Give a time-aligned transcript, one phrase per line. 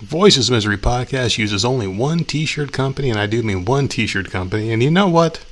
[0.00, 3.88] Voices of Misery podcast uses only one t shirt company, and I do mean one
[3.88, 4.70] t shirt company.
[4.70, 5.44] And you know what?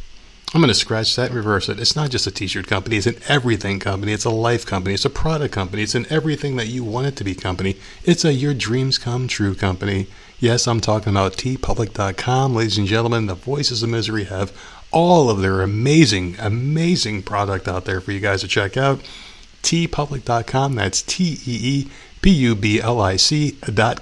[0.55, 1.81] I'm going to scratch that and reverse it.
[1.81, 4.13] It's not just a t shirt company, it's an everything company.
[4.13, 4.95] It's a life company.
[4.95, 5.83] It's a product company.
[5.83, 7.77] It's an everything that you want it to be company.
[8.05, 10.07] It's a your dreams come true company.
[10.39, 12.55] Yes, I'm talking about teepublic.com.
[12.55, 14.57] Ladies and gentlemen, the Voices of Misery have
[14.93, 19.01] all of their amazing, amazing product out there for you guys to check out.
[19.63, 20.77] teepublic.com.
[20.77, 21.91] That's T E E
[22.23, 23.17] P U B L I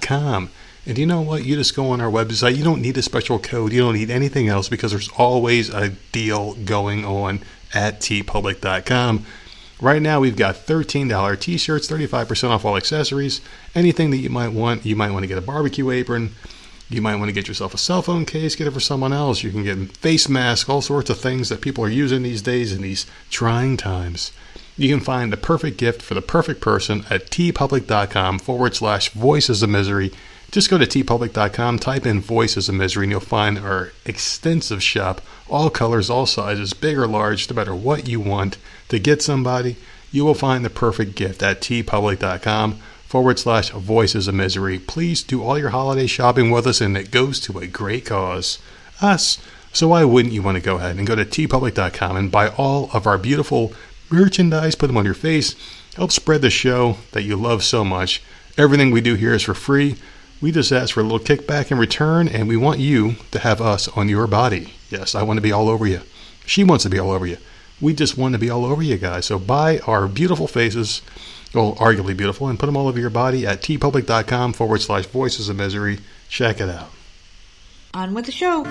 [0.01, 0.49] com.
[0.87, 1.45] And you know what?
[1.45, 2.55] You just go on our website.
[2.55, 3.73] You don't need a special code.
[3.73, 7.41] You don't need anything else because there's always a deal going on
[7.73, 9.25] at teepublic.com.
[9.81, 13.41] Right now, we've got $13 t shirts, 35% off all accessories.
[13.73, 16.31] Anything that you might want, you might want to get a barbecue apron.
[16.89, 19.43] You might want to get yourself a cell phone case, get it for someone else.
[19.43, 22.71] You can get face masks, all sorts of things that people are using these days
[22.71, 24.31] in these trying times.
[24.77, 29.63] You can find the perfect gift for the perfect person at teepublic.com forward slash voices
[29.63, 30.11] of misery.
[30.51, 35.21] Just go to teepublic.com, type in voices of misery, and you'll find our extensive shop,
[35.49, 38.57] all colors, all sizes, big or large, no matter what you want
[38.89, 39.77] to get somebody.
[40.11, 42.73] You will find the perfect gift at teepublic.com
[43.05, 44.77] forward slash voices of misery.
[44.77, 48.59] Please do all your holiday shopping with us, and it goes to a great cause
[49.01, 49.37] us.
[49.73, 52.89] So, why wouldn't you want to go ahead and go to teepublic.com and buy all
[52.93, 53.73] of our beautiful
[54.15, 55.55] merchandise, put them on your face,
[55.95, 58.23] help spread the show that you love so much.
[58.57, 59.97] Everything we do here is for free.
[60.41, 63.61] We just ask for a little kickback in return, and we want you to have
[63.61, 64.73] us on your body.
[64.89, 66.01] Yes, I want to be all over you.
[66.45, 67.37] She wants to be all over you.
[67.81, 69.25] We just want to be all over you guys.
[69.25, 71.01] So buy our beautiful faces,
[71.53, 75.49] well, arguably beautiful, and put them all over your body at teepublic.com forward slash voices
[75.49, 75.99] of misery.
[76.29, 76.91] Check it out.
[77.93, 78.63] On with the show.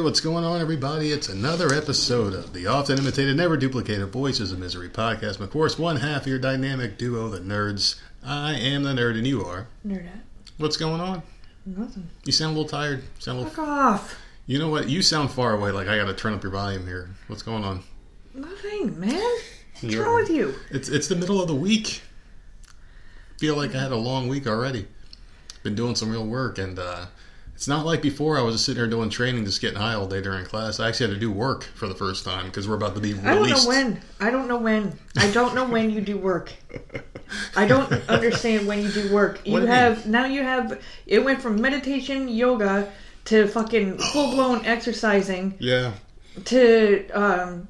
[0.00, 1.12] Hey, what's going on, everybody?
[1.12, 5.40] It's another episode of the often imitated, never duplicated Voices of Misery podcast.
[5.40, 8.00] Of course, one half of your dynamic duo, the nerds.
[8.24, 9.66] I am the nerd, and you are.
[9.86, 10.22] Nerdette.
[10.56, 11.22] What's going on?
[11.66, 12.08] Nothing.
[12.24, 13.02] You sound a little tired.
[13.18, 13.54] Sound a little.
[13.54, 14.18] Fuck off.
[14.46, 14.88] You know what?
[14.88, 15.70] You sound far away.
[15.70, 17.10] Like I got to turn up your volume here.
[17.26, 17.82] What's going on?
[18.32, 19.12] Nothing, man.
[19.20, 20.54] What's You're- wrong with you?
[20.70, 22.00] It's it's the middle of the week.
[23.38, 24.88] Feel like I had a long week already.
[25.62, 27.04] Been doing some real work, and uh,
[27.60, 28.38] it's not like before.
[28.38, 30.80] I was just sitting here doing training, just getting high all day during class.
[30.80, 33.12] I actually had to do work for the first time because we're about to be
[33.12, 33.26] released.
[33.26, 34.00] I don't know when.
[34.18, 34.98] I don't know when.
[35.18, 36.54] I don't know when you do work.
[37.54, 39.42] I don't understand when you do work.
[39.44, 42.90] You What do you have now you have it went from meditation, yoga
[43.26, 45.92] to fucking full blown exercising Yeah.
[46.46, 47.68] to um,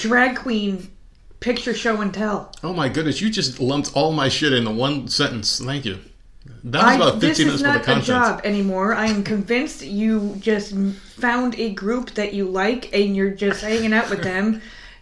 [0.00, 0.90] drag queen
[1.40, 2.52] picture show and tell.
[2.62, 3.22] Oh my goodness!
[3.22, 5.60] You just lumped all my shit into one sentence.
[5.64, 6.00] Thank you.
[6.64, 8.94] That was I, about this fifteen is minutes worth not a job anymore.
[8.94, 13.92] I am convinced you just found a group that you like and you're just hanging
[13.92, 14.60] out with them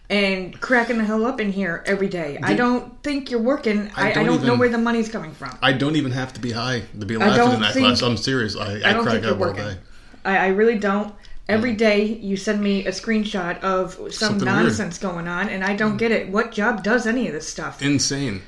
[0.09, 2.39] and cracking the hell up in here every day.
[2.41, 3.91] I don't think you're working.
[3.95, 5.57] I I, I don't don't, know where the money's coming from.
[5.61, 8.01] I don't even have to be high to be laughing in that think- class.
[8.01, 8.55] I'm serious.
[8.55, 9.77] I, I, I don't crack up all day.
[10.25, 11.13] I, I really don't.
[11.47, 14.63] Every day you send me a screenshot of some Something weird.
[14.65, 16.29] nonsense going on, and I don't get it.
[16.29, 17.81] What job does any of this stuff?
[17.81, 18.43] insane.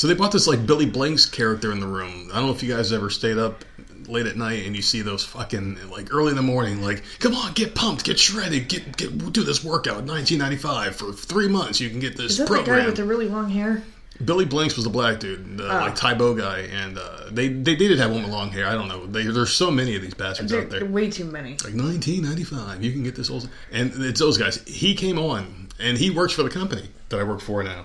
[0.00, 2.30] So they brought this like Billy Blanks character in the room.
[2.32, 3.66] I don't know if you guys ever stayed up
[4.08, 7.34] late at night and you see those fucking like early in the morning, like, come
[7.34, 10.04] on, get pumped, get shredded, get get do this workout.
[10.04, 13.28] 1995 for three months, you can get this Is that the guy with the really
[13.28, 13.82] long hair?
[14.24, 15.80] Billy Blanks was the black dude, the Oh.
[15.80, 18.68] like Tae Bo guy, and uh, they they did have one with long hair.
[18.68, 19.04] I don't know.
[19.04, 20.86] They, there's so many of these bastards There, out there.
[20.86, 21.50] way too many.
[21.50, 23.42] Like 1995, you can get this whole.
[23.70, 24.66] And it's those guys.
[24.66, 27.84] He came on, and he works for the company that I work for now.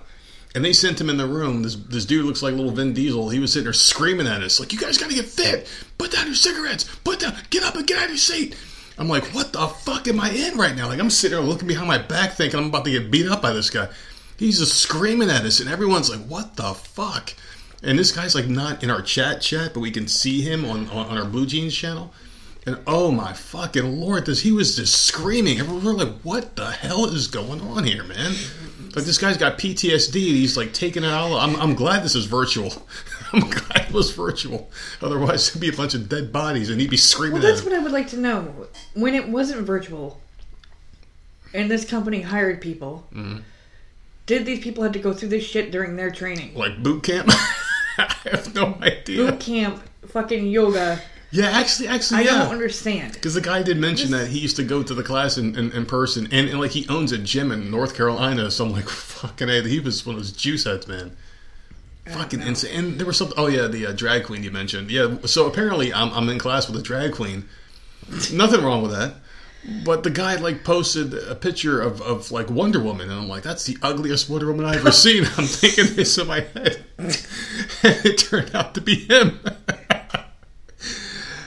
[0.55, 1.63] And they sent him in the room.
[1.63, 3.29] This this dude looks like little Vin Diesel.
[3.29, 5.67] He was sitting there screaming at us, like, "You guys got to get fit.
[5.97, 6.85] Put down your cigarettes.
[7.03, 7.35] Put down.
[7.49, 8.55] Get up and get out of your seat."
[8.97, 11.67] I'm like, "What the fuck am I in right now?" Like, I'm sitting there looking
[11.67, 13.89] behind my back, thinking I'm about to get beat up by this guy.
[14.37, 17.33] He's just screaming at us, and everyone's like, "What the fuck?"
[17.83, 20.89] And this guy's like not in our chat chat, but we can see him on
[20.89, 22.13] on, on our BlueJeans channel.
[22.65, 25.59] And oh my fucking lord, this he was just screaming.
[25.59, 28.33] Everyone were like, "What the hell is going on here, man?"
[28.95, 30.13] Like this guy's got PTSD.
[30.15, 31.35] He's like taking it all.
[31.37, 32.71] I'm I'm glad this is virtual.
[33.33, 34.69] I'm glad it was virtual.
[35.01, 37.65] Otherwise, it'd be a bunch of dead bodies, and he'd be screaming Well, that's at
[37.65, 37.73] what.
[37.75, 38.67] I would like to know.
[38.93, 40.21] When it wasn't virtual,
[41.53, 43.39] and this company hired people, Mm-hmm.
[44.25, 46.53] did these people have to go through this shit during their training?
[46.55, 47.29] Like boot camp.
[47.97, 49.17] I have no idea.
[49.31, 51.01] Boot camp, fucking yoga,
[51.35, 52.43] Yeah, actually, actually, I yeah.
[52.43, 53.13] don't understand.
[53.13, 55.71] Because the guy did mention that he used to go to the class in, in,
[55.73, 58.49] in person, and, and like he owns a gym in North Carolina.
[58.49, 61.15] So I'm like, fucking, a, he was one of those juice heads, man.
[62.07, 62.79] Fucking insane.
[62.79, 63.37] And there was something.
[63.37, 64.91] Oh yeah, the uh, drag queen you mentioned.
[64.91, 65.17] Yeah.
[65.25, 67.49] So apparently, I'm I'm in class with a drag queen.
[68.31, 69.15] Nothing wrong with that.
[69.83, 73.41] But the guy like posted a picture of, of like Wonder Woman, and I'm like,
[73.41, 75.25] that's the ugliest Wonder Woman I've ever seen.
[75.37, 77.09] I'm thinking this in my head, and
[77.83, 79.39] it turned out to be him.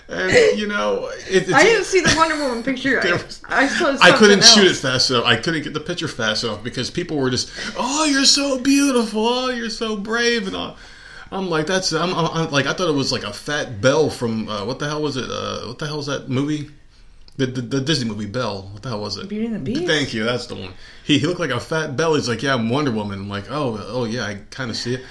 [0.09, 3.01] And you know, it, it's, I didn't see the Wonder Woman picture.
[3.05, 5.25] I, was- I saw I couldn't something shoot it fast enough.
[5.25, 9.27] I couldn't get the picture fast enough because people were just, "Oh, you're so beautiful.
[9.27, 10.77] Oh, you're so brave," and all.
[11.31, 14.09] I'm like, that's I'm, I'm, I'm like I thought it was like a fat Belle
[14.09, 15.29] from uh, what the hell was it?
[15.31, 16.71] Uh, what the hell was that movie?
[17.37, 18.63] The, the, the Disney movie Belle.
[18.73, 19.29] What the hell was it?
[19.29, 19.87] Beauty and the Beast?
[19.87, 20.25] Thank you.
[20.25, 20.73] That's the one.
[21.05, 22.15] He, he looked like a fat Belle.
[22.15, 23.21] He's like, yeah, I'm Wonder Woman.
[23.21, 25.03] I'm like, oh, oh yeah, I kind of see it.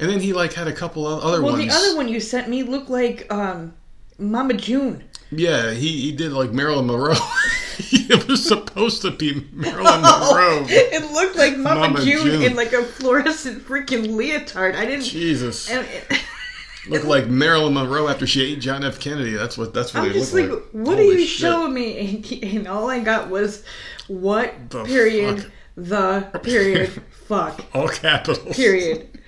[0.00, 1.66] And then he like had a couple of other Well, ones.
[1.66, 3.74] the other one you sent me looked like um,
[4.18, 5.04] Mama June.
[5.30, 7.14] Yeah, he, he did like Marilyn Monroe.
[7.78, 10.66] it was supposed to be Marilyn oh, Monroe.
[10.68, 12.42] it looked like Mama, Mama June, June.
[12.42, 14.74] in like a fluorescent freaking leotard.
[14.76, 15.04] I didn't.
[15.04, 16.20] Jesus, And it,
[16.88, 19.00] looked like Marilyn Monroe after she ate John F.
[19.00, 19.32] Kennedy.
[19.34, 20.62] That's what that's what I'm they just like, like.
[20.72, 21.40] what Holy are you shit.
[21.40, 21.98] showing me?
[22.42, 23.64] And, and all I got was
[24.06, 26.32] what The period fuck?
[26.32, 28.56] the period fuck All capitals.
[28.56, 29.18] period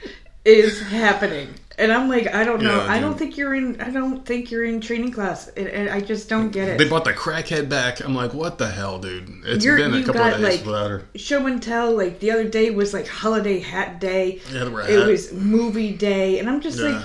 [0.45, 1.49] is happening.
[1.79, 2.85] And I'm like, I don't know.
[2.85, 3.81] Yeah, I don't think you're in.
[3.81, 5.47] I don't think you're in training class.
[5.49, 6.77] And, I just don't get it.
[6.79, 6.89] They it.
[6.89, 8.01] brought the crackhead back.
[8.05, 9.31] I'm like, what the hell, dude?
[9.45, 11.05] It's You're- been a couple got, of days like, without her.
[11.15, 11.97] Show and tell.
[11.97, 14.41] Like the other day was like holiday hat day.
[14.53, 16.89] Yeah, there were It hat- was movie day, and I'm just Yeah.
[16.99, 17.05] like,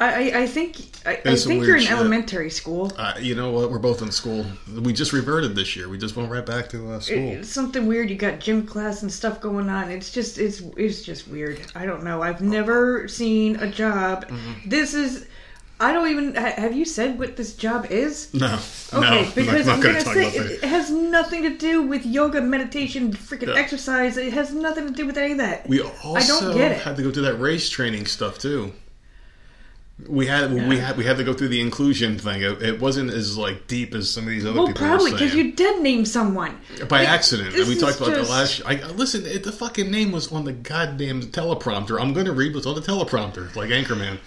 [0.00, 1.92] I, I, think, I, I think you're in shit.
[1.92, 2.90] elementary school.
[2.96, 3.70] Uh, you know what?
[3.70, 4.46] We're both in school.
[4.80, 5.90] We just reverted this year.
[5.90, 7.18] We just went right back to uh, school.
[7.18, 8.08] It's something weird.
[8.08, 9.90] You got gym class and stuff going on.
[9.90, 11.60] It's just, it's, it's just weird.
[11.74, 12.22] I don't know.
[12.22, 14.26] I've never seen a job.
[14.28, 14.68] Mm-hmm.
[14.70, 15.26] This is.
[15.82, 16.34] I don't even.
[16.34, 18.32] Have you said what this job is?
[18.34, 18.58] no,
[18.92, 22.04] Okay, no, because I'm gonna going to say it, it has nothing to do with
[22.04, 23.60] yoga, meditation, freaking Yeah.
[23.60, 24.18] exercise.
[24.18, 25.66] It has nothing to do with any of that.
[25.66, 26.82] We also I don't get it.
[26.82, 28.72] had to go through that race training stuff too.
[30.08, 32.42] We had we had we had to go through the inclusion thing.
[32.42, 35.34] It, it wasn't as like deep as some of these other Well, people probably because
[35.34, 36.58] you did name someone.
[36.88, 37.54] by Like, accident.
[37.54, 38.62] And we talked about just- the last.
[38.66, 39.24] I listen.
[39.26, 42.00] It, the fucking name was on the goddamn teleprompter.
[42.00, 44.18] I'm going to read what's on the teleprompter, like Anchorman.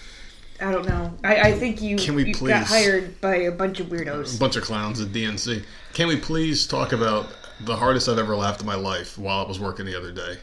[0.62, 1.14] I don't know.
[1.24, 4.36] I, I think you, Can we you please- got hired by a bunch of weirdos.
[4.38, 5.64] A bunch of clowns at DNC.
[5.94, 7.28] Can we please talk about
[7.62, 10.38] the hardest I've ever laughed in my life while I was working the other day?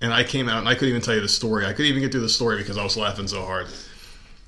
[0.00, 1.64] And I came out and I couldn't even tell you the story.
[1.66, 3.66] I couldn't even get through the story because I was laughing so hard.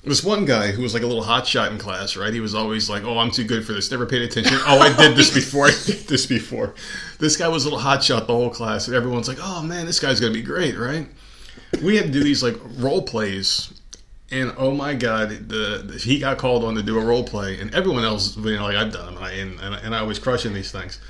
[0.06, 2.32] This one guy who was like a little hot shot in class, right?
[2.32, 4.56] He was always like, "Oh, I'm too good for this." Never paid attention.
[4.64, 5.66] Oh, I did this before.
[5.66, 6.74] I did this before.
[7.18, 9.84] This guy was a little hot shot the whole class, and everyone's like, "Oh man,
[9.84, 11.08] this guy's gonna be great, right?"
[11.82, 13.72] We had to do these like role plays
[14.30, 17.60] and oh my god, the, the- he got called on to do a role play,
[17.60, 20.02] and everyone else, you know, like I've done them, and I, and, and, and I
[20.02, 21.00] was crushing these things.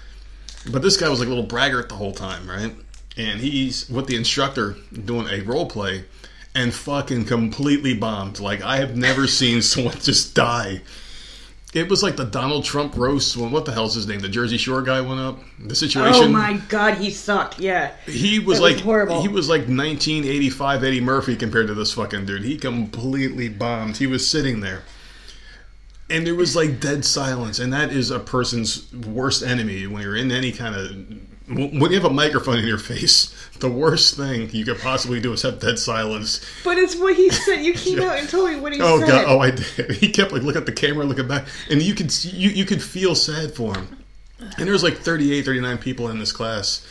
[0.71, 2.75] But this guy was like a little braggart the whole time, right?
[3.17, 6.05] And he's with the instructor doing a role play,
[6.56, 8.41] and fucking completely bombed.
[8.41, 10.81] Like I have never seen someone just die.
[11.75, 14.20] It was like the Donald Trump roast when what the hell's his name?
[14.20, 15.41] The Jersey Shore guy went up.
[15.61, 16.25] The situation.
[16.25, 17.61] Oh my god, he sucked.
[17.61, 17.93] Yeah.
[18.06, 19.20] He was That was like horrible.
[19.20, 22.44] He was like 1985 Eddie Murphy compared to this fucking dude.
[22.44, 23.99] He completely bombed.
[23.99, 24.85] He was sitting there,
[26.09, 27.59] and there was like dead silence.
[27.59, 30.90] And that is a person's worst enemy when you're in any kind of
[31.49, 33.33] when you have a microphone in your face.
[33.61, 36.45] The worst thing you could possibly do is have dead silence.
[36.65, 37.65] But it's what he said.
[37.65, 39.09] You came out and told me what he Oh said.
[39.09, 39.25] god!
[39.29, 39.91] Oh, I did.
[39.97, 42.83] He kept like looking at the camera, looking back, and you could you you could
[42.83, 43.97] feel sad for him.
[44.59, 46.87] And there's like 38, 39 people in this class,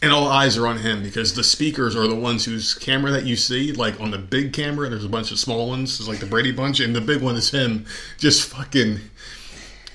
[0.00, 3.24] and all eyes are on him because the speakers are the ones whose camera that
[3.24, 4.84] you see, like on the big camera.
[4.86, 7.20] And there's a bunch of small ones, it's like the Brady Bunch, and the big
[7.22, 7.86] one is him,
[8.18, 9.00] just fucking.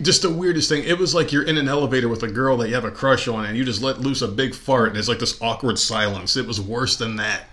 [0.01, 0.83] Just the weirdest thing.
[0.83, 3.27] It was like you're in an elevator with a girl that you have a crush
[3.27, 6.35] on, and you just let loose a big fart, and it's like this awkward silence.
[6.35, 7.43] It was worse than that.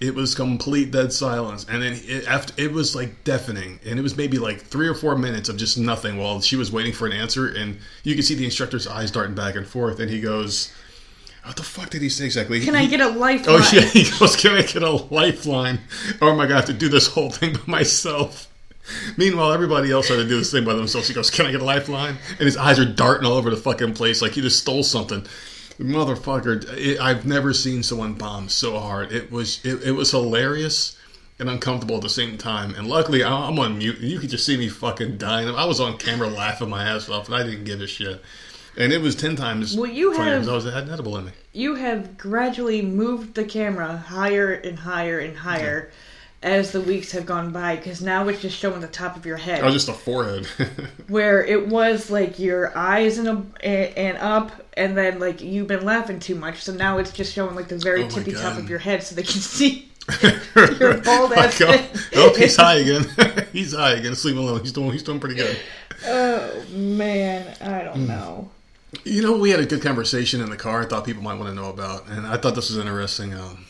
[0.00, 4.02] It was complete dead silence, and then it, after it was like deafening, and it
[4.02, 7.06] was maybe like three or four minutes of just nothing while she was waiting for
[7.06, 10.20] an answer, and you could see the instructor's eyes darting back and forth, and he
[10.20, 10.72] goes,
[11.44, 13.60] "What the fuck did he say exactly?" Can He- I get a oh, lifeline?
[13.60, 15.80] Oh yeah, he goes, "Can I get a lifeline?"
[16.22, 18.47] Oh or am I going to have to do this whole thing by myself?
[19.16, 21.08] Meanwhile, everybody else had to do this thing by themselves.
[21.08, 23.56] He goes, "Can I get a lifeline?" And his eyes are darting all over the
[23.56, 25.26] fucking place like he just stole something.
[25.78, 26.64] Motherfucker!
[26.76, 29.12] It, I've never seen someone bomb so hard.
[29.12, 30.96] It was it, it was hilarious
[31.38, 32.74] and uncomfortable at the same time.
[32.74, 33.98] And luckily, I- I'm on mute.
[34.00, 35.48] You could just see me fucking dying.
[35.48, 38.20] I was on camera laughing my ass off, and I didn't give a shit.
[38.76, 39.76] And it was ten times.
[39.76, 41.32] Well, you have- I was had an edible in me.
[41.52, 45.90] you have gradually moved the camera higher and higher and higher
[46.42, 49.36] as the weeks have gone by because now it's just showing the top of your
[49.36, 49.62] head.
[49.64, 50.46] Oh, just a forehead.
[51.08, 53.28] where it was like your eyes and
[53.62, 57.32] a, and up, and then like you've been laughing too much, so now it's just
[57.32, 59.88] showing like the very Oh tippy top of your head, so they can see
[60.80, 61.58] your bald ass.
[61.58, 61.84] God.
[62.14, 63.04] Oh, he's high again.
[63.52, 64.14] he's high again.
[64.24, 64.60] Leave him alone.
[64.60, 64.92] He's doing.
[64.92, 65.58] He's doing pretty good.
[66.06, 67.84] Oh man, I Hmm.
[67.84, 68.50] don't know.
[69.04, 70.82] You know, we had a good conversation in the car.
[70.82, 73.34] I thought people might want to know about, and I thought this was interesting.
[73.34, 73.66] Um,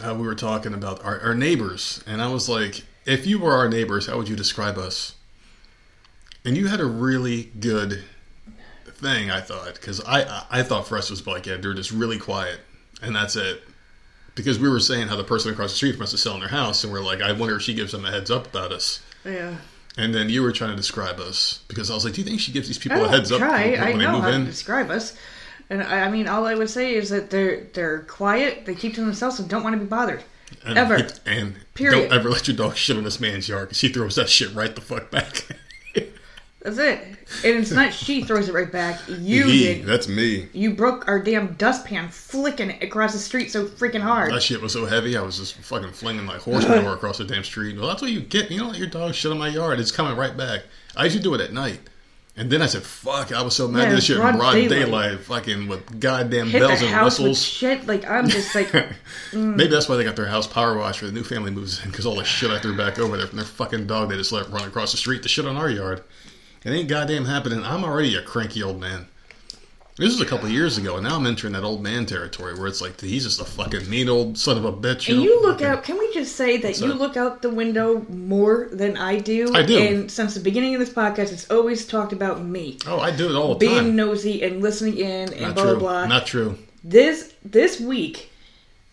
[0.00, 3.52] how we were talking about our, our neighbors, and I was like, if you were
[3.54, 5.14] our neighbors, how would you describe us?
[6.44, 8.04] And you had a really good
[8.86, 11.90] thing, I thought, because I I- thought for us it was like, yeah, they're just
[11.90, 12.60] really quiet,
[13.02, 13.62] and that's it.
[14.34, 16.84] Because we were saying how the person across the street must have selling their house,
[16.84, 19.00] and we're like, I wonder if she gives them a heads up about us.
[19.24, 19.56] Yeah.
[19.98, 22.40] And then you were trying to describe us because I was like, do you think
[22.40, 24.44] she gives these people a heads up when, I they know move how in?
[24.44, 25.14] to describe us.
[25.70, 28.66] And I, I mean, all I would say is that they're they're quiet.
[28.66, 30.22] They keep to themselves and don't want to be bothered.
[30.66, 31.08] And, Ever.
[31.24, 32.10] And Period.
[32.10, 34.52] don't ever let your dog shit on this man's yard because he throws that shit
[34.52, 35.46] right the fuck back.
[36.62, 36.98] That's it.
[37.44, 39.00] And it's not she throws it right back.
[39.08, 39.86] You he, did.
[39.86, 40.46] that's me.
[40.52, 44.34] You broke our damn dustpan, flicking it across the street so freaking hard.
[44.34, 47.24] That shit was so heavy, I was just fucking flinging like horse manure across the
[47.24, 47.78] damn street.
[47.78, 48.50] Well, that's what you get.
[48.50, 49.80] You don't let your dog shit on my yard.
[49.80, 50.64] It's coming right back.
[50.94, 51.80] I to do it at night.
[52.40, 54.36] And then I said, fuck, I was so mad Yeah, at this shit in broad
[54.38, 54.70] broad daylight.
[54.70, 57.44] daylight, fucking with goddamn Hit bells the and house with whistles.
[57.46, 57.86] shit.
[57.86, 58.72] Like I'm just like,
[59.34, 61.90] Maybe that's why they got their house power washed for the new family moves in
[61.90, 64.32] because all the shit I threw back over there from their fucking dog they just
[64.32, 66.02] let run across the street to shit on our yard.
[66.64, 67.62] It ain't goddamn happening.
[67.62, 69.06] I'm already a cranky old man.
[70.00, 72.54] This is a couple of years ago, and now I'm entering that old man territory
[72.54, 75.08] where it's like he's just a fucking mean old son of a bitch.
[75.10, 75.84] and know, you look fucking- out.
[75.84, 79.54] Can we just say that you look out the window more than I do?
[79.54, 79.78] I do.
[79.78, 83.28] And since the beginning of this podcast, it's always talked about me Oh, I do
[83.28, 83.96] it all the being time.
[83.96, 85.72] nosy and listening in and Not blah true.
[85.76, 86.06] blah blah.
[86.06, 86.56] Not true.
[86.82, 88.30] this this week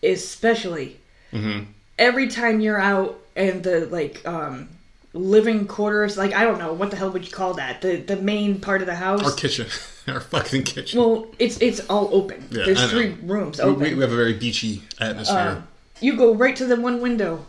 [0.02, 0.96] especially
[1.32, 1.60] hmm
[1.98, 4.68] every time you're out and the like um
[5.14, 8.14] living quarters like i don't know what the hell would you call that the the
[8.16, 9.66] main part of the house Our kitchen,
[10.10, 10.98] our fucking kitchen.
[11.00, 12.88] well it's it's all open Yeah, there's I know.
[12.90, 15.36] three rooms we, open we, we have a very beachy atmosphere.
[15.38, 15.62] Uh,
[16.00, 17.44] you go right to the one window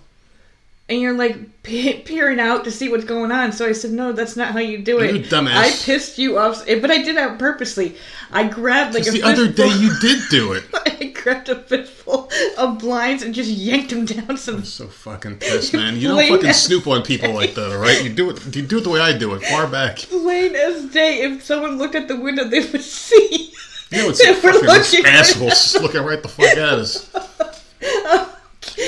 [0.89, 3.51] and you're like pe- peering out to see what's going on.
[3.51, 5.53] So I said, "No, that's not how you do it." You dumbass.
[5.53, 7.95] I pissed you off, but I did that purposely.
[8.31, 10.63] I grabbed like the other day you did do it.
[10.73, 15.73] I grabbed a fistful of blinds and just yanked them down some So fucking pissed,
[15.73, 15.97] man.
[15.97, 18.03] You don't fucking snoop on people like that, all right?
[18.03, 18.39] You do it.
[18.59, 19.97] You do it the way I do it, far back.
[19.99, 21.21] plain as day.
[21.21, 23.53] If someone looked at the window, they would see.
[23.91, 27.09] You know, it's were fucking those looking right assholes looking right the fuck at us.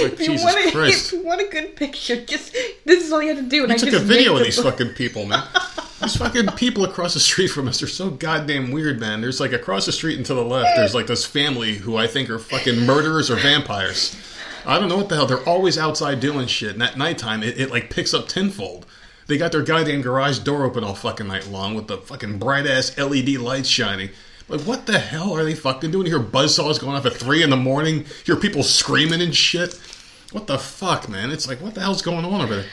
[0.04, 1.06] Like, If you Jesus want a, Christ.
[1.08, 2.54] if you want a good picture, just
[2.86, 3.64] this is all you have to do.
[3.64, 5.48] And I I took a video of these fucking people, man.
[6.02, 9.22] These fucking people across the street from us are so goddamn weird, man.
[9.22, 12.08] There's like across the street and to the left, there's like this family who I
[12.08, 14.16] think are fucking murderers or vampires.
[14.66, 15.26] I don't know what the hell.
[15.28, 18.86] They're always outside doing shit, and at nighttime, it, it like picks up tenfold.
[19.28, 22.66] They got their goddamn garage door open all fucking night long with the fucking bright
[22.68, 24.10] ass LED lights shining.
[24.50, 26.06] Like, what the hell are they fucking doing?
[26.08, 28.06] You hear buzzsaws going off at three in the morning.
[28.26, 29.80] Hear people screaming and shit.
[30.32, 31.32] What the fuck, man?
[31.32, 32.66] It's like, what the hell's going on over there?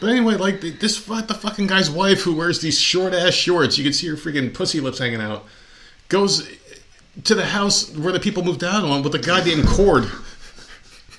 [0.00, 3.76] But anyway, like this, fu- the fucking guy's wife who wears these short ass shorts,
[3.76, 5.44] you can see her freaking pussy lips hanging out,
[6.08, 6.48] goes
[7.24, 10.10] to the house where the people moved out on with a goddamn cord.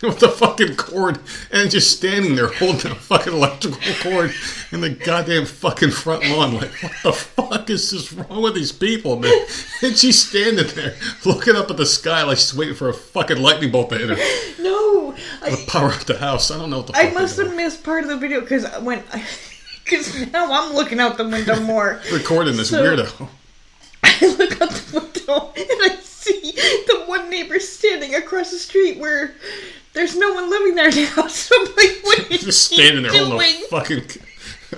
[0.08, 1.20] with the fucking cord
[1.51, 4.34] and just standing there holding a fucking electrical cord
[4.72, 6.55] in the goddamn fucking front lawn.
[6.55, 9.31] Like, what the fuck is this wrong with these people, man?
[9.84, 13.41] And she's standing there looking up at the sky like she's waiting for a fucking
[13.41, 14.17] lightning bolt to hit her.
[14.63, 16.51] No, I, Power up the house.
[16.51, 16.96] I don't know what the.
[16.98, 19.03] I must have missed part of the video because when
[19.84, 22.00] because now I'm looking out the window more.
[22.13, 23.27] recording this So- weirdo.
[24.03, 25.98] I look out the window and I
[26.32, 26.52] see
[26.88, 29.34] the one neighbor standing across the street where
[29.94, 31.28] there's no one living there now.
[31.28, 33.30] So I'm like, what is Just standing there doing?
[33.32, 34.22] holding a fucking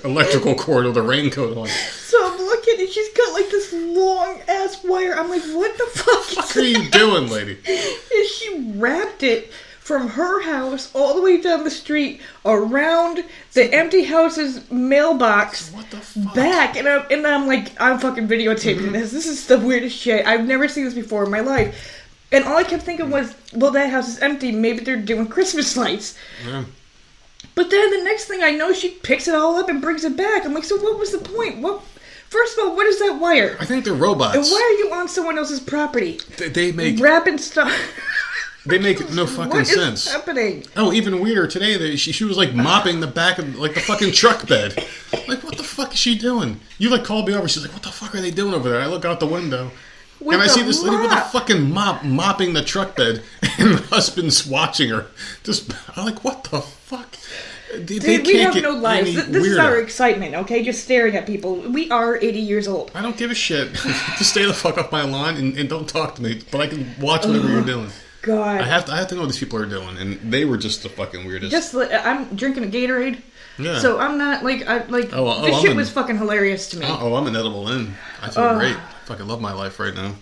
[0.04, 1.68] electrical cord with a raincoat on.
[1.68, 5.14] So I'm looking and she's got like this long ass wire.
[5.16, 7.58] I'm like, what the fuck is What are you doing, lady?
[7.68, 9.52] And she wrapped it
[9.84, 13.24] from her house all the way down the street around
[13.54, 16.34] the empty house's mailbox What the fuck?
[16.34, 18.94] back and I'm, and I'm like I'm fucking videotaping Mm-hmm.
[18.94, 19.12] this.
[19.12, 20.26] This is the weirdest shit.
[20.26, 22.00] I've never seen this before in my life.
[22.32, 24.52] And all I kept thinking was well that house is empty.
[24.54, 26.18] Maybe they're doing Christmas lights.
[26.48, 26.64] Yeah.
[27.54, 30.16] but then the next thing I know she picks it all up and brings it
[30.16, 30.46] back.
[30.46, 31.60] I'm like so what was the point?
[31.60, 31.82] What
[32.30, 33.58] first of all what is that wire?
[33.60, 34.50] I think they're and robots.
[34.50, 36.20] why are you on someone else's property?
[36.38, 37.70] They, they make wrapping stuff
[38.66, 40.12] they make no fucking What is sense.
[40.12, 41.78] happening Oh, even weirder today.
[41.78, 44.76] They, she, she was like mopping the back of like the fucking truck bed.
[45.28, 46.60] Like, what the fuck is she doing?
[46.78, 47.48] You like called me over.
[47.48, 48.82] She's like, what the fuck are they doing over there?
[48.82, 49.72] I look out the window.
[50.20, 53.24] With and I see this lady with a fucking mop mopping the truck bed,
[53.58, 55.08] and the husband's watching her.
[55.44, 57.18] Just, I'm like, what the fuck?
[57.76, 59.16] They, Dude, we have no lives.
[59.28, 60.64] This is our excitement, okay?
[60.64, 61.56] Just staring at people.
[61.56, 62.92] We are 80 years old.
[62.94, 63.74] I don't give a shit.
[63.74, 66.42] Just stay the fuck off my lawn and, and don't talk to me.
[66.52, 67.90] But I can watch whatever you're doing.
[68.24, 68.60] God.
[68.62, 68.92] I have to.
[68.94, 71.26] I have to know what these people are doing, and they were just the fucking
[71.28, 71.52] weirdest.
[71.52, 73.22] Just I'm drinking a Gatorade,
[73.60, 73.80] yeah.
[73.80, 76.18] so I'm not like I like Oh, well, oh, this I'm shit in- was fucking
[76.18, 76.86] hilarious to me.
[76.90, 77.94] oh, I'm an edible in.
[78.22, 78.58] I feel Oh.
[78.58, 78.78] great.
[79.06, 80.16] Fucking love my life right now.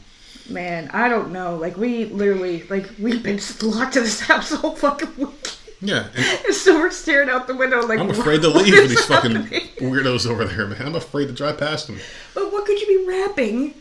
[0.50, 1.56] Man, I don't know.
[1.56, 5.52] Like we literally like we've been locked in this house whole fucking week.
[5.80, 6.08] Yeah.
[6.46, 9.36] And so we're staring out the window like I'm afraid to leave with these fucking
[9.80, 10.82] weirdos over there, man.
[10.88, 12.00] I'm afraid to drive past them.
[12.34, 13.76] But what could you be wrapping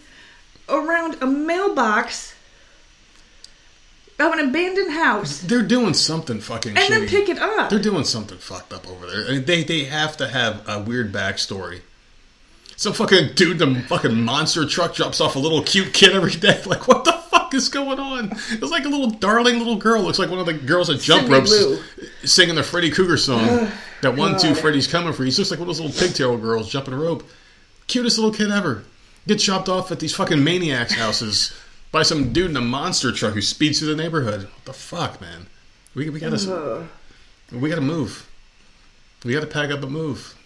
[0.69, 2.35] around a mailbox
[4.23, 7.71] of an abandoned house They're doing something fucking and then pick it up?
[7.71, 9.27] They're doing something fucked up over there.
[9.27, 11.81] I mean, they they have to have a weird backstory.
[12.77, 16.61] Some fucking dude the fucking monster truck drops off a little cute kid every day.
[16.67, 18.31] Like, what the fuck is going on?
[18.33, 20.03] It's like a little darling little girl.
[20.03, 21.79] Looks like one of the girls at Jump Cindy Ropes Lou.
[22.25, 23.71] singing the Freddy Krueger song.
[24.03, 25.27] that one, two, Freddy's coming for you.
[25.27, 27.29] He's just like one of those little pigtail girls jumping a rope.
[27.87, 28.85] Cutest little kid ever.
[29.27, 31.53] Gets chopped off at these fucking maniacs' houses
[31.93, 34.43] by some dude in a monster truck who speeds through the neighborhood.
[34.45, 35.47] What the fuck, man?
[35.95, 36.87] We, we gotta
[37.53, 38.29] we gotta move.
[39.25, 40.37] We gotta pack up and move.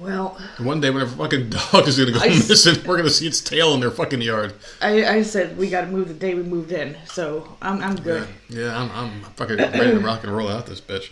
[0.00, 3.26] well, One day when a fucking dog is gonna go I missing, we're gonna see
[3.26, 4.54] its tail in their fucking yard.
[4.80, 7.96] I, I said we got to move the day we moved in, so I'm I'm
[7.98, 8.28] Yeah, good.
[8.48, 11.10] yeah I'm, I'm fucking ready to rock and roll out this bitch.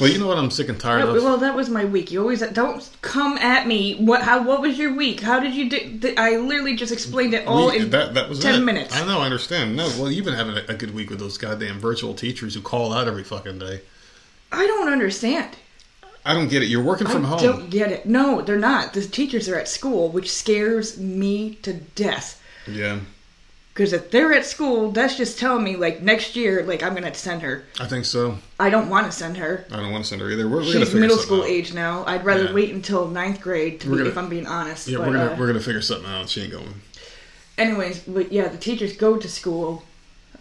[0.00, 1.22] Well, you know what I'm sick and tired No, of?
[1.22, 2.10] well, that was my week.
[2.10, 3.94] You always don't come at me.
[3.96, 4.22] What?
[4.22, 4.42] How?
[4.42, 5.20] What was your week?
[5.20, 5.98] How did you do?
[5.98, 8.64] th- I literally just explained it all We- in that, that was 10 it.
[8.64, 8.94] minutes.
[8.96, 9.76] I know, I understand.
[9.76, 12.60] No, well, you've been having a, a good week with those goddamn virtual teachers who
[12.60, 13.82] call out every fucking day.
[14.50, 15.56] I don't understand.
[16.26, 16.66] I don't get it.
[16.66, 17.38] You're working from I home.
[17.38, 18.06] I don't get it.
[18.06, 18.94] No, they're not.
[18.94, 22.40] The teachers are at school, which scares me to death.
[22.66, 23.00] Yeah,
[23.74, 27.12] Because if they're at school, that's just telling me like next year, like I'm gonna
[27.12, 27.64] send her.
[27.80, 28.38] I think so.
[28.60, 29.66] I don't want to send her.
[29.72, 30.48] I don't want to send her either.
[30.48, 31.48] We're, we're She's middle school out.
[31.48, 32.04] age now.
[32.06, 32.52] I'd rather Yeah.
[32.54, 34.86] wait until ninth grade, to be, gonna- if I'm being honest.
[34.86, 36.28] Yeah, but, we're gonna uh, we're gonna figure something out.
[36.28, 36.72] She ain't going.
[37.58, 39.82] anyways, but yeah, the teachers go to school,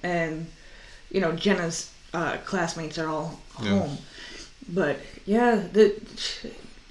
[0.03, 0.45] and
[1.09, 3.69] you know Jenna's uh, classmates are all Yeah.
[3.79, 3.97] home.
[4.69, 5.95] But yeah, the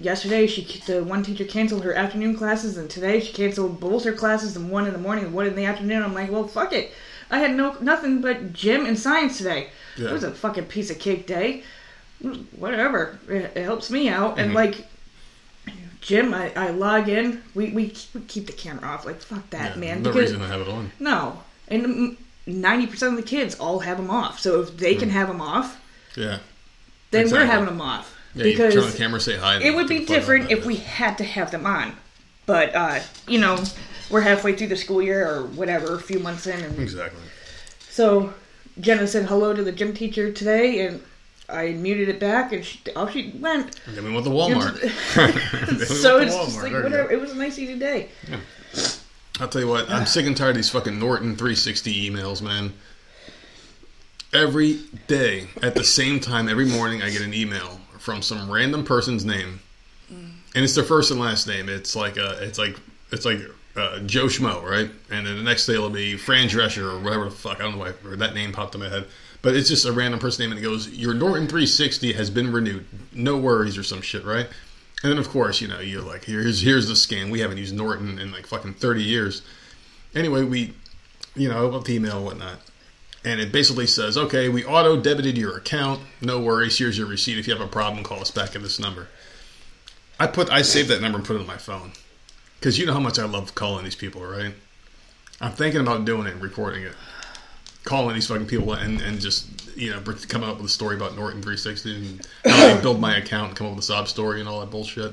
[0.03, 4.13] yesterday she the one teacher canceled her afternoon classes, and today she canceled both her
[4.13, 6.03] classes and one in the morning and one in the afternoon.
[6.03, 6.93] I'm like, well, fuck it.
[7.31, 9.69] I had no nothing but gym and science today.
[9.97, 10.09] Yeah.
[10.09, 11.63] It was a fucking piece of cake day.
[12.23, 14.55] Mm, whatever, it, it helps me out, and Mhm.
[14.55, 14.87] like.
[16.01, 17.45] Gym, I, I log in.
[17.55, 19.07] We, we we keep the camera off.
[19.07, 20.03] Like fuck that, Yeah, man.
[20.03, 20.91] No because reason to have it on.
[20.99, 24.41] no, and mm, ninety percent of the kids all have them off.
[24.41, 25.15] So if they can hmm.
[25.15, 25.81] have them off,
[26.17, 26.39] Yeah.
[27.13, 27.39] then Exactly.
[27.47, 29.61] we're having them off Yeah, you turn on the because camera, say hi.
[29.63, 31.95] it would be different if we had to have them on.
[32.47, 33.63] But uh, you know,
[34.11, 37.21] we're halfway through the school year or whatever, a few months in, and Exactly.
[37.81, 38.33] so
[38.81, 41.03] Jenna said hello to the gym teacher today, and
[41.49, 43.79] I muted it back, and she, off she went.
[43.87, 44.81] And then we went to Walmart.
[45.79, 47.11] We so went it's to just like There whatever.
[47.11, 48.09] It was a nice easy day.
[49.41, 52.73] I'll tell you what, I'm sick and tired of these fucking Norton 360 emails, man.
[54.33, 58.85] Every day, at the same time, every morning, I get an email from some random
[58.85, 59.61] person's name,
[60.11, 61.69] and it's their first and last name.
[61.69, 62.77] It's like uh, it's like
[63.13, 63.39] it's like
[63.77, 64.91] uh, Joe Schmo, right?
[65.11, 67.61] And then the next day it'll be Fran Drescher or whatever the fuck.
[67.61, 69.07] I don't know why that name popped in my head,
[69.41, 72.53] but it's just a random person name, and it goes, "Your Norton 360 has been
[72.53, 72.85] renewed.
[73.13, 74.49] No worries" or some shit, right?
[75.05, 77.31] And then of course, you know, you're like, here's here's the scam.
[77.31, 79.43] We haven't used Norton in like fucking thirty years.
[80.15, 80.75] Anyway, we,
[81.37, 82.59] you know, about the email and whatnot,
[83.25, 86.01] and it basically says, okay, we auto debited your account.
[86.21, 86.79] No worries.
[86.79, 87.39] Here's your receipt.
[87.39, 89.09] If you have a problem, call us back at this number.
[90.19, 91.93] I put I saved that number and put it on my phone
[92.59, 94.55] because you know how much I love calling these people, right?
[95.41, 96.93] I'm thinking about doing it and recording it,
[97.83, 101.17] calling these fucking people and, and just you know coming up with a story about
[101.17, 104.39] Norton 360 and how I build my account and come up with a sob story
[104.39, 105.13] and all that bullshit.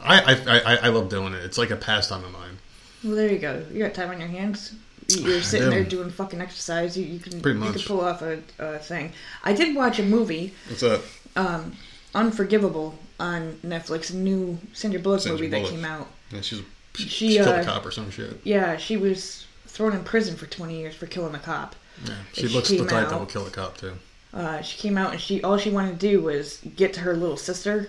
[0.00, 1.44] I I, I I love doing it.
[1.44, 2.58] It's like a pastime of mine.
[3.04, 3.64] Well, there you go.
[3.72, 4.74] You got time on your hands.
[5.16, 5.74] You- You're sitting do.
[5.74, 6.96] there doing fucking exercise.
[6.96, 7.74] You, you can Pretty you much.
[7.76, 9.12] can pull off a, a thing.
[9.42, 11.02] I did watch a movie, What's up?
[11.36, 11.72] um,
[12.14, 14.10] Unforgivable, on Netflix.
[14.12, 15.70] A new Sandra Bullock Sandra movie Bullock.
[15.70, 16.08] that came out.
[16.30, 16.62] Yeah, she's
[16.94, 18.40] she, She, killed uh, a cop or some shit.
[18.44, 21.74] Yeah, she was thrown in prison for 20 years for killing a cop.
[22.04, 23.94] Yeah, she looks the type that will kill a cop too.
[24.32, 27.14] Uh, she came out and she all she wanted to do was get to her
[27.16, 27.88] little sister.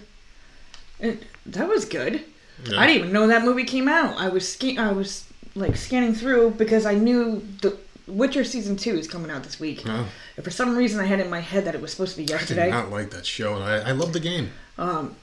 [1.00, 2.24] And that was good.
[2.68, 2.80] Yeah.
[2.80, 4.16] I didn't even know that movie came out.
[4.18, 8.96] I was sca- I was like scanning through because I knew the Witcher season two
[8.98, 9.86] is coming out this week.
[9.86, 12.12] No, And for some reason, I had it in my head that it was supposed
[12.16, 12.64] to be yesterday.
[12.64, 14.52] I did not like that show, and I, I love the game.
[14.78, 15.16] Um,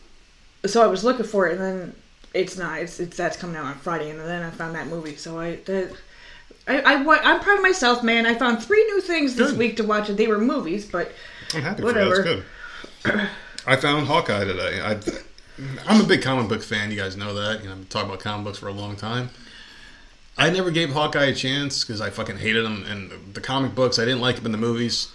[0.65, 1.95] so I was looking for it, and then
[2.35, 2.81] it's not.
[2.81, 5.17] It's, it's that's coming out on Friday, and then I found that movie.
[5.17, 5.93] So I that.
[6.67, 8.25] I, I, I'm proud of myself, man.
[8.25, 9.59] I found three new things this Good.
[9.59, 11.11] week to watch, they were movies, but
[11.55, 12.23] I'm happy Whatever.
[12.23, 12.43] for you.
[13.03, 13.29] That's good.
[13.67, 14.81] I found Hawkeye today.
[14.81, 14.97] I,
[15.87, 16.91] I'm a big comic book fan.
[16.91, 17.61] You guys know that.
[17.63, 19.31] You know, I've been talking about comic books for a long time.
[20.39, 23.99] I never gave Hawkeye a chance because I fucking hated him and the comic books.
[23.99, 25.09] I didn't like him in the movies.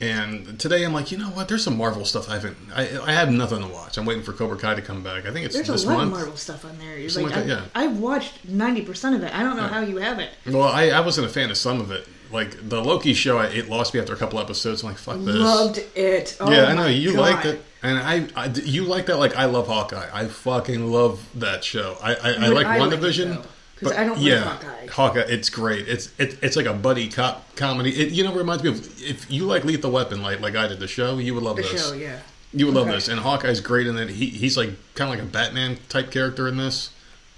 [0.00, 1.48] And today I'm like, you know what?
[1.48, 2.56] There's some Marvel stuff I haven't.
[2.72, 3.98] I, I have nothing to watch.
[3.98, 5.26] I'm waiting for Cobra Kai to come back.
[5.26, 6.12] I think it's There's this a lot month.
[6.12, 6.96] of Marvel stuff on there.
[7.00, 9.34] Like, like that, I, I've watched ninety percent of it.
[9.34, 9.68] I don't know Yeah.
[9.70, 10.30] how you have it.
[10.46, 12.06] Well, I, I wasn't a fan of some of it.
[12.30, 14.82] Like the Loki show, I, it lost me after a couple episodes.
[14.84, 15.34] I'm like, fuck this.
[15.34, 16.36] Loved it.
[16.38, 17.20] Oh yeah, I know you God.
[17.20, 19.16] liked it, and I, I, you like that.
[19.16, 20.10] Like I love Hawkeye.
[20.12, 21.96] I fucking love that show.
[22.00, 23.30] I, I, I like One like Division.
[23.30, 23.42] though?
[23.80, 24.86] 'Cause I don't like yeah, Hawkeye.
[24.88, 25.88] Hawkeye, it's great.
[25.88, 27.90] It's it, it's like a buddy cop comedy.
[27.90, 30.80] It you know reminds me of if you like Lethal Weapon, like like I did
[30.80, 31.88] the show, you would love The this.
[31.88, 32.18] show, yeah.
[32.52, 34.08] You would love this, and Hawkeye's great in it.
[34.10, 36.90] He he's like kind of like a Batman type character in this,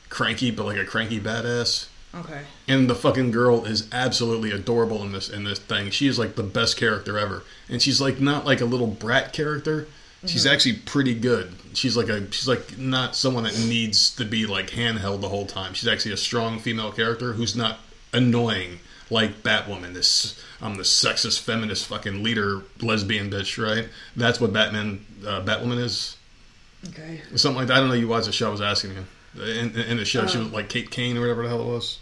[0.09, 1.87] cranky but like a cranky badass.
[2.15, 2.41] Okay.
[2.67, 5.91] And the fucking girl is absolutely adorable in this in this thing.
[5.91, 9.33] She is like the best character ever, and she's like not like a little brat
[9.33, 9.87] character.
[10.27, 10.53] She's Mm-hmm.
[10.55, 11.53] actually pretty good.
[11.73, 15.47] She's like a she's like not someone that needs to be like handheld the whole
[15.47, 15.73] time.
[15.75, 17.79] She's actually a strong female character who's not
[18.13, 19.95] annoying like Batwoman.
[19.95, 23.89] This I'm the sexist feminist fucking leader lesbian bitch, right?
[24.15, 26.17] That's what Batman uh, Batwoman is.
[26.89, 27.23] Okay.
[27.37, 27.77] Something like that.
[27.77, 27.95] I don't know.
[27.95, 28.49] You watched the show.
[28.49, 29.43] I was asking you.
[29.43, 30.43] In, in the show, she Oh.
[30.43, 31.99] was like Kate Kane or whatever the hell it was.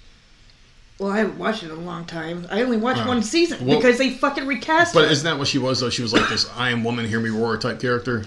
[0.98, 2.46] Well, I haven't watched it in a long time.
[2.50, 4.98] I only watched Uh, one season well- because they fucking recast it.
[4.98, 5.10] But her.
[5.12, 5.90] isn't that what she was though?
[5.90, 8.24] She was like this "I am woman, hear me roar" type character.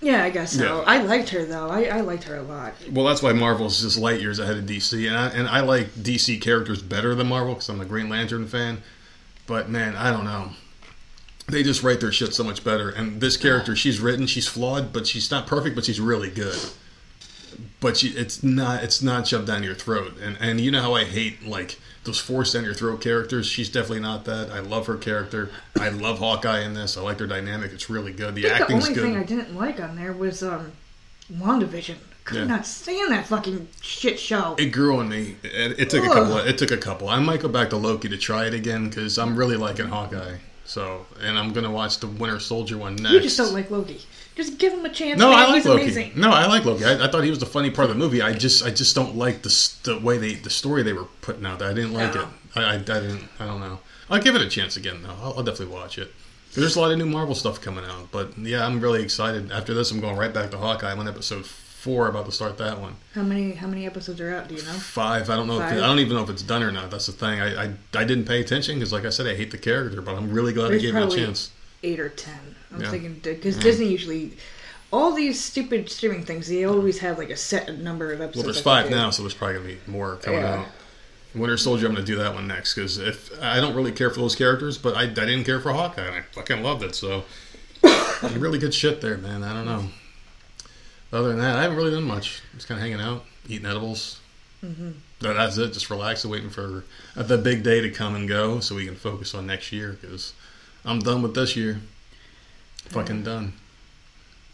[0.00, 0.78] Yeah, I guess so.
[0.80, 0.84] Yeah.
[0.86, 1.68] I liked her though.
[1.68, 2.74] I, I liked her a lot.
[2.90, 5.88] Well, that's why Marvel's just light years ahead of DC, and I, and I like
[5.94, 8.82] DC characters better than Marvel because I'm a Green Lantern fan.
[9.46, 10.50] But man, I don't know.
[11.48, 12.90] They just write their shit so much better.
[12.90, 16.58] And this character, she's written, she's flawed, but she's not perfect, but she's really good.
[17.80, 20.14] But she, it's not it's not shoved down your throat.
[20.22, 23.46] And and you know how I hate like those forced down your throat characters.
[23.46, 24.50] She's definitely not that.
[24.50, 25.50] I love her character.
[25.78, 26.96] I love Hawkeye in this.
[26.96, 27.72] I like their dynamic.
[27.72, 28.34] It's really good.
[28.34, 29.02] The I think the only good.
[29.02, 30.72] thing I didn't like on there was um,
[31.32, 31.96] WandaVision.
[32.24, 32.44] Could Yeah.
[32.44, 34.54] not stand that fucking shit show.
[34.58, 35.36] It grew on me.
[35.42, 36.12] It, it took a Ugh.
[36.14, 36.36] couple.
[36.38, 37.08] It took a couple.
[37.08, 40.36] I might go back to Loki to try it again because I'm really liking Hawkeye.
[40.68, 43.14] So, and I'm gonna watch the Winter Soldier one next.
[43.14, 44.02] you just don't like Loki.
[44.36, 45.18] Just give him a chance.
[45.18, 45.38] No, man.
[45.38, 45.82] I like He's Loki.
[45.84, 46.12] amazing.
[46.14, 46.84] No, I like Loki.
[46.84, 48.20] I, I thought he was the funny part of the movie.
[48.22, 49.48] I just, I just don't like the
[49.84, 51.58] the way they, the story they were putting out.
[51.58, 51.70] there.
[51.70, 52.20] I didn't like No.
[52.22, 52.28] it.
[52.54, 53.28] I, I, I didn't.
[53.40, 53.78] I don't know.
[54.10, 55.16] I'll give it a chance again though.
[55.22, 56.12] I'll, I'll definitely watch it.
[56.54, 59.50] There's a lot of new Marvel stuff coming out, but yeah, I'm really excited.
[59.50, 60.90] After this, I'm going right back to Hawkeye.
[60.92, 61.46] I'm on episode
[61.88, 62.96] four, about to start that one.
[63.14, 64.48] How many how many episodes are out?
[64.48, 64.72] Do you know?
[64.72, 65.30] Five.
[65.30, 65.54] I don't know.
[65.54, 65.78] If Five?
[65.78, 66.90] it, I don't even know if it's done or not.
[66.90, 67.40] That's the thing.
[67.40, 70.14] I I, I didn't pay attention because, like I said, I hate the character, but
[70.14, 71.50] I'm really glad There's I gave it a chance.
[71.82, 72.54] Eight or ten.
[72.74, 72.90] I'm Yeah.
[72.90, 74.36] thinking because Disney usually.
[74.90, 78.36] All these stupid streaming things, they always have like a set number of episodes.
[78.36, 80.60] Well, there's five now, so there's probably gonna be more coming Yeah.
[80.60, 80.66] out.
[81.34, 84.20] Winter Soldier, I'm gonna do that one next because if I don't really care for
[84.20, 86.94] those characters, but I, I didn't care for Hawkeye, and I fucking loved it.
[86.94, 87.24] So
[88.34, 89.42] really good shit there, man.
[89.42, 89.88] I don't know.
[91.12, 92.42] Other than that, I haven't really done much.
[92.54, 94.20] Just kind of hanging out, eating edibles.
[94.64, 94.90] Mm-hmm.
[95.20, 95.72] That's it.
[95.72, 96.84] Just relaxing, waiting for
[97.16, 99.98] the big day to come and go, so we can focus on next year.
[100.00, 100.34] Because
[100.84, 101.80] I'm done with this year.
[102.88, 103.54] Fucking done.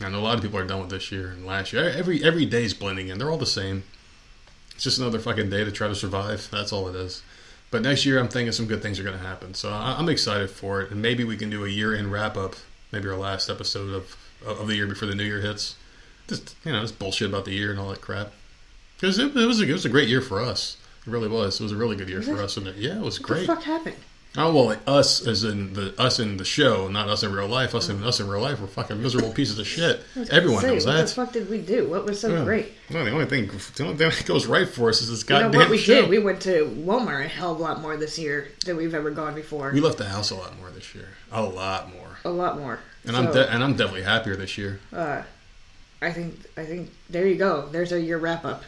[0.01, 1.89] I know a lot of people are done with this year and last year.
[1.89, 3.19] Every every day's blending in.
[3.19, 3.85] They're all the same.
[4.75, 6.49] It's just another fucking day to try to survive.
[6.51, 7.23] That's all it is.
[7.71, 9.55] But next year, I'm thinking some good things are going to happen.
[9.55, 10.91] So I'm excited for it.
[10.91, 12.55] And maybe we can do a year end wrap up.
[12.93, 15.77] Maybe our last episode of of the year before the new year hits.
[16.29, 18.33] Just you know, just bullshit about the year and all that crap.
[18.97, 20.77] Because it, it was a, it was a great year for us.
[21.07, 21.61] It really was.
[21.61, 22.45] It was a really good year Was for it?
[22.45, 22.57] us.
[22.57, 23.47] And yeah, it was great.
[23.47, 23.47] What great.
[23.47, 23.97] the fuck happened?
[24.37, 27.47] Oh well, like us as in the us in the show, not us in real
[27.47, 27.73] life.
[27.73, 30.01] Us in us in real life, we're fucking miserable pieces of shit.
[30.17, 31.07] I was gonna Everyone say, knows what that.
[31.09, 31.89] the fuck did we do?
[31.89, 32.43] What was so Yeah.
[32.45, 32.73] great?
[32.91, 35.37] No, the only thing, the only thing that goes right for us is this You
[35.37, 36.01] know goddamn what we show.
[36.01, 36.11] did?
[36.11, 39.13] We went to Walmart a hell of a lot more this year than we've ever
[39.13, 39.71] gone before.
[39.73, 42.81] We left the house a lot more this year, a lot more, a lot more.
[43.07, 44.81] and I'm de- and I'm definitely happier this year.
[44.93, 45.23] uh,
[46.05, 47.69] I think I think there you go.
[47.73, 48.63] There's our year wrap up.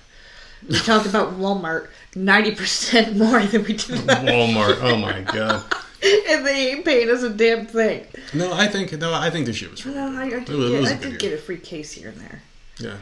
[0.69, 5.65] We talked about Walmart ninety percent more than we did, Walmart, oh my god.
[6.29, 8.05] and they ain't paying us a damn thing.
[8.35, 9.85] No, I think no, I think this year was.
[9.87, 11.19] No, I, I did, It was- it get, was I did year.
[11.19, 12.43] get a free case here and there.
[12.79, 12.97] Yeah,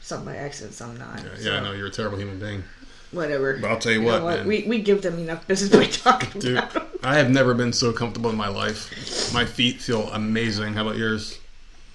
[0.00, 1.18] Some by accident, some not.
[1.22, 1.56] yeah, so yeah.
[1.56, 2.62] I know you're a terrible human being,
[3.10, 3.58] Whatever.
[3.60, 4.38] but I'll tell you, You what, what?
[4.38, 4.46] man.
[4.46, 6.88] We we give them enough business by talking Dude, about.
[7.02, 9.32] I have never been so comfortable in my life.
[9.34, 10.74] My feet feel amazing.
[10.74, 11.38] How about yours?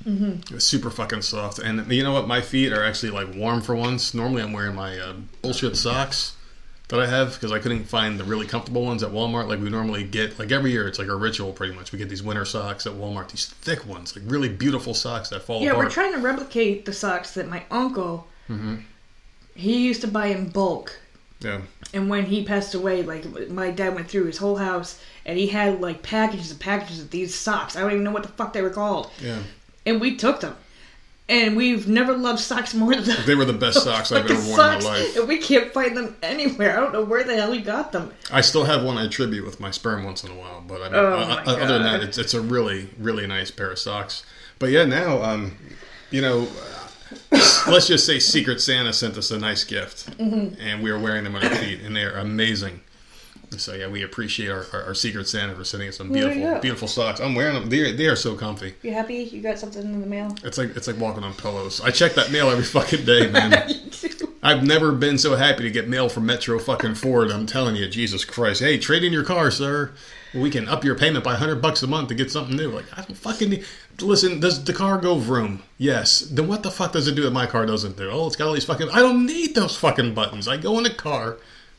[0.06, 0.58] Mm-hmm.
[0.60, 1.60] Super fucking soft.
[1.60, 2.28] And you know what?
[2.28, 4.14] My feet are actually like warm for once.
[4.14, 6.36] Normally, I'm wearing my uh, bullshit socks
[6.90, 9.48] that I have because I couldn't find the really comfortable ones at Walmart.
[9.48, 11.92] Like we normally get, like every year, it's like a ritual pretty much.
[11.92, 13.30] We get these winter socks at Walmart.
[13.30, 15.86] These thick ones, like really beautiful socks that fall Yeah, apart.
[15.86, 18.28] we're trying to replicate the socks that my uncle.
[18.50, 18.76] Mm-hmm.
[19.56, 21.00] He used to buy in bulk,
[21.40, 21.62] yeah.
[21.94, 25.46] and when he passed away, like my dad went through his whole house, and he
[25.48, 27.76] had like packages and packages of these socks.
[27.76, 29.12] I don't even know what the fuck they were called.
[29.22, 29.40] Yeah.
[29.86, 30.56] And we took them.
[31.30, 33.26] And we've never loved socks more than that.
[33.26, 35.16] They were the best socks I've ever worn in my socks, life.
[35.18, 36.78] And we can't find them anywhere.
[36.78, 38.12] I don't know where the hell we got them.
[38.30, 40.86] I still have one I tribute with my sperm once in a while, but I
[40.90, 43.80] mean, Oh, uh, uh, other than that, it's, it's a really, really nice pair of
[43.80, 44.26] socks.
[44.60, 45.58] But yeah, now, um,
[46.12, 46.46] you know,
[47.32, 50.60] let's just say Secret Santa sent us a nice gift, Mm-hmm.
[50.60, 52.82] and we are wearing them on our feet, and they are amazing.
[53.60, 56.34] So yeah, we appreciate our, our, our Secret Santa for sending us some There you
[56.34, 57.20] beautiful, beautiful socks.
[57.20, 58.76] I'm wearing them; they are, they are so comfy.
[58.82, 59.16] You happy?
[59.16, 60.36] You got something in the mail?
[60.44, 61.82] It's like it's like walking on pillows.
[61.82, 63.54] I check that mail every fucking day, man.
[64.44, 67.32] I've never been so happy to get mail from Metro fucking Ford.
[67.32, 68.60] I'm telling you, Jesus Christ.
[68.60, 69.94] Hey, trade in your car, sir.
[70.34, 72.70] We can up your payment by 100 bucks a month to get something new.
[72.70, 73.66] Like, I don't fucking need...
[74.02, 75.64] Listen, does the car go vroom?
[75.78, 76.20] Yes.
[76.20, 78.10] Then what the fuck does it do that my car doesn't do?
[78.12, 78.90] Oh, it's got all these fucking...
[78.90, 80.50] I don't need those fucking buttons.
[80.50, 81.38] I go in the car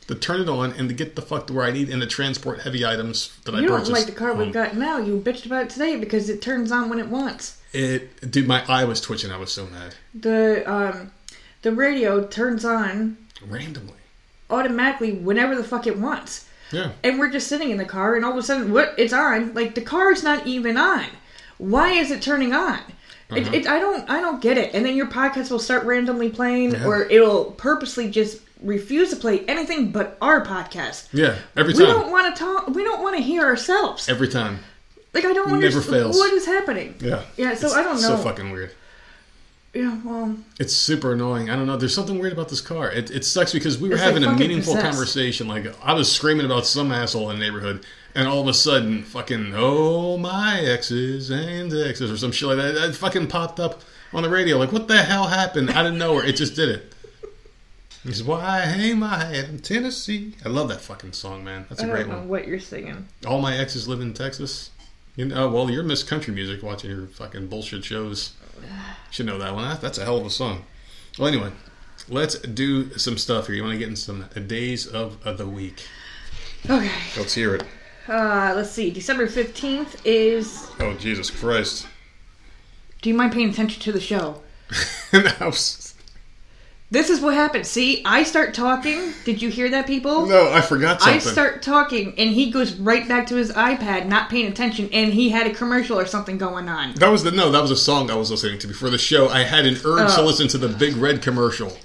[0.09, 2.07] to turn it on and to get the fuck to where I need and to
[2.09, 3.63] transport heavy items that I purchased.
[3.63, 4.99] You don't like the car we've got now.
[4.99, 7.61] You bitched about it today because it turns on when it wants.
[7.73, 8.31] It...
[8.31, 9.31] Dude, my eye was twitching.
[9.31, 9.95] I was so mad.
[10.15, 11.13] The um,
[11.63, 13.95] the radio turns on Randomly.
[14.51, 16.49] automatically whenever the fuck it wants.
[16.71, 16.93] Yeah.
[17.03, 18.95] And we're just sitting in the car, and all of a sudden, what?
[18.99, 19.55] It's on.
[19.55, 21.07] Like the car's not even on.
[21.59, 22.81] Why is it turning on?
[23.31, 24.09] It, it, I don't.
[24.09, 24.75] I don't get it.
[24.75, 26.87] And then your podcast will start randomly playing, Yeah.
[26.87, 31.09] or it'll purposely just refuse to play anything but our podcast.
[31.13, 31.37] Yeah.
[31.57, 31.83] Every time.
[31.83, 32.69] We don't want to talk.
[32.69, 34.09] We don't want to hear ourselves.
[34.09, 34.61] Every time.
[35.13, 36.17] Like I don't Never understand fails.
[36.17, 36.97] what is happening.
[37.01, 37.23] Yeah.
[37.37, 38.09] Yeah, so It's I don't know.
[38.09, 38.73] So fucking weird.
[39.73, 41.51] Yeah, well, It's super annoying.
[41.51, 41.77] I don't know.
[41.77, 42.93] There's something weird about this car.
[42.93, 44.91] It, it sucks because we were It's like having a meaningful possessed.
[44.97, 45.49] conversation.
[45.49, 49.03] Like I was screaming about some asshole in the neighborhood, and all of a sudden,
[49.03, 52.75] fucking oh my exes and exes or some shit like that.
[52.75, 54.59] That fucking popped up on the radio.
[54.59, 56.25] Like what the hell happened out of nowhere?
[56.25, 56.94] It just did it.
[58.05, 60.35] He's why I hang my head in Tennessee.
[60.45, 61.65] I love that fucking song, man.
[61.69, 62.29] That's I a don't great know one.
[62.29, 63.09] what you're singing.
[63.27, 64.71] All my exes live in Texas.
[65.17, 68.33] You know, well, you're Miss Country Music watching your fucking bullshit shows.
[69.11, 69.65] Should know that one.
[69.69, 70.65] That- That's a hell of a song.
[71.19, 71.51] Well, anyway,
[72.09, 73.55] let's do some stuff here.
[73.57, 75.87] You want to get in some days of, of the week?
[76.69, 76.91] Okay.
[77.17, 77.63] Let's hear it.
[78.09, 78.91] Uh, let's see.
[78.91, 80.69] December fifteenth is.
[80.81, 81.87] Oh, Jesus Christ.
[83.01, 84.43] Do you mind paying attention to the show?
[85.41, 85.84] Was-
[86.91, 87.67] This is what happens.
[87.69, 89.13] See, I start talking.
[89.25, 90.27] Did you hear that, people?
[90.27, 94.31] no, I forgot I start talking, and he goes right back to his iPad, not
[94.31, 96.95] paying attention, and he had a commercial or something going on.
[96.97, 97.51] that was the no.
[97.51, 99.29] That was a song I was listening to before the show.
[99.29, 100.25] I had an urge to Oh.
[100.25, 101.77] listen to the Big Red commercial.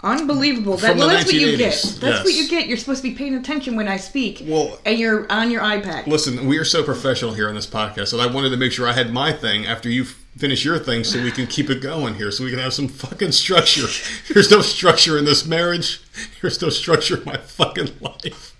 [0.00, 0.76] Unbelievable.
[0.76, 1.72] That, well, that's what you get.
[1.72, 2.24] That's yes.
[2.24, 2.68] what you get.
[2.68, 6.06] You're supposed to be paying attention when I speak, Well, and you're on your iPad.
[6.06, 8.86] Listen, we are so professional here on this podcast so I wanted to make sure
[8.86, 10.06] I had my thing after you
[10.38, 12.88] finish your thing so we can keep it going here, so we can have some
[12.88, 13.86] fucking structure.
[14.32, 16.00] There's no structure in this marriage.
[16.40, 18.54] There's no structure in my fucking life.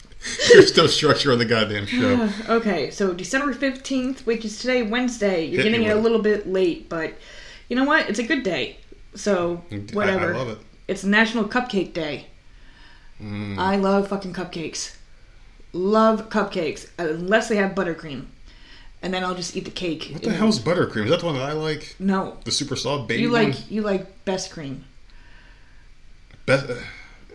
[0.53, 2.29] There's no structure on the goddamn show.
[2.49, 5.45] Okay, so December 15th, which is today, Wednesday.
[5.45, 7.15] You're Hit getting it a little bit late, but
[7.69, 8.09] you know what?
[8.09, 8.79] It's a good day.
[9.15, 9.63] So,
[9.93, 10.35] whatever.
[10.35, 10.59] I, I love it.
[10.89, 12.27] It's National Cupcake Day.
[13.23, 13.59] Mm.
[13.59, 14.97] I love fucking cupcakes.
[15.73, 18.27] Love cupcakes, unless they have buttercream.
[19.03, 20.09] And then I'll just eat the cake.
[20.13, 21.05] What the hell's buttercream?
[21.05, 21.95] Is that the one that I like?
[22.01, 22.37] No.
[22.45, 23.51] The super soft baby You one?
[23.51, 24.85] like you like best cream
[26.47, 26.75] Be- uh,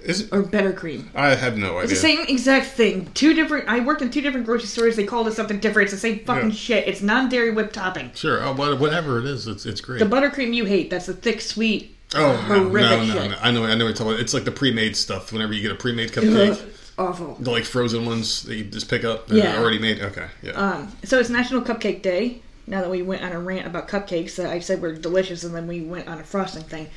[0.04, 0.34] is it?
[0.34, 1.10] or better cream.
[1.16, 1.96] I have no It's idea.
[1.96, 3.10] the same exact thing.
[3.14, 3.70] Two different.
[3.70, 4.98] I worked in two different grocery stores.
[4.98, 5.86] They called it something different.
[5.86, 6.56] It's the same fucking Yeah.
[6.56, 6.88] shit.
[6.90, 8.12] It's non-dairy whipped topping.
[8.14, 10.00] Sure, uh, whatever it is, it's, it's great.
[10.00, 10.90] The buttercream you hate.
[10.90, 13.32] That's the thick, sweet, oh, no, no, no, shit.
[13.32, 13.38] no.
[13.42, 14.20] I know, I know what you're talking about.
[14.20, 15.32] It's like the pre-made stuff.
[15.32, 16.60] Whenever you get a pre-made cupcake.
[16.98, 17.36] Awful.
[17.40, 19.28] The like frozen ones that you just pick up.
[19.28, 19.60] They're Yeah.
[19.60, 20.02] already made.
[20.02, 20.28] Okay.
[20.42, 20.52] Yeah.
[20.52, 22.42] Um, so it's National Cupcake Day.
[22.68, 25.54] Now that we went on a rant about cupcakes, that I said were delicious, and
[25.54, 26.90] then we went on a frosting thing.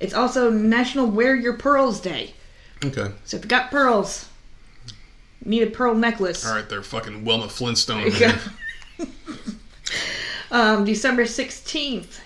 [0.00, 2.34] It's also National Wear Your Pearls Day.
[2.84, 3.12] okay.
[3.24, 4.26] So if you got pearls,
[5.44, 6.44] need a pearl necklace.
[6.44, 6.68] All right.
[6.68, 8.10] They're fucking Wilma Flintstone.
[10.50, 12.20] Um, December sixteenth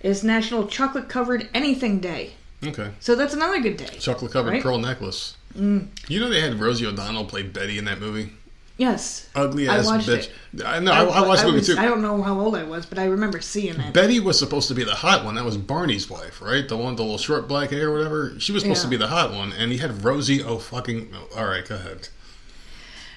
[0.00, 2.34] is National Chocolate Covered Anything Day.
[2.64, 2.92] okay.
[3.00, 3.96] So that's another good day.
[3.98, 4.62] Chocolate covered Right?
[4.62, 5.36] pearl necklace.
[5.56, 5.88] Mm.
[6.08, 8.30] You know they had Rosie O'Donnell play Betty in that movie.
[8.78, 9.30] Yes.
[9.34, 10.28] Ugly ass bitch.
[10.54, 10.64] it.
[10.66, 10.92] I know.
[10.92, 11.78] I, I watched the movie was- too.
[11.78, 13.94] I don't know how old I was, but I remember seeing it.
[13.94, 15.34] Betty was supposed to be the hot one.
[15.36, 16.68] That was Barney's wife, right?
[16.68, 18.38] The one with the little short black hair or whatever.
[18.38, 20.42] She was supposed to be the hot one, and he had Rosie.
[20.42, 21.14] Oh fucking!
[21.14, 22.08] oh, all right, go ahead.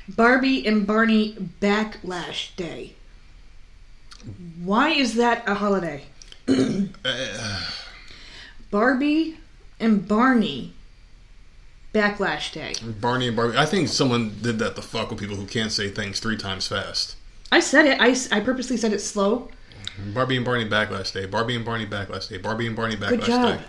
[0.07, 2.93] Barbie and Barney Backlash Day.
[4.63, 6.03] Why is that a holiday?
[8.71, 9.37] Barbie
[9.79, 10.73] and Barney
[11.93, 12.73] Backlash Day.
[13.01, 13.57] Barney and Barbie.
[13.57, 16.67] I think someone did that to fuck with people who can't say things three times
[16.67, 17.15] fast.
[17.51, 17.99] I said it.
[17.99, 19.49] I, I purposely said it slow.
[20.13, 21.25] Barbie and Barney Backlash Day.
[21.25, 22.37] Barbie and Barney Backlash Day.
[22.37, 23.59] Barbie and Barney Backlash Good job.
[23.59, 23.65] Day.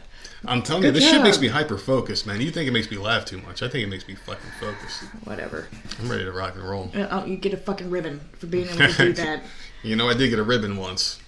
[0.47, 2.41] I'm telling you, Good this shit makes me hyper focused, man.
[2.41, 3.63] You think it makes me laugh too much?
[3.63, 5.03] I think it makes me fucking focused.
[5.25, 5.69] Whatever.
[5.99, 6.91] I'm ready to rock and roll.
[6.95, 9.43] Uh, oh, you get a fucking ribbon for being able to do that.
[9.83, 11.21] You know, I did get a ribbon once.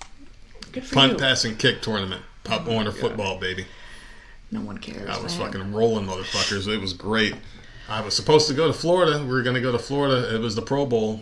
[0.73, 1.19] Good for punt, you.
[1.19, 2.23] pass, and kick tournament.
[2.45, 3.67] Pop Warner football, baby.
[4.53, 5.09] No one cares.
[5.09, 5.51] I was man.
[5.51, 6.69] fucking rolling motherfuckers.
[6.69, 7.35] It was great.
[7.89, 9.19] I was supposed to go to Florida.
[9.19, 10.35] We were going to go to Florida.
[10.35, 11.21] It was the Pro Bowl.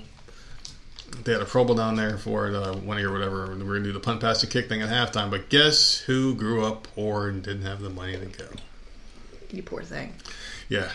[1.25, 3.47] They had a Pro Bowl down there for it, uh, one year or whatever.
[3.55, 5.31] We were going to do the punt, pass, and kick thing at halftime.
[5.31, 8.47] But guess who grew up poor and didn't have the money to go?
[9.51, 10.13] You poor thing.
[10.69, 10.91] Yeah.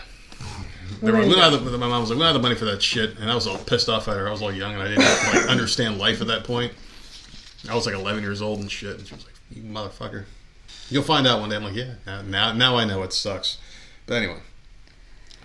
[1.00, 2.46] They were, we you don't have the, my mom was like, we don't have the
[2.46, 3.18] money for that shit.
[3.18, 4.28] And I was all pissed off at her.
[4.28, 6.72] I was all young and I didn't like, understand life at that point.
[7.68, 8.98] I was like 11 years old and shit.
[8.98, 10.24] And she was like, you motherfucker.
[10.90, 11.56] You'll find out one day.
[11.56, 11.94] I'm like, yeah,
[12.26, 13.58] now, now I know it sucks.
[14.06, 14.38] But anyway,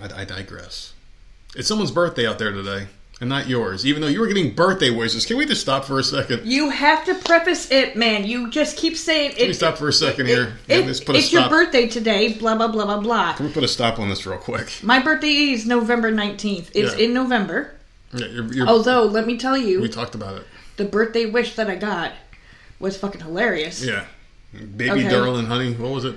[0.01, 0.93] I, I digress.
[1.55, 2.87] It's someone's birthday out there today
[3.19, 3.85] and not yours.
[3.85, 5.25] Even though you were getting birthday wishes.
[5.25, 6.45] Can we just stop for a second?
[6.45, 8.23] You have to preface it, man.
[8.25, 10.53] You just keep saying Can we stop for a second it- here?
[10.67, 12.33] it- Yeah, put a it's your birthday today.
[12.33, 13.33] Blah blah blah blah blah.
[13.33, 14.71] Can we put a stop on this real quick?
[14.83, 16.71] My birthday is November nineteenth.
[16.75, 17.05] It's Yeah.
[17.05, 17.73] in November.
[18.13, 20.45] Yeah, you're, you're, Although, let me tell you, we talked about it.
[20.77, 22.11] the birthday wish that I got
[22.79, 23.83] was fucking hilarious.
[23.83, 24.05] Yeah.
[24.53, 25.09] Baby Okay.
[25.09, 25.73] darling honey.
[25.73, 26.15] What was it?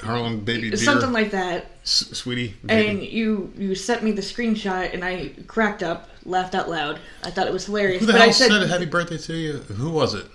[0.00, 0.76] Harlan baby dear.
[0.76, 1.70] Something like that.
[1.84, 2.54] S- sweetie.
[2.68, 6.98] And you you sent me the screenshot, and I cracked up, laughed out loud.
[7.22, 8.00] I thought it was hilarious.
[8.00, 9.52] Who the but hell I said, said happy birthday to you?
[9.58, 10.26] Who was it?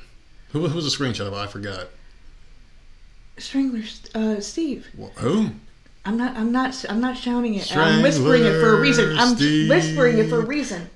[0.53, 1.33] Who, who was the screenshot of?
[1.33, 1.87] I forgot.
[3.37, 3.81] Strangler,
[4.15, 4.87] uh, Steve.
[4.97, 5.49] Wh- Who?
[6.05, 6.35] I'm not.
[6.37, 6.85] I'm not.
[6.89, 7.75] I'm not shouting it.
[7.75, 9.17] I'm whispering it for a reason.
[9.17, 9.69] I'm Steve.
[9.69, 10.89] whispering it for a reason.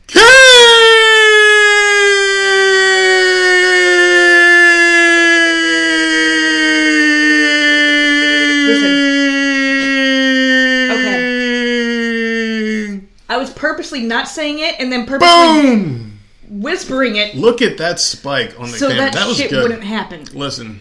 [13.78, 16.20] Purposely not saying it, and then purposely Boom!
[16.50, 19.04] whispering it, Look at that spike on the so camera.
[19.06, 19.62] that, That was shit good.
[19.64, 20.26] wouldn't happen.
[20.34, 20.80] Listen,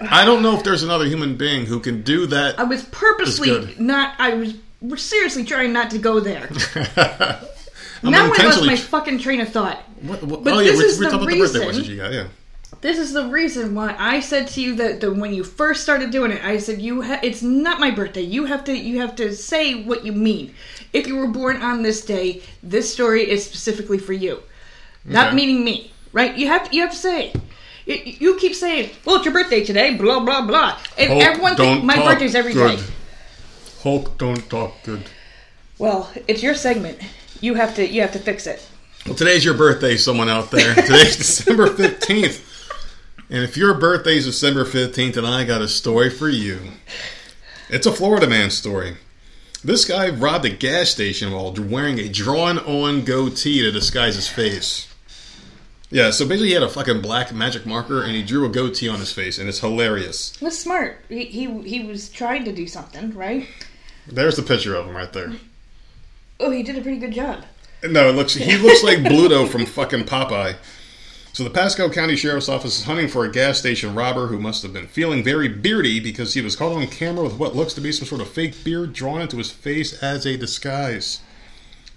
[0.00, 2.58] I don't know if there's another human being who can do that.
[2.58, 3.78] I was purposely good.
[3.80, 4.14] not.
[4.18, 6.48] I was seriously trying not to go there.
[8.02, 9.76] I'm now I lost my fucking train of thought.
[10.00, 11.66] What, what, But oh yeah, this we're, is we're the talking about the birthday reason-
[11.66, 12.12] wishes you got.
[12.14, 12.28] Yeah.
[12.80, 16.10] This is the reason why I said to you that the, when you first started
[16.10, 18.22] doing it, I said you ha- it's not my birthday.
[18.22, 20.54] You have to you have to say what you mean.
[20.92, 24.42] If you were born on this day, this story is specifically for you,
[25.04, 25.92] not meaning me.
[26.12, 26.36] Right?
[26.36, 27.32] You have to, you have to say.
[27.86, 31.56] You, you keep saying, "Well, it's your birthday today," blah blah blah, and Hulk, everyone
[31.56, 32.76] thinks my birthday's every day.
[32.76, 32.84] good.
[33.82, 35.04] Hulk, don't talk good.
[35.78, 36.98] Well, it's your segment.
[37.40, 38.66] You have to you have to fix it.
[39.06, 40.74] Well, today's your birthday, someone out there.
[40.74, 42.44] Today's December 15th.
[43.30, 46.60] And if your birthday's December 15th, then I got a story for you.
[47.70, 48.96] It's a Florida man story.
[49.62, 54.26] This guy robbed a gas station while wearing a drawn on goatee to disguise his
[54.26, 54.88] face.
[55.90, 58.88] Yeah, so basically he had a fucking black magic marker and he drew a goatee
[58.88, 60.30] on his face, and it's hilarious.
[60.40, 61.04] That's smart.
[61.08, 63.48] He, he he was trying to do something, right?
[64.06, 65.32] There's the picture of him right there.
[66.38, 67.44] Oh, he did a pretty good job.
[67.82, 70.56] No, it looks he looks like Bluto from fucking Popeye.
[71.32, 74.64] So the Pasco County Sheriff's Office is hunting for a gas station robber who must
[74.64, 77.80] have been feeling very beardy because he was caught on camera with what looks to
[77.80, 81.20] be some sort of fake beard drawn into his face as a disguise.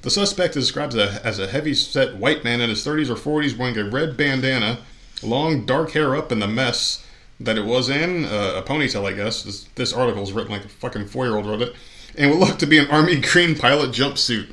[0.04, 3.76] The suspect is described as a, heavy-set white man in his 30s or 40s wearing
[3.78, 4.80] a red bandana,
[5.24, 7.04] long dark hair up in the mess
[7.39, 9.41] that it was in, uh, a ponytail, I guess.
[9.41, 11.76] This, this article is written like a fucking four-year-old wrote it,
[12.15, 14.52] and what looked to be an army green pilot jumpsuit.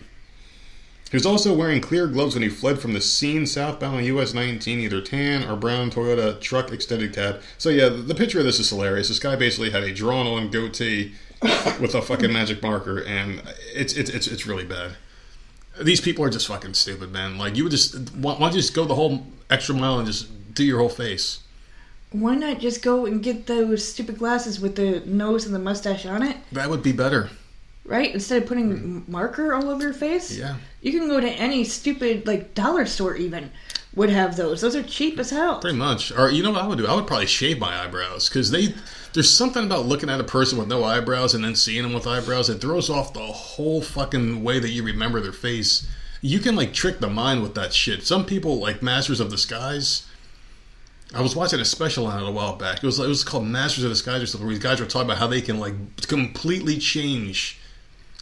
[1.11, 4.33] He was also wearing clear gloves when he fled from the scene southbound on US
[4.33, 7.42] 19, either tan or brown Toyota truck extended cab.
[7.59, 9.09] So, yeah, the, the picture of this is hilarious.
[9.09, 11.14] This guy basically had a drawn on goatee
[11.81, 13.42] with a fucking magic marker, and
[13.75, 14.92] it's, it's, it's, it's really bad.
[15.83, 17.38] These people are just fucking stupid, man.
[17.38, 20.07] Like, you would just, why, why don't you just go the whole extra mile and
[20.07, 21.40] just do your whole face?
[22.12, 26.07] Why not just go and get those stupid glasses with the nose and the mustache
[26.07, 27.31] on it, That would be better.
[27.85, 28.12] Right?
[28.12, 30.37] Instead of putting m marker all over your face.
[30.37, 30.57] Yeah.
[30.81, 33.51] You can go to any stupid like dollar store even
[33.95, 34.61] would have those.
[34.61, 35.61] Those are cheap as hell.
[35.61, 36.12] Pretty much.
[36.12, 36.87] Or you know what I would do?
[36.87, 38.75] I would probably shave my eyebrows because they
[39.12, 42.07] there's something about looking at a person with no eyebrows and then seeing them with
[42.07, 42.49] eyebrows.
[42.49, 45.88] It throws off the whole fucking way that you remember their face.
[46.21, 48.05] You can like trick the mind with that shit.
[48.05, 50.07] Some people like Masters of Disguise.
[51.13, 52.77] I was watching a special on it a while back.
[52.77, 54.46] It was it was called Masters of Disguise or something.
[54.46, 55.75] Where these guys were talking about how they can like
[56.07, 57.60] completely change.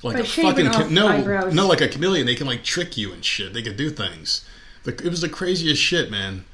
[0.02, 1.54] Like By a fucking off no, eyebrows.
[1.54, 2.26] no, like a chameleon.
[2.26, 3.52] They can like trick you and shit.
[3.52, 4.44] They could do things.
[4.84, 6.44] The, it was the craziest shit, man.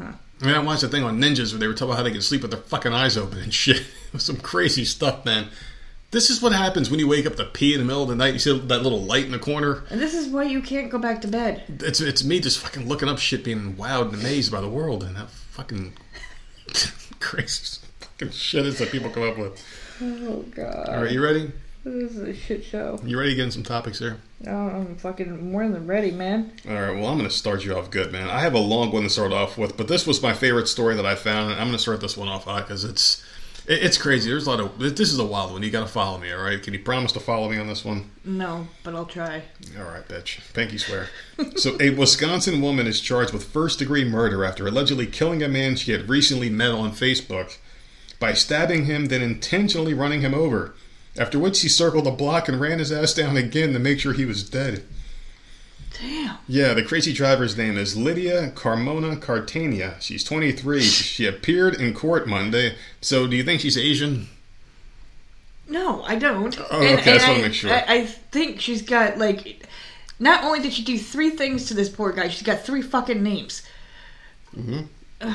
[0.00, 2.12] I mean, I watched a thing on ninjas where they were talking about how they
[2.12, 3.78] could sleep with their fucking eyes open and shit.
[3.78, 5.48] It was some crazy stuff, man.
[6.10, 8.16] This is what happens when you wake up to pee in the middle of the
[8.16, 8.32] night.
[8.32, 9.84] You see that little light in the corner.
[9.90, 11.64] And this is why you can't go back to bed.
[11.80, 15.02] It's it's me just fucking looking up shit, being wowed and amazed by the world
[15.02, 15.92] and that fucking
[17.20, 19.62] crazy fucking shit is that people come up with.
[20.00, 20.88] Oh god.
[20.88, 21.52] All right, you ready?
[21.88, 23.00] This is a shit show.
[23.04, 24.18] You ready to get in some topics here?
[24.46, 26.52] Oh, I'm fucking more than ready, man.
[26.68, 28.28] All right, well, I'm going to start you off good, man.
[28.28, 30.94] I have a long one to start off with, but this was my favorite story
[30.96, 33.24] that I found, and I'm going to start this one off hot because it's
[33.66, 34.28] it- it's crazy.
[34.30, 35.62] There's a lot of this is a wild one.
[35.62, 36.62] You got to follow me, all right?
[36.62, 38.10] Can you promise to follow me on this one?
[38.24, 39.42] No, but I'll try.
[39.78, 40.40] All right, bitch.
[40.72, 41.08] You, swear.
[41.56, 45.74] so, a Wisconsin woman is charged with first degree murder after allegedly killing a man
[45.76, 47.56] she had recently met on Facebook
[48.20, 50.74] by stabbing him, then intentionally running him over.
[51.18, 54.12] After which he circled the block and ran his ass down again to make sure
[54.12, 54.84] he was dead.
[56.00, 56.36] Damn.
[56.46, 60.00] Yeah, the crazy driver's name is Lydia Carmona Cartania.
[60.00, 60.80] She's 23.
[60.82, 62.76] She appeared in court Monday.
[63.00, 64.28] So, do you think she's Asian?
[65.68, 66.58] No, I don't.
[66.70, 67.72] Oh, okay, I wanna I, make sure.
[67.72, 69.66] I, I think she's got like.
[70.20, 73.22] Not only did she do three things to this poor guy, she's got three fucking
[73.22, 73.62] names.
[74.56, 75.30] Mm-hmm.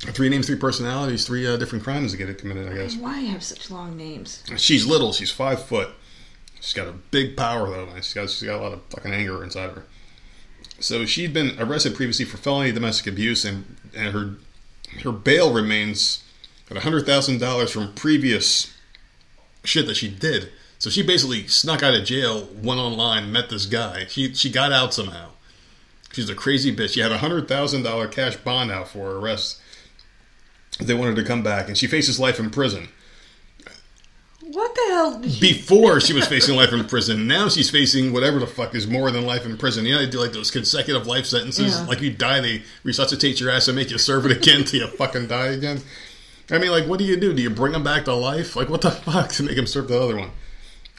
[0.00, 2.96] Three names, three personalities, three uh, different crimes to get it committed, I guess.
[2.96, 4.44] Why have such long names?
[4.56, 5.12] She's little.
[5.12, 5.90] She's five foot.
[6.60, 7.88] She's got a big power though.
[7.96, 9.84] She's got she's got a lot of fucking anger inside of her.
[10.80, 14.36] So she'd been arrested previously for felony domestic abuse, and and her
[15.02, 16.22] her bail remains
[16.70, 18.72] at hundred thousand dollars from previous
[19.64, 20.50] shit that she did.
[20.78, 24.06] So she basically snuck out of jail, went online, met this guy.
[24.06, 25.30] She she got out somehow.
[26.12, 26.94] She's a crazy bitch.
[26.94, 29.60] She had a hundred thousand dollar cash bond out for her arrest.
[30.80, 32.88] They wanted to come back, and she faces life in prison.
[34.40, 35.20] What the hell?
[35.20, 38.74] Did she, Before she was facing life in prison, now she's facing whatever the fuck
[38.74, 39.84] is more than life in prison.
[39.84, 41.78] You know, they do like those consecutive life sentences.
[41.78, 41.86] Yeah.
[41.86, 44.86] Like you die, they resuscitate your ass and make you serve it again till you
[44.86, 45.82] fucking die again.
[46.50, 47.34] I mean, like, what do you do?
[47.34, 48.56] Do you bring them back to life?
[48.56, 50.30] Like, what the fuck to make them serve the other one?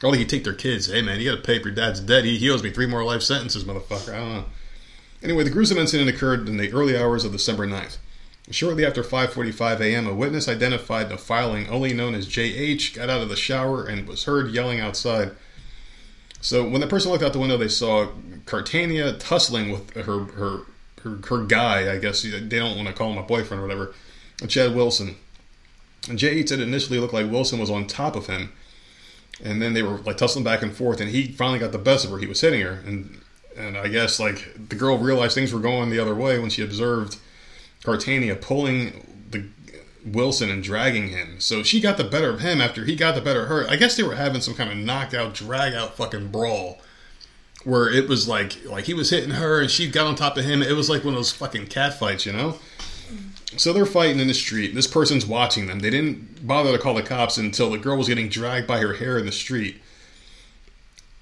[0.02, 0.86] Or like you take their kids.
[0.86, 2.24] Hey, man, you got to pay if your dad's dead.
[2.24, 4.14] He, he owes me three more life sentences, motherfucker.
[4.14, 4.44] I don't know.
[5.22, 7.98] Anyway, the gruesome incident occurred in the early hours of December 9th.
[8.50, 13.22] Shortly after 5:45 a.m., a witness identified the filing, only known as JH, got out
[13.22, 15.30] of the shower and was heard yelling outside.
[16.40, 18.08] So when the person looked out the window, they saw
[18.46, 20.60] Cartania tussling with her her
[21.02, 21.92] her, her guy.
[21.92, 23.94] I guess they don't want to call him a boyfriend or whatever.
[24.48, 25.16] Chad Wilson.
[26.08, 28.52] And JH said it initially looked like Wilson was on top of him,
[29.44, 32.04] and then they were like tussling back and forth, and he finally got the best
[32.04, 32.18] of her.
[32.18, 33.20] He was hitting her, and
[33.56, 36.62] and I guess like the girl realized things were going the other way when she
[36.62, 37.18] observed
[37.82, 39.46] Cartania pulling the
[40.04, 41.40] Wilson and dragging him.
[41.40, 43.68] So she got the better of him after he got the better of her.
[43.68, 46.80] I guess they were having some kind of knockout, drag out fucking brawl.
[47.64, 50.44] Where it was like like he was hitting her and she got on top of
[50.44, 50.62] him.
[50.62, 52.58] It was like one of those fucking cat fights, you know?
[53.56, 54.74] So they're fighting in the street.
[54.74, 55.80] This person's watching them.
[55.80, 58.94] They didn't bother to call the cops until the girl was getting dragged by her
[58.94, 59.82] hair in the street.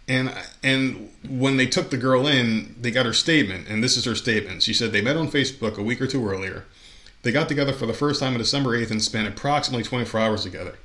[0.09, 0.33] And
[0.63, 4.15] and when they took the girl in, they got her statement, and this is her
[4.15, 4.63] statement.
[4.63, 6.65] She said they met on Facebook a week or two earlier.
[7.23, 10.43] They got together for the first time on December 8th and spent approximately 24 hours
[10.45, 10.79] together.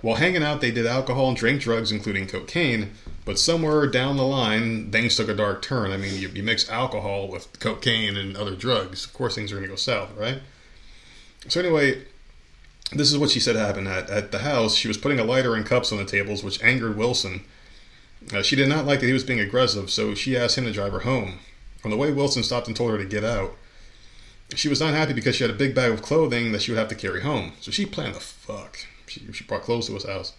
[0.00, 2.92] While hanging out, they did alcohol and drank drugs, including cocaine,
[3.24, 5.90] but somewhere down the line, things took a dark turn.
[5.90, 9.56] I mean, you, you mix alcohol with cocaine and other drugs, of course things are
[9.56, 10.40] going to go south, right?
[11.48, 12.04] So, anyway,
[12.92, 13.88] this is what she said happened.
[13.88, 16.62] At, at the house, she was putting a lighter and cups on the tables, which
[16.62, 17.44] angered Wilson.
[18.32, 20.72] Uh, she did not like that he was being aggressive, so she asked him to
[20.72, 21.38] drive her home.
[21.84, 23.56] On the way, Wilson stopped and told her to get out.
[24.54, 26.78] She was not happy because she had a big bag of clothing that she would
[26.78, 28.78] have to carry home, so she planned to fuck.
[29.06, 30.32] She, she brought clothes to his house.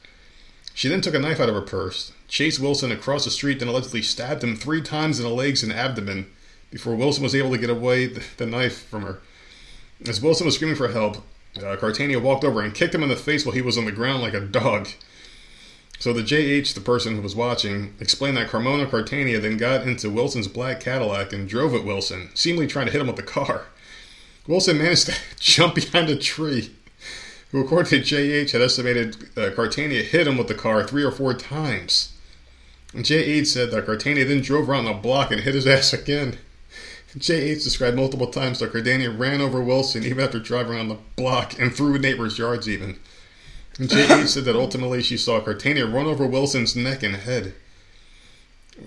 [0.73, 3.67] She then took a knife out of her purse, chased Wilson across the street, then
[3.67, 6.31] allegedly stabbed him three times in the legs and abdomen
[6.71, 9.19] before Wilson was able to get away the, the knife from her.
[10.07, 11.17] As Wilson was screaming for help,
[11.57, 13.91] uh, Cartania walked over and kicked him in the face while he was on the
[13.91, 14.87] ground like a dog.
[15.99, 20.09] So the JH, the person who was watching, explained that Carmona Cartania then got into
[20.09, 23.65] Wilson's black Cadillac and drove at Wilson, seemingly trying to hit him with the car.
[24.47, 26.73] Wilson managed to jump behind a tree,
[27.51, 31.11] who, according to JH, had estimated uh, Cartania hit him with the car three or
[31.11, 32.13] four times.
[32.93, 36.37] JH said that Cartania then drove around the block and hit his ass again.
[37.17, 41.59] JH described multiple times that Cartania ran over Wilson even after driving around the block
[41.59, 42.99] and through neighbors' yards even.
[43.79, 47.53] And JH said that ultimately she saw Cartania run over Wilson's neck and head.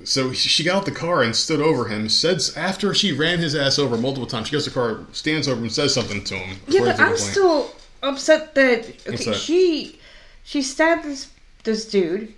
[0.04, 2.08] So she got out the car and stood over him.
[2.08, 5.58] Says after she ran his ass over multiple times, she gets the car, stands over
[5.58, 6.58] him, and says something to him.
[6.68, 7.70] yeah, but I'm still
[8.02, 9.34] upset that okay, that?
[9.36, 9.98] she
[10.44, 11.30] she stabbed this
[11.64, 12.32] this dude.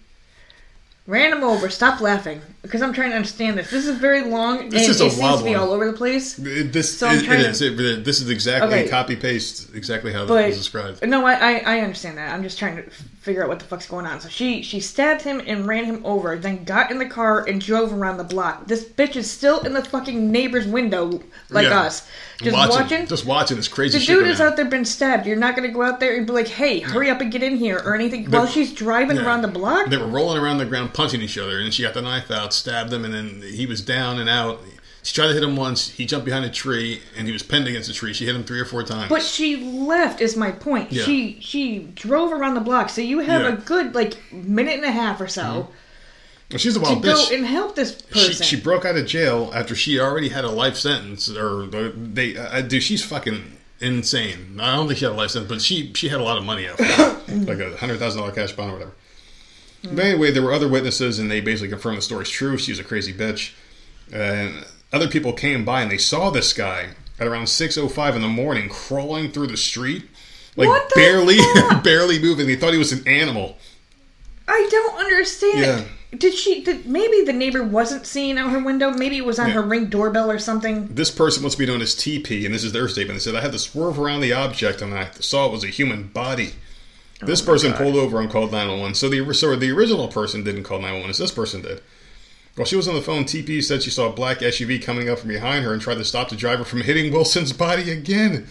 [1.07, 1.71] ran him over.
[1.71, 3.71] Stop laughing, because I'm trying to understand this.
[3.71, 5.61] This is very long, This and is a it seems to be one.
[5.61, 6.37] all over the place.
[6.39, 7.63] It- This So I'm it- trying to- is.
[7.63, 8.89] It- this is exactly Okay.
[8.89, 11.07] copy paste exactly how But it was described.
[11.07, 12.33] no, I, I I understand that.
[12.35, 14.21] I'm just trying to f- figure out what the fuck's going on.
[14.21, 17.61] So she she stabbed him and ran him over, then got in the car and
[17.61, 18.67] drove around the block.
[18.67, 21.81] This bitch is still in the fucking neighbor's window like Yeah.
[21.83, 22.03] us,
[22.43, 23.07] just watching.
[23.07, 24.19] just watching this crazy the shit.
[24.19, 25.27] dude is out there been stabbed.
[25.27, 27.57] You're not gonna go out there and be like, "Hey, hurry up and get in
[27.57, 29.25] here" or anything while she's driving Yeah.
[29.27, 29.91] around the block.
[29.91, 32.54] They were rolling around the ground, punching each other, and she got the knife out,
[32.55, 34.61] stabbed him, and then he was down and out.
[35.03, 35.91] She tried to hit him once.
[35.91, 38.15] He jumped behind a tree, and he was pinned against a tree.
[38.15, 39.11] She hit him three or four times.
[39.11, 40.91] But she left is my point.
[40.93, 41.05] Yeah.
[41.05, 43.49] She she drove around the block, so you have Yeah.
[43.53, 45.69] a good like minute and a half or so
[46.51, 48.19] Well, she's a wild to wild go and help this Mm-hmm.
[48.19, 48.47] She, person.
[48.47, 52.37] she broke out of jail after she already had a life sentence, or they.
[52.39, 54.59] Uh, dude, she's fucking insane.
[54.59, 56.45] I don't think she had a life sentence, but she she had a lot of
[56.45, 56.81] money out,
[57.29, 58.93] like a hundred thousand dollar cash bond or whatever.
[59.93, 62.57] But anyway, there were other witnesses, and they basically confirmed the story's true.
[62.57, 63.53] She was a crazy bitch,
[64.13, 68.17] and other people came by and they saw this guy at around six oh five
[68.17, 70.05] in the morning crawling through the street,
[70.57, 71.39] like the barely
[71.83, 72.47] barely moving.
[72.47, 73.57] They thought he was an animal.
[74.47, 75.59] I don't understand.
[75.59, 75.85] Yeah.
[76.19, 76.63] Did she?
[76.63, 78.91] Did maybe the neighbor wasn't seeing out her window?
[78.91, 79.55] Maybe it was on Yeah.
[79.55, 80.87] her ring doorbell or something.
[80.95, 83.19] This person wants to be known as TP, and this is their statement.
[83.19, 85.69] They said, I had to swerve around the object and I saw it was a
[85.69, 86.53] human body.
[87.23, 88.95] Oh, this person pulled over and called 911.
[88.95, 91.81] So the, so the original person didn't call 911, as this person did.
[92.57, 95.19] While she was on the phone, TP said she saw a black SUV coming up
[95.19, 98.47] from behind her and tried to stop the driver from hitting Wilson's body again.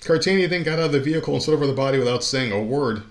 [0.00, 2.62] Cartania then got out of the vehicle and stood over the body without saying a
[2.62, 3.02] word.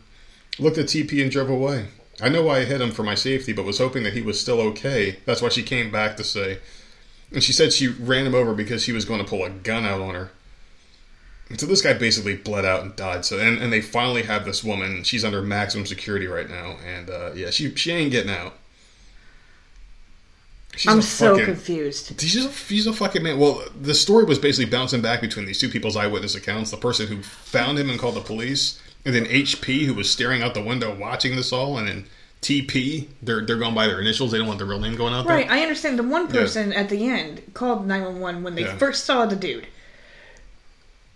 [0.59, 1.87] Looked at TP and drove away.
[2.21, 4.39] I know why I hit him for my safety, but was hoping that he was
[4.39, 5.17] still okay.
[5.25, 6.59] That's why she came back to say.
[7.31, 9.85] And she said she ran him over because he was going to pull a gun
[9.85, 10.31] out on her.
[11.55, 13.23] So this guy basically bled out and died.
[13.23, 15.03] So and, and they finally have this woman.
[15.03, 18.53] She's under maximum security right now, and uh, yeah, she she ain't getting out.
[20.75, 22.19] She's I'm so fucking- confused.
[22.21, 23.39] She's a, she's a fucking man.
[23.39, 26.69] Well, the story was basically bouncing back between these two people's eyewitness accounts.
[26.71, 30.43] The person who found him and called the police, and then HP who was staring
[30.43, 32.05] out the window watching this all, and then
[32.41, 33.07] TP.
[33.23, 34.31] They're they're going by their initials.
[34.31, 35.57] They don't want their real name going out Right, there.
[35.57, 35.97] I understand.
[35.97, 38.77] The one person at the end called 911 when they Yeah.
[38.77, 39.65] first saw the dude.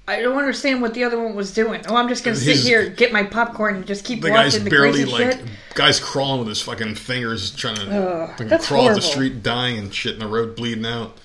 [0.08, 1.82] I don't understand what the other one was doing.
[1.88, 4.54] Oh, I'm just gonna sit His- here, get my popcorn, and just keep The guy's
[4.54, 5.46] watching the barely crazy like shit.
[5.76, 9.78] guy's crawling with his fucking fingers, trying to Ugh, fucking crawl up the street, dying
[9.78, 11.18] and shit in the road, bleeding out.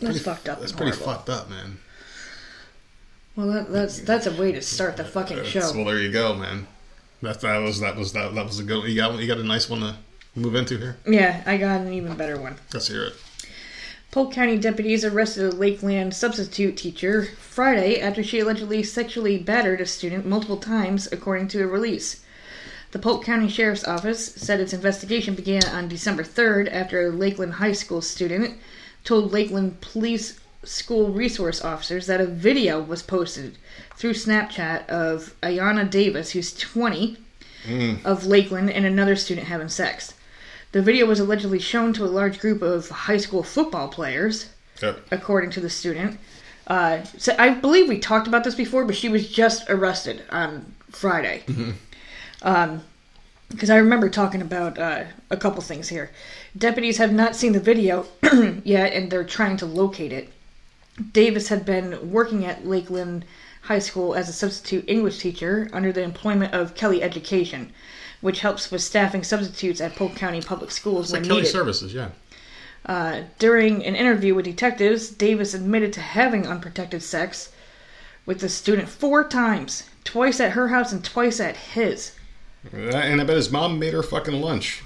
[0.00, 0.60] That's fucked up.
[0.60, 1.12] That's pretty horrible.
[1.14, 1.78] fucked up, man.
[3.36, 5.72] Well, that, that's that's a way to start the fucking That's- show.
[5.76, 6.66] well, there you go, man.
[7.22, 8.78] That that was that was that that was a good.
[8.80, 8.88] one.
[8.90, 9.94] You got you got a nice one to
[10.34, 10.96] move into here.
[11.06, 12.56] Yeah, I got an even better one.
[12.72, 13.14] Let's hear it.
[14.10, 19.86] Polk County deputies arrested a Lakeland substitute teacher Friday after she allegedly sexually battered a
[19.86, 22.22] student multiple times, according to a release.
[22.92, 27.54] The Polk County Sheriff's Office said its investigation began on December 3rd after a Lakeland
[27.54, 28.58] High School student
[29.04, 33.58] told Lakeland Police School resource officers that a video was posted
[33.96, 37.18] through Snapchat of Ayana Davis, who's 20,
[37.66, 38.04] mm.
[38.04, 40.14] of Lakeland and another student having sex.
[40.76, 44.50] The video was allegedly shown to a large group of high school football players,
[44.82, 45.06] Yep.
[45.10, 46.18] according to the student.
[46.66, 50.74] Uh, so I believe we talked about this before, but she was just arrested on
[50.90, 51.44] Friday.
[52.42, 52.82] Um,
[53.48, 56.10] because I remember talking about uh, a couple things here.
[56.58, 58.04] Deputies have not seen the video
[58.62, 60.30] yet, and they're trying to locate it.
[61.12, 63.24] Davis had been working at Lakeland
[63.62, 67.72] High School as a substitute English teacher under the employment of Kelly Education,
[68.20, 71.52] which helps with staffing substitutes at Polk County Public Schools It's when like Kelly needed.
[71.52, 72.10] Services, yeah.
[72.86, 77.52] Uh, during an interview with detectives, Davis admitted to having unprotected sex
[78.24, 82.12] with the student four times, twice at her house and twice at his.
[82.72, 84.82] And I bet his mom made her fucking lunch.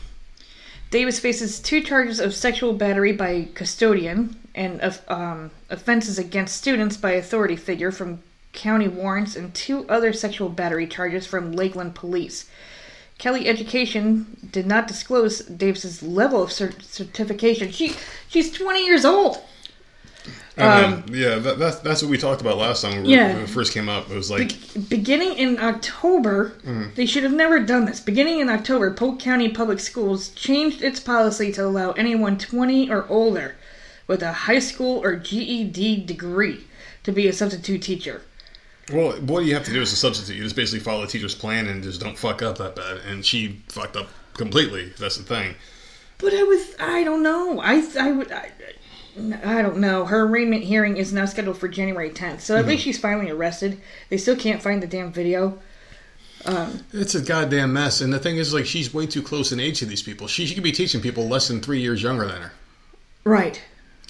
[0.90, 6.96] Davis faces two charges of sexual battery by custodian and of um, offenses against students
[6.96, 8.22] by authority figure from
[8.52, 12.50] county warrants and two other sexual battery charges from Lakeland police.
[13.20, 17.70] Kelly Education did not disclose Davis's level of cert- certification.
[17.70, 17.94] She
[18.28, 19.38] she's 20 years old.
[20.56, 23.34] And then, yeah, that, that's that's what we talked about last time when, Um, Yeah.
[23.34, 24.10] when it first came up.
[24.10, 26.52] It was like, Be- beginning in October,
[26.96, 28.00] they should have never done this.
[28.00, 33.06] Beginning in October, Polk County Public Schools changed its policy to allow anyone 20 or
[33.08, 33.56] older
[34.06, 36.64] with a high school or GED degree
[37.04, 38.22] to be a substitute teacher.
[38.92, 41.34] Well, what you have to do as a substitute, you just basically follow the teacher's
[41.34, 42.98] plan and just don't fuck up that bad.
[43.08, 44.92] And she fucked up completely.
[44.98, 45.54] That's the thing.
[46.18, 47.60] But I was, I don't know.
[47.60, 48.50] I, I would, I,
[49.42, 50.04] I don't know.
[50.04, 52.40] Her arraignment hearing is now scheduled for January 10th.
[52.40, 53.80] So at least she's finally arrested.
[54.08, 55.58] They still can't find the damn video.
[56.92, 58.00] It's a goddamn mess.
[58.00, 60.26] And the thing is, like, she's way too close in age to these people.
[60.26, 62.52] She, she could be teaching people less than three years younger than her.
[63.24, 63.60] Right.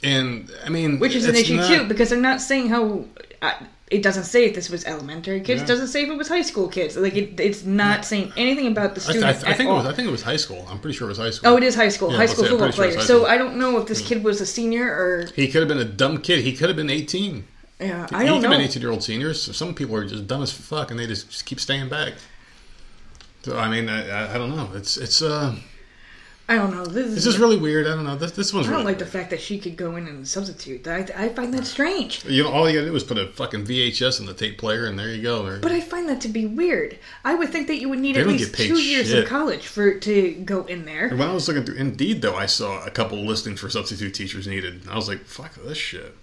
[0.02, 3.04] And I mean, Which is an issue not- too, because they're not saying how.
[3.42, 3.52] Uh,
[3.90, 5.58] it doesn't say if this was elementary kids.
[5.60, 5.64] Yeah.
[5.64, 6.96] It doesn't say if it was high school kids.
[6.96, 9.68] Like it, it's not saying anything about the I, th- student I, th- I think
[9.68, 9.86] it was.
[9.86, 10.64] I think it was high school.
[10.70, 11.50] I'm pretty sure it was high school.
[11.50, 12.10] oh, it is high school.
[12.12, 13.00] Yeah, high school say- football sure player.
[13.00, 13.26] So.
[13.26, 15.26] I don't know if this kid was a senior or.
[15.34, 16.44] He could have been a dumb kid.
[16.44, 17.44] He could have been 18.
[17.80, 18.64] Yeah, I he don't could have been know.
[18.64, 19.42] 18 year old seniors.
[19.42, 22.14] So some people are just dumb as fuck, and they just, just keep staying back.
[23.42, 24.68] So I mean, I, I, I don't know.
[24.74, 25.56] It's it's uh,
[26.50, 26.84] I don't know.
[26.84, 27.14] This is.
[27.14, 27.86] this is really weird.
[27.86, 28.16] I don't know.
[28.16, 30.26] This this one's I don't really like the fact that she could go in and
[30.26, 30.84] substitute.
[30.88, 32.24] I, I find that strange.
[32.24, 34.86] You know, all you gotta do is put a fucking VHS in the tape player,
[34.86, 35.44] and there you go.
[35.44, 36.98] There- But I find that to be weird.
[37.24, 39.22] I would think that you would need They at least two years shit.
[39.22, 41.06] of college for to go in there.
[41.06, 44.12] And when I was looking through Indeed, though, I saw a couple listings for substitute
[44.14, 44.82] teachers needed.
[44.90, 46.16] I was like, "Fuck this shit."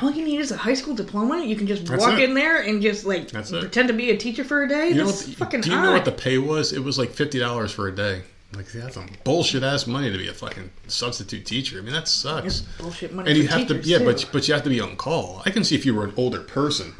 [0.00, 1.44] All you need is a high school diploma.
[1.44, 2.28] You can just That's walk it.
[2.28, 4.88] in there and just like pretend to be a teacher for a day.
[4.88, 5.36] You know That's what?
[5.36, 5.82] fucking do you odd.
[5.84, 6.72] know what the pay was?
[6.72, 8.22] It was like fifty dollars for a day.
[8.54, 11.78] Like that's some bullshit ass money to be a fucking substitute teacher.
[11.78, 12.60] I mean, that It's sucks.
[12.78, 13.30] bullshit money.
[13.30, 14.04] And you have to, yeah, too.
[14.04, 15.42] but but you have to be on call.
[15.44, 16.94] I can see if you were an older person,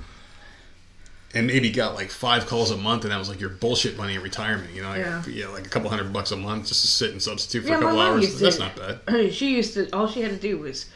[1.34, 4.14] and maybe got like five calls a month, and that was like your bullshit money
[4.16, 4.72] in retirement.
[4.74, 5.22] You know, like, Yeah.
[5.28, 7.78] yeah, like a couple hundred bucks a month just to sit and substitute for Yeah,
[7.78, 8.36] a couple hours.
[8.36, 9.32] to- That's not bad.
[9.32, 9.88] She used to.
[9.96, 10.86] All she had to do was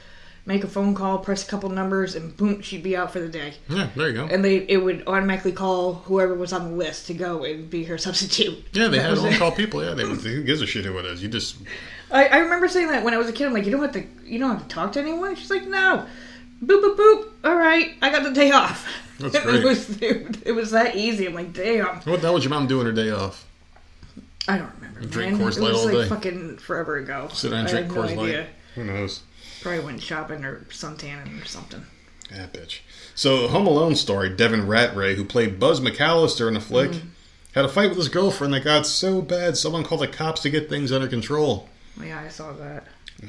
[0.51, 3.28] make a phone call, press a couple numbers, and boom, she'd be out for the
[3.28, 3.55] day.
[3.68, 4.24] Yeah, there you go.
[4.26, 7.84] And they it would automatically call whoever was on the list to go and be
[7.84, 8.64] her substitute.
[8.72, 9.84] Yeah, they That had was on call people.
[9.84, 11.22] Yeah, they, who gives a shit who it is?
[11.22, 11.57] You just
[12.11, 13.46] I, I remember saying that when I was a kid.
[13.46, 15.36] I'm like, you don't have to, you don't have to talk to anyone.
[15.36, 16.07] She's like, no,
[16.64, 17.28] boop boop boop.
[17.44, 18.86] All right, I got the day off.
[19.20, 19.64] That's it great.
[19.64, 21.26] was it, it was that easy.
[21.26, 21.86] I'm like, damn.
[21.86, 23.46] what the hell would your mom doing her day off?
[24.48, 25.01] I don't remember.
[25.03, 25.40] Drink man.
[25.40, 26.09] Coors it Light was all like day.
[26.09, 27.28] fucking forever ago.
[27.32, 28.38] Sit down and drink no Coors idea.
[28.40, 28.46] Light.
[28.74, 29.22] Who knows?
[29.63, 31.85] Probably went shopping or suntanning or something.
[32.31, 32.81] Yeah, bitch.
[33.15, 37.09] So, Home Alone story Devin Ratray, who played Buzz McAllister in the flick, Mm-hmm.
[37.55, 40.51] had a fight with his girlfriend that got so bad someone called the cops to
[40.51, 41.69] get things under control.
[42.03, 42.85] Yeah, I saw that.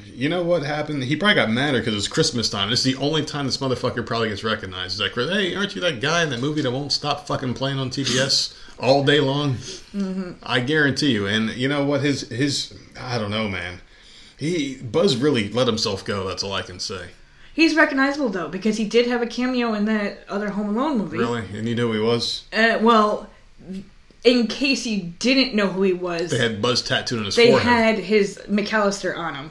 [0.06, 1.02] You know what happened?
[1.04, 2.70] He probably got mad because it's Christmas time.
[2.70, 4.98] This is the only time this motherfucker probably gets recognized.
[4.98, 7.78] He's like, hey, aren't you that guy in that movie that won't stop fucking playing
[7.78, 9.54] on TBS all day long?
[9.56, 10.32] Mm-hmm.
[10.42, 11.26] I guarantee you.
[11.26, 12.00] And you know what?
[12.00, 13.80] His, his, I don't know, man.
[14.42, 16.26] He, Buzz really let himself go.
[16.26, 17.10] That's all I can say.
[17.54, 21.18] He's recognizable though because he did have a cameo in that other Home Alone movie.
[21.18, 21.44] Really?
[21.54, 22.44] And you knew who he was?
[22.52, 23.30] Uh, well,
[24.24, 27.50] in case you didn't know who he was, They had Buzz tattooed on his they
[27.50, 27.96] forehead.
[27.96, 29.50] had his McAllister on him.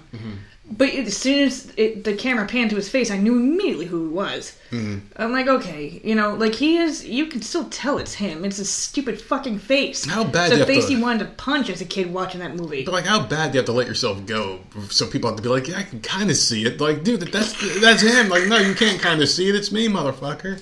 [0.71, 4.07] But as soon as it, the camera panned to his face, I knew immediately who
[4.07, 4.57] he was.
[4.71, 4.99] Mm-hmm.
[5.17, 7.05] I'm like, okay, you know, like he is.
[7.05, 8.45] You can still tell it's him.
[8.45, 10.05] It's a stupid fucking face.
[10.05, 12.55] How bad It's you face to- he wanted to punch as a kid watching that
[12.55, 12.85] movie.
[12.85, 15.43] But like, how bad do you have to let yourself go so people have to
[15.43, 16.79] be like, yeah, I can kind of see it.
[16.79, 18.29] Like, dude, that's that's him.
[18.29, 19.55] Like, no, you can't kind of see it.
[19.55, 20.61] It's me, motherfucker.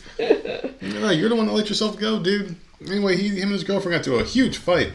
[0.81, 2.55] no, you're the one that let yourself go, dude.
[2.87, 4.91] Anyway, he, him and his girlfriend got to a huge fight.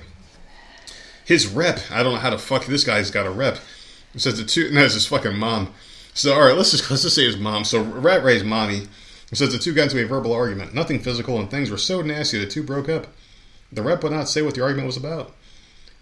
[1.24, 3.58] His rep, I don't know how the fuck this guy's got a rep.
[4.14, 5.72] It says the two, no, it's his fucking mom.
[6.14, 7.64] So, all right, let's just let's just say his mom.
[7.64, 8.86] So, Ratray's mommy
[9.32, 10.74] says the two got into a verbal argument.
[10.74, 13.08] Nothing physical, and things were so nasty the two broke up.
[13.72, 15.34] The rep would not say what the argument was about.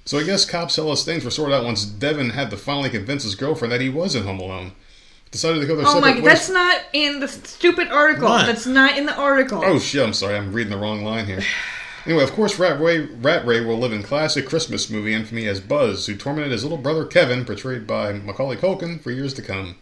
[0.04, 2.90] So I guess cops tell us things were sorted out once Devin had to finally
[2.90, 4.72] convince his girlfriend that he was in Home Alone.
[5.30, 6.08] Decided to go their Oh my!
[6.08, 6.24] separate ways.
[6.24, 8.28] That's not in the stupid article.
[8.28, 8.46] What?
[8.46, 9.62] That's not in the article.
[9.64, 10.04] Oh shit!
[10.04, 10.36] I'm sorry.
[10.36, 11.40] I'm reading the wrong line here.
[12.04, 16.06] Anyway, of course, Ratray, Rat Ray will live in classic Christmas movie infamy as Buzz,
[16.06, 19.76] who tormented his little brother Kevin, portrayed by Macaulay Culkin, for years to come.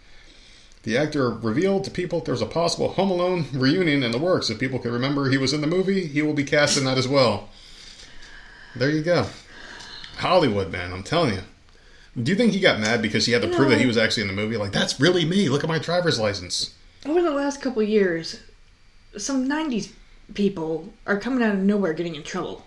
[0.83, 4.51] The actor revealed to people there's a possible Home Alone reunion in the works.
[4.51, 6.99] If people can remember he was in the movie, he will be cast in that
[6.99, 7.49] as well.
[8.77, 9.27] There you go.
[10.17, 11.43] Hollywood, man, I'm telling you.
[12.23, 13.97] Do you think he got mad because he had to You prove that he was
[13.97, 14.57] actually in the movie?
[14.57, 15.49] Like, that's really me.
[15.49, 16.75] Look at my driver's license.
[17.07, 18.41] Over the last couple years,
[19.17, 19.93] some '90s
[20.35, 22.67] people are coming out of nowhere getting in trouble.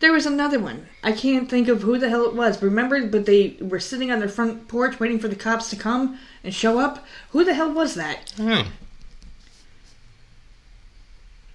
[0.00, 0.86] There was another one.
[1.02, 2.62] I can't think of who the hell it was.
[2.62, 6.18] Remember, but they were sitting on their front porch waiting for the cops to come
[6.42, 7.04] and show up.
[7.30, 8.32] Who the hell was that?
[8.36, 8.62] Hmm.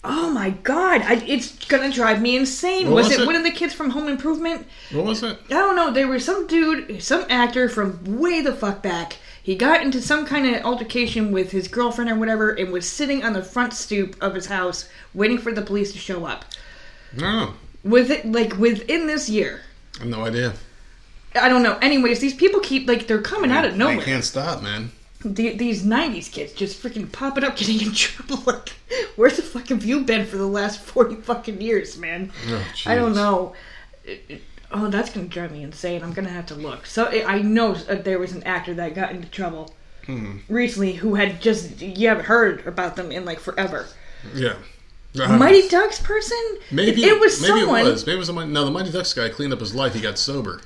[0.08, 1.02] Oh my god!
[1.02, 2.92] I, it's gonna drive me insane.
[2.92, 3.26] Was, was it, it?
[3.26, 4.68] one of the kids from Home Improvement?
[4.92, 5.40] What was it?
[5.48, 5.92] I don't know.
[5.92, 9.18] There was some dude, some actor from way the fuck back.
[9.46, 13.24] He got into some kind of altercation with his girlfriend or whatever, and was sitting
[13.24, 16.46] on the front stoop of his house waiting for the police to show up.
[17.16, 17.54] No.
[17.84, 19.62] With it, like within this year,
[19.98, 20.54] I have no idea.
[21.40, 21.78] I don't know.
[21.80, 24.02] Anyways, these people keep like they're coming out of They nowhere.
[24.04, 24.92] can't stop, man.
[25.24, 28.42] The, these '90s kids just freaking popping up, getting in trouble.
[28.48, 28.70] Like,
[29.16, 32.32] where the fuck have you been for the last forty fucking years, man?
[32.48, 33.54] Oh, I don't know.
[34.72, 36.04] It- it- oh, that's gonna drive me insane.
[36.04, 36.86] I'm gonna have to look.
[36.86, 39.74] So I know uh, there was an actor that got into trouble
[40.06, 40.38] Hmm.
[40.50, 43.88] recently who had just you haven't heard about them in like forever.
[44.34, 44.54] Yeah.
[45.16, 46.38] Mighty Ducks person?
[46.72, 47.82] Maybe it was maybe someone.
[47.82, 48.06] it was.
[48.06, 48.52] Maybe it was someone.
[48.52, 49.94] No, the Mighty Ducks guy cleaned up his life.
[49.94, 50.60] He got sober.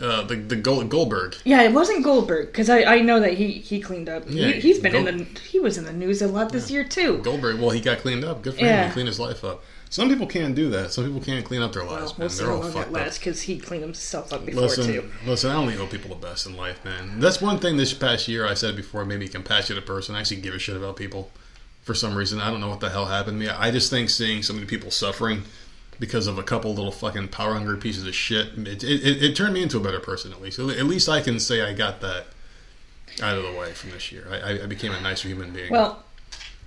[0.00, 1.36] Uh, the the Gold, Goldberg.
[1.44, 4.24] Yeah, it wasn't Goldberg because I, I know that he, he cleaned up.
[4.28, 6.68] Yeah, he, he's been Gold- in the he was in the news a lot this
[6.70, 7.18] year too.
[7.18, 7.60] Goldberg.
[7.60, 8.42] Well, he got cleaned up.
[8.42, 8.66] Good for him.
[8.66, 8.86] Yeah.
[8.88, 9.62] He cleaned his life up.
[9.90, 10.90] Some people can't do that.
[10.92, 12.36] Some people can't clean up their lives, we'll man.
[12.36, 13.14] They're all fucked up.
[13.14, 15.10] because he cleaned himself up before Listen, too.
[15.24, 15.52] listen.
[15.52, 17.20] I only owe people the best in life, man.
[17.20, 20.16] That's one thing this past year I said before made me a compassionate person.
[20.16, 21.30] I actually give a shit about people
[21.82, 22.40] for some reason.
[22.40, 23.48] I don't know what the hell happened to me.
[23.48, 25.44] I just think seeing so many people suffering
[25.98, 29.54] because of a couple little fucking power hungry pieces of shit, it, it, it, turned
[29.54, 30.58] me into a better person at least.
[30.58, 32.26] At least I can say I got that
[33.22, 34.26] out of the way from this year.
[34.30, 35.70] I, I- became a nicer human being.
[35.70, 36.02] Well,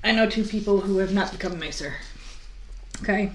[0.03, 1.95] I know two people who have not become nicer.
[3.01, 3.32] Okay,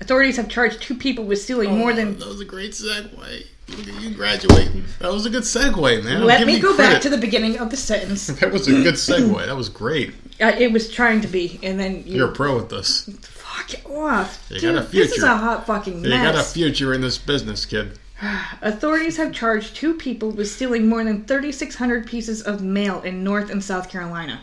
[0.00, 2.18] authorities have charged two people with stealing more than.
[2.18, 3.46] that was a great segue.
[3.68, 4.84] Look at you graduating.
[4.98, 6.24] That was a good segue, man.
[6.24, 8.26] Let me go back to the beginning of the sentence.
[8.40, 9.46] That was a good segue.
[9.46, 10.12] That was great.
[10.40, 13.08] Uh, it was trying to be, and then you You're a pro at this.
[13.52, 14.46] Fuck it off.
[14.50, 15.08] You Dude, got a future.
[15.08, 16.10] this is a hot fucking mess.
[16.10, 17.98] You got a future in this business, kid.
[18.62, 23.50] Authorities have charged two people with stealing more than 3,600 pieces of mail in North
[23.50, 24.40] and South Carolina.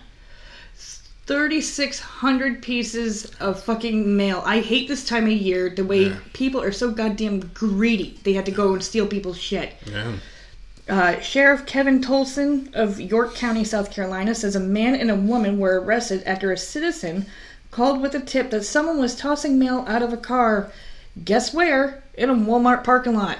[1.28, 4.42] 3,600 pieces of fucking mail.
[4.46, 6.16] I hate this time of year, the way Yeah.
[6.34, 8.20] people are so goddamn greedy.
[8.24, 9.74] They had to go and steal people's shit.
[9.86, 10.14] Yeah.
[10.90, 15.60] Uh, Sheriff Kevin Tolson of York County, South Carolina, says a man and a woman
[15.60, 17.28] were arrested after a citizen
[17.72, 20.72] called with a tip that someone was tossing mail out of a car.
[21.24, 22.04] Guess where?
[22.16, 23.38] In a Walmart parking lot.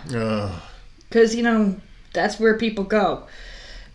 [1.08, 1.76] Because, you know,
[2.14, 3.28] that's where people go.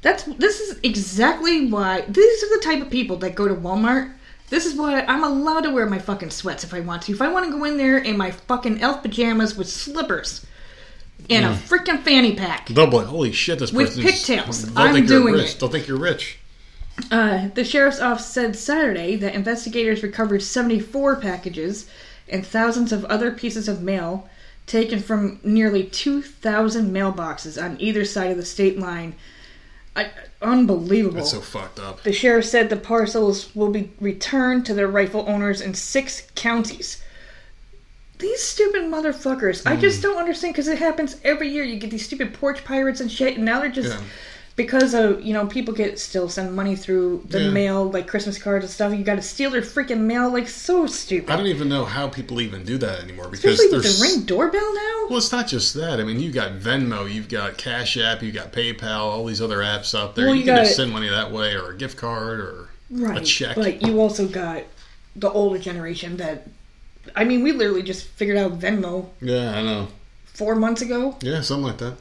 [0.02, 2.02] That's This is exactly why.
[2.02, 4.12] These are the type of people that go to Walmart.
[4.50, 7.12] This is why I'm allowed to wear my fucking sweats if I want to.
[7.12, 10.44] If I want to go in there in my fucking elf pajamas with slippers
[11.30, 11.54] and a mm.
[11.56, 12.68] freaking fanny pack.
[12.68, 14.04] They'll be like, holy shit, this With person's...
[14.04, 14.62] pigtails.
[14.62, 15.54] They'll I'm think you're doing rich.
[15.54, 15.60] it.
[15.60, 16.38] They'll think you're rich.
[17.10, 21.88] Uh, the sheriff's office said Saturday that investigators recovered 74 packages
[22.28, 24.28] and thousands of other pieces of mail
[24.66, 29.14] taken from nearly 2,000 mailboxes on either side of the state line.
[29.96, 31.16] I, unbelievable.
[31.18, 32.02] That's so fucked up.
[32.02, 37.02] the sheriff said the parcels will be returned to their rightful owners in six counties.
[38.18, 39.66] These stupid motherfuckers.
[39.66, 39.80] I Hmm.
[39.80, 41.64] just don't understand because it happens every year.
[41.64, 44.00] You get these stupid porch pirates and shit, and now they're just Yeah.
[44.56, 47.50] Because of you know people get still send money through the Yeah.
[47.50, 48.92] mail like Christmas cards and stuff.
[48.92, 51.30] You got to steal their freaking mail like so stupid.
[51.30, 53.98] I don't even know how people even do that anymore because Especially with there's...
[53.98, 55.06] the ring doorbell now.
[55.08, 55.98] Well, it's not just that.
[55.98, 59.58] I mean, you've got Venmo, you've got Cash App, you've got PayPal, all these other
[59.58, 60.26] apps out there.
[60.26, 63.20] Well, you, you can just send money that way or a gift card or right.
[63.20, 63.56] a check.
[63.56, 64.62] But you also got
[65.16, 66.46] the older generation that.
[67.14, 69.88] I mean, we literally just figured out Venmo yeah, I know.
[70.24, 71.16] four months ago.
[71.20, 71.96] Yeah, something like that.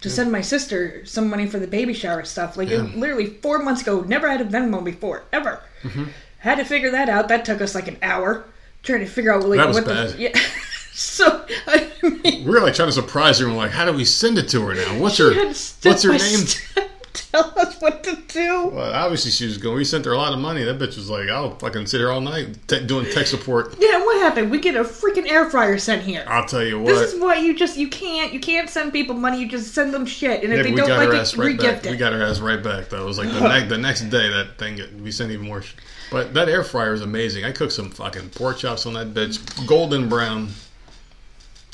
[0.00, 2.56] To send my sister some money for the baby shower stuff.
[2.56, 2.84] Like Yeah.
[2.84, 5.62] it, literally four months ago, never had a Venmo before ever.
[5.82, 6.04] Mm-hmm.
[6.38, 7.28] Had to figure that out.
[7.28, 8.44] That took us like an hour
[8.82, 10.10] trying to figure out like That was what bad.
[10.10, 10.40] the yeah.
[10.92, 13.92] so I mean, We were like trying to surprise her and we're like, how do
[13.92, 14.98] we send it to her now?
[14.98, 16.88] What's her what's her name?
[17.32, 18.68] tell us what to do.
[18.68, 19.76] Well, obviously she was going.
[19.76, 20.62] We sent her a lot of money.
[20.64, 24.04] That bitch was like, "I'll fucking sit here all night te- doing tech support." Yeah,
[24.04, 24.50] what happened?
[24.50, 26.24] We get a freaking air fryer sent here.
[26.28, 26.94] I'll tell you what.
[26.94, 29.40] This is why you just you can't you can't send people money.
[29.40, 31.90] You just send them shit, and if they don't like it, right regift it.
[31.90, 32.88] We got her ass right back.
[32.90, 35.46] Though it was like the, ne- the next day that thing get, we sent even
[35.46, 35.62] more.
[35.62, 35.74] Sh-
[36.10, 37.44] but that air fryer is amazing.
[37.44, 40.50] I cooked some fucking pork chops on that bitch, golden brown.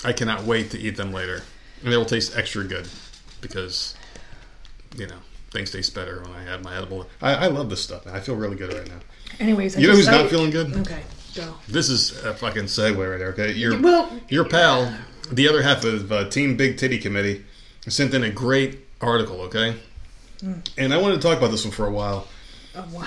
[0.05, 1.43] I cannot wait to eat them later,
[1.83, 2.89] and they will taste extra good
[3.41, 3.95] because
[4.97, 5.19] you know
[5.51, 7.07] things taste better when I have my edible.
[7.23, 8.07] I, I love this stuff.
[8.07, 8.99] I feel really good right now.
[9.41, 10.75] Anyways, I You know just, who's I- not feeling good?
[10.77, 11.03] Okay,
[11.35, 11.55] go.
[11.69, 13.29] This is a fucking segue right there.
[13.29, 14.97] Okay, your Well, your pal,
[15.31, 17.45] the other half of uh, Team Big Titty Committee,
[17.89, 19.43] sent in a great article.
[19.43, 19.77] Okay,
[20.77, 22.29] and I wanted to talk about this one for a while
[22.75, 23.07] oh, wow.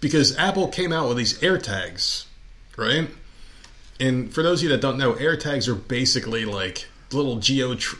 [0.00, 2.26] because Apple came out with these AirTags,
[2.76, 3.08] right?
[4.00, 7.74] And for those of you that don't know, AirTags are basically like little geo.
[7.76, 7.96] Tr-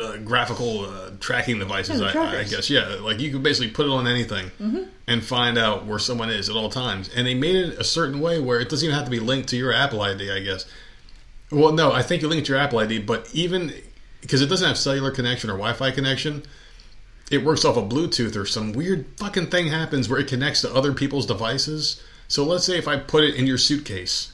[0.00, 2.68] uh, graphical uh, tracking devices, Yeah, I, I guess.
[2.70, 4.50] Yeah, like you could basically put it on anything
[5.06, 7.08] and find out where someone is at all times.
[7.14, 9.48] And they made it a certain way where it doesn't even have to be linked
[9.50, 10.66] to your Apple ID, I guess.
[11.50, 13.72] Well, no, I think you link it to your Apple ID, but even
[14.20, 16.42] because it doesn't have cellular connection or Wi-Fi connection,
[17.30, 20.74] it works off of Bluetooth or some weird fucking thing happens where it connects to
[20.74, 22.02] other people's devices.
[22.28, 24.32] So let's say if I put it in your suitcase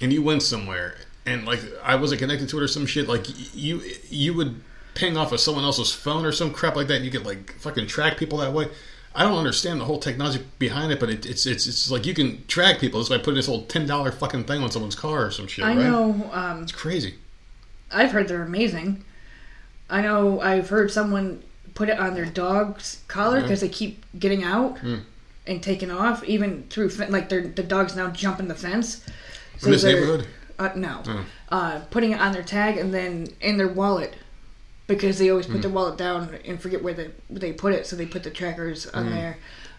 [0.00, 0.96] and you went somewhere
[1.26, 4.60] and like I wasn't connected to it or some shit, like you you would
[4.94, 7.52] ping off of someone else's phone or some crap like that, and you could like
[7.58, 8.68] fucking track people that way.
[9.14, 12.14] I don't understand the whole technology behind it, but it, it's it's it's like you
[12.14, 15.26] can track people just by putting this old ten dollar fucking thing on someone's car
[15.26, 15.64] or some shit.
[15.64, 15.76] I right?
[15.78, 16.30] know.
[16.32, 17.14] Um, It's crazy.
[17.92, 19.04] I've heard they're amazing.
[19.88, 21.42] I know I've heard someone
[21.74, 23.42] put it on their dog's collar Yeah.
[23.42, 24.78] because they keep getting out.
[24.78, 24.96] Hmm.
[25.48, 29.04] and taking off, even through like their the dogs now jumping the fence.
[29.58, 30.26] So In this neighborhood?
[30.58, 31.24] Uh, no, Oh.
[31.50, 34.14] uh, putting it on their tag and then in their wallet
[34.86, 35.60] because they always put Hmm.
[35.62, 38.84] their wallet down and forget where they they put it, so they put the trackers
[38.84, 38.98] Hmm.
[38.98, 39.38] on there.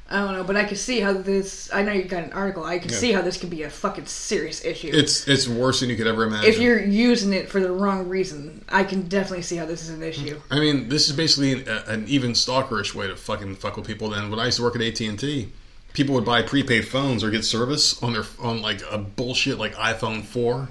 [0.09, 1.69] I don't know, but I can see how this.
[1.73, 2.63] I know you got an article.
[2.63, 2.97] I can Yeah.
[2.97, 4.89] see how this could be a fucking serious issue.
[4.93, 6.49] It's it's worse than you could ever imagine.
[6.49, 9.89] if you're using it for the wrong reason, I can definitely see how this is
[9.89, 10.39] an issue.
[10.49, 14.09] I mean, this is basically a, an even stalkerish way to fucking fuck with people.
[14.11, 15.49] Then when I used to work at AT and T,
[15.97, 19.73] people would buy prepaid phones or get service on their on like a bullshit like
[19.73, 20.69] iPhone four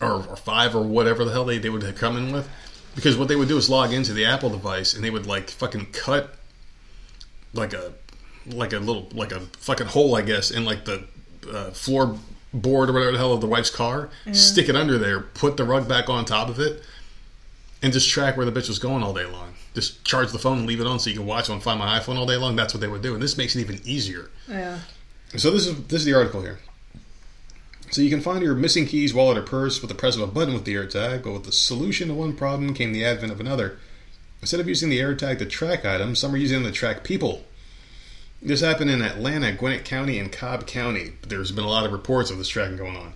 [0.00, 2.48] or, or five or whatever the hell they, they would come in with,
[2.96, 5.50] because what they would do is log into the Apple device and they would like
[5.50, 6.34] fucking cut
[7.52, 7.92] like a
[8.46, 11.04] like a little like a fucking hole I guess in like the
[11.48, 12.18] uh, floor
[12.52, 15.64] board or whatever the hell of the wife's car, stick it under there, put the
[15.64, 16.82] rug back on top of it
[17.82, 19.54] and just track where the bitch was going all day long.
[19.74, 21.98] Just charge the phone and leave it on so you can watch on Find My
[21.98, 22.54] iPhone all day long.
[22.54, 24.30] That's what they would do, and this makes it even easier.
[24.48, 24.78] Yeah.
[25.36, 26.60] So this is this is the article here.
[27.90, 30.26] So you can find your missing keys, wallet, or purse with the press of a
[30.26, 33.40] button with the AirTag, but with the solution to one problem came the advent of
[33.40, 33.78] another.
[34.40, 37.44] Instead of using the AirTag to track items, some are using them to track people.
[38.42, 41.12] This happened in Atlanta, Gwinnett County, and Cobb County.
[41.20, 43.14] But there's been a lot of reports of this tracking going on.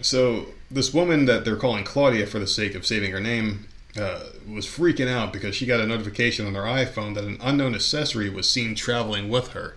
[0.00, 4.20] So this woman that they're calling Claudia for the sake of saving her name uh,
[4.48, 8.30] was freaking out because she got a notification on her iPhone that an unknown accessory
[8.30, 9.76] was seen traveling with her.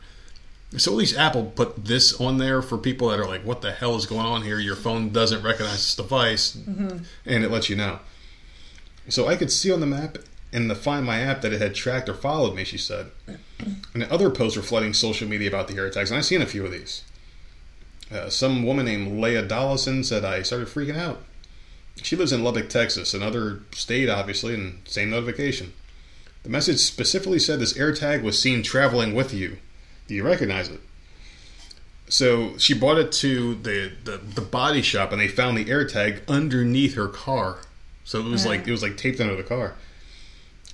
[0.78, 3.72] So at least Apple put this on there for people that are like, "What the
[3.72, 4.60] hell is going on here?
[4.60, 6.56] Your phone doesn't recognize this device,"
[7.26, 8.00] and it lets you know.
[9.08, 10.18] So I could see on the map
[10.52, 12.64] in the Find My app that it had tracked or followed me.
[12.64, 13.12] She said,
[13.94, 16.66] and other posts were flooding social media about the AirTags, and I've seen a few
[16.66, 17.04] of these.
[18.12, 21.24] Uh, some woman named Leah Dollison said I started freaking out.
[22.02, 25.74] She lives in Lubbock, Texas, another state, obviously, and same notification.
[26.44, 29.58] The message specifically said this AirTag was seen traveling with you.
[30.08, 30.80] Do you recognize it?
[32.08, 36.22] So she brought it to the, the, the body shop, and they found the AirTag
[36.28, 37.60] underneath her car.
[38.04, 38.52] So it was Yeah.
[38.52, 39.74] like it was like taped under the car.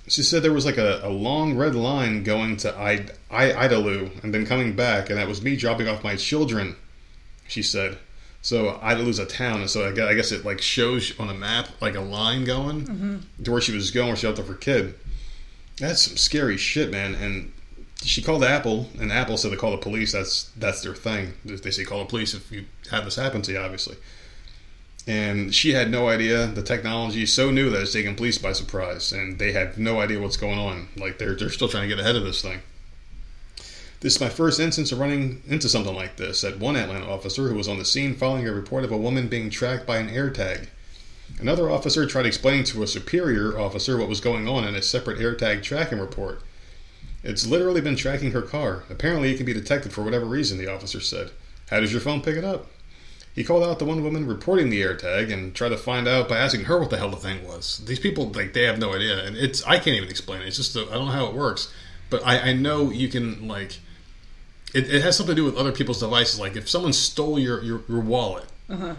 [0.08, 4.22] She said there was like a, a long red line going to I, I, Idalou
[4.22, 6.76] and then coming back, and that was me dropping off my children.
[7.48, 7.98] She said.
[8.42, 11.94] So Idalou's a town, and so I guess it like shows on a map like
[11.94, 13.44] a line going mm-hmm.
[13.44, 14.94] to where she was going, where she left off her kid.
[15.78, 17.14] That's some scary shit, man.
[17.14, 17.52] And
[18.02, 20.10] she called Apple, and Apple said to call the police.
[20.10, 21.34] That's that's their thing.
[21.44, 23.96] They say call the police if you have this happen to you, obviously.
[25.06, 26.48] And she had no idea.
[26.48, 30.00] The technology is so new that it's taken police by surprise, and they had no
[30.00, 30.88] idea what's going on.
[30.96, 32.62] Like they're they're still trying to get ahead of this thing.
[34.02, 36.40] This is my first instance of running into something like this.
[36.40, 39.28] Said one Atlanta officer who was on the scene following a report of a woman
[39.28, 40.66] being tracked by an AirTag.
[41.38, 45.20] Another officer tried explaining to a superior officer what was going on in a separate
[45.20, 46.42] AirTag tracking report.
[47.22, 48.82] It's literally been tracking her car.
[48.90, 51.30] Apparently, it can be detected for whatever reason, the officer said.
[51.70, 52.66] How does your phone pick it up?
[53.36, 56.38] He called out the one woman reporting the AirTag and tried to find out by
[56.38, 57.80] asking her what the hell the thing was.
[57.86, 60.48] These people, like, they have no idea, and it's I can't even explain it.
[60.48, 61.72] It's just I I don't know how it works,
[62.10, 63.78] but I, I know you can like.
[64.74, 66.40] It, it has something to do with other people's devices.
[66.40, 68.94] Like if someone stole your your, your wallet, Uh-huh.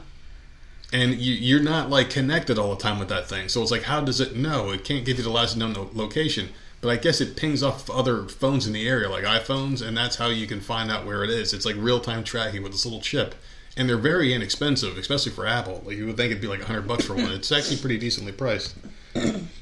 [0.91, 3.49] and you, you're not like connected all the time with that thing.
[3.49, 4.71] So it's like, how does it know?
[4.71, 6.49] It can't give you the last known location,
[6.82, 10.17] but I guess it pings off other phones in the area, like iPhones, and that's
[10.17, 11.53] how you can find out where it is.
[11.53, 13.34] It's like real time tracking with this little chip,
[13.76, 15.82] and they're very inexpensive, especially for Apple.
[15.86, 17.32] Like you would think it'd be like hundred bucks for one.
[17.32, 18.76] It's actually pretty decently priced.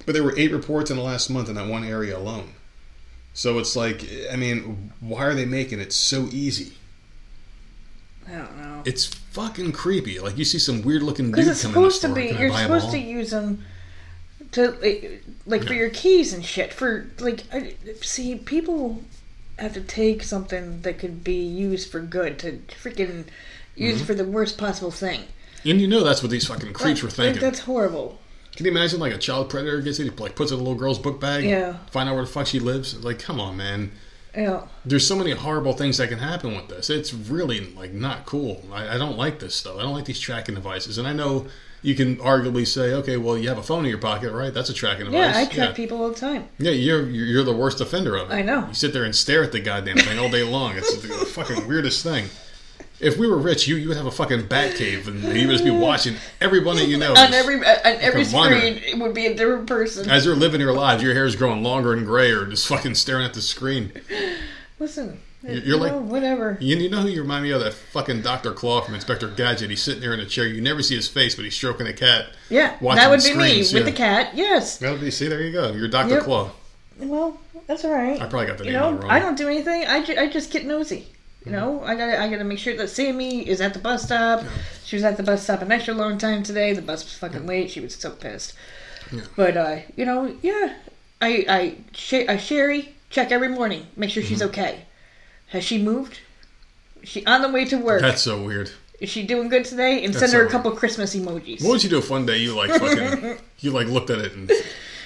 [0.05, 2.53] But there were eight reports in the last month in that one area alone.
[3.33, 6.73] So it's like, I mean, why are they making it so easy?
[8.27, 8.81] I don't know.
[8.85, 10.19] It's fucking creepy.
[10.19, 12.27] Like you see some weird looking dude Because it's come in the supposed to be,
[12.29, 13.63] Can you're supposed to use them
[14.51, 16.73] to like, like for your keys and shit.
[16.73, 19.01] For like, I, see, people
[19.57, 23.25] have to take something that could be used for good to freaking
[23.75, 24.05] use Mm-hmm.
[24.05, 25.21] for the worst possible thing.
[25.63, 27.41] And you know that's what these fucking creeps were Like, thinking.
[27.41, 28.19] that's horrible.
[28.61, 30.63] Can you imagine like a child predator gets it, he, like puts it in a
[30.63, 31.77] little girl's book bag, Yeah.
[31.89, 33.03] find out where the fuck she lives?
[33.03, 33.91] Like, come on, man.
[34.37, 34.67] Yeah.
[34.85, 36.91] There's so many horrible things that can happen with this.
[36.91, 38.63] It's really like not cool.
[38.71, 39.77] I, I don't like this stuff.
[39.79, 40.99] I don't like these tracking devices.
[40.99, 41.47] And I know
[41.81, 44.53] you can arguably say, okay, well, you have a phone in your pocket, right?
[44.53, 45.35] That's a tracking device.
[45.35, 46.47] Yeah, I track people all the time.
[46.59, 48.35] Yeah, you're you're you're the worst offender of it.
[48.35, 48.67] I know.
[48.67, 50.77] You sit there and stare at the goddamn thing all day long.
[50.77, 52.29] It's the fucking weirdest thing.
[53.01, 55.53] If we were rich, you you would have a fucking bat cave, and you would
[55.53, 57.13] just be watching everyone that you know.
[57.13, 60.09] On every uh, on every screen, it would be a different person.
[60.09, 63.25] as you're living your lives, your hair is growing longer and grayer, just fucking staring
[63.25, 63.91] at the screen.
[64.79, 66.57] Listen, You're you like- know, whatever.
[66.59, 67.61] You, you know who you remind me of?
[67.61, 68.51] That fucking Dr.
[68.51, 69.69] Claw from Inspector Gadget.
[69.69, 70.47] He's sitting there in a chair.
[70.47, 72.27] You never see his face, but he's stroking a cat.
[72.49, 74.35] Yeah, that would be me screens, with the cat.
[74.35, 74.77] Yes.
[74.79, 75.71] Be, see, there you go.
[75.71, 76.15] You're Dr.
[76.15, 76.23] Yep.
[76.23, 76.51] Claw.
[76.99, 78.21] Well, that's all right.
[78.21, 79.09] I probably got the you name know, wrong.
[79.09, 79.85] I don't do anything.
[79.87, 81.07] I, ju- I just get nosy.
[81.45, 84.43] You know, I gotta I gotta make sure that Sammy is at the bus stop.
[84.85, 86.73] She was at the bus stop an extra long time today.
[86.73, 87.71] The bus was fucking late.
[87.71, 88.53] She was so pissed.
[89.11, 89.21] Yeah.
[89.35, 90.75] But uh, you know, yeah,
[91.21, 94.29] I I, sh- I Sherry check every morning, make sure Mm-hmm.
[94.29, 94.85] she's okay.
[95.47, 96.19] Has she moved?
[97.01, 98.01] Is she on the way to work?
[98.01, 98.69] That's so weird.
[98.99, 100.05] Is she doing good today?
[100.05, 101.63] And That's send her so a couple Christmas emojis.
[101.63, 104.33] What would you do if one day you like fucking you like looked at it
[104.33, 104.47] and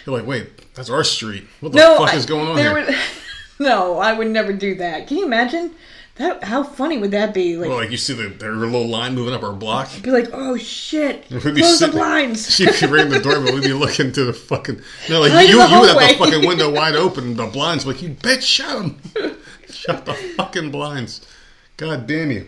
[0.05, 1.47] you're like, wait, that's our street.
[1.61, 2.85] What the no, fuck I- is going on there here?
[2.87, 2.95] would-
[3.65, 5.07] no, I would never do that.
[5.07, 5.71] Can you imagine?
[6.15, 7.57] That how funny would that be?
[7.57, 9.89] Like, Well, like you see the their little line moving up our block.
[10.01, 12.53] be like, oh shit, close the blinds.
[12.55, 14.81] She could ring the door, but We'd be looking to the fucking.
[15.09, 17.35] No, like you, you would have the fucking window wide open.
[17.35, 19.37] The blinds, like you bitch, shut them,
[19.69, 21.19] shut the fucking blinds.
[21.75, 22.47] God damn you!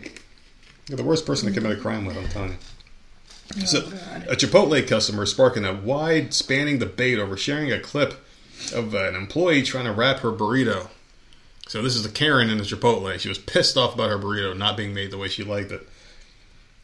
[0.88, 2.16] You're the worst person to commit a crime with.
[2.16, 2.56] I'm telling you.
[3.60, 4.26] Oh, so, Oh, God.
[4.28, 8.14] a Chipotle customer sparking a wide spanning debate over sharing a clip
[8.74, 10.88] of an employee trying to wrap her burrito.
[11.68, 13.18] So this is the Karen in the Chipotle.
[13.20, 15.86] She was pissed off about her burrito not being made the way she liked it.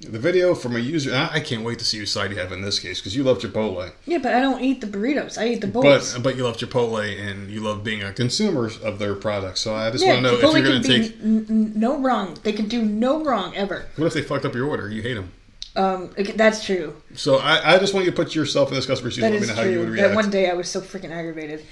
[0.00, 1.14] The video from a user.
[1.14, 3.22] I I can't wait to see whose side you have in this case because you
[3.22, 5.38] love Chipotle, Yeah, but I don't eat the burritos.
[5.38, 6.12] I eat the bowls.
[6.12, 9.60] but but you love Chipotle and you love being a consumer of their products.
[9.62, 11.20] So I just yeah, want to know Chipotle if you're going to take.
[11.22, 12.36] n- n- no wrong.
[12.42, 13.86] They can do no wrong ever.
[13.96, 14.90] What if they fucked up your order?
[14.90, 15.32] You hate them.
[15.76, 17.00] Um, that's true.
[17.14, 19.24] So I, I just want you to put yourself in this customer's shoes.
[19.24, 20.08] And Let me know how you would react.
[20.10, 21.64] That one day I was so freaking aggravated.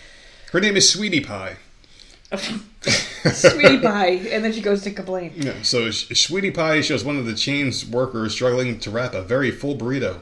[0.53, 1.57] Her name is Sweetie Pie.
[2.83, 5.33] Sweetie pie, and then she goes to complain.
[5.37, 9.51] Yeah, so Sweetie Pie shows one of the chain's workers struggling to wrap a very
[9.51, 10.21] full burrito.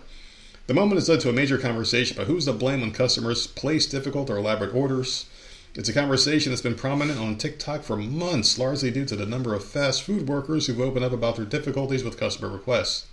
[0.67, 3.87] The moment has led to a major conversation about who's to blame when customers place
[3.87, 5.27] difficult or elaborate orders.
[5.75, 9.55] It's a conversation that's been prominent on TikTok for months, largely due to the number
[9.55, 13.07] of fast food workers who've opened up about their difficulties with customer requests.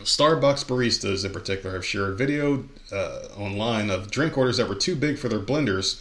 [0.00, 4.94] Starbucks baristas, in particular, have shared video uh, online of drink orders that were too
[4.94, 6.00] big for their blenders,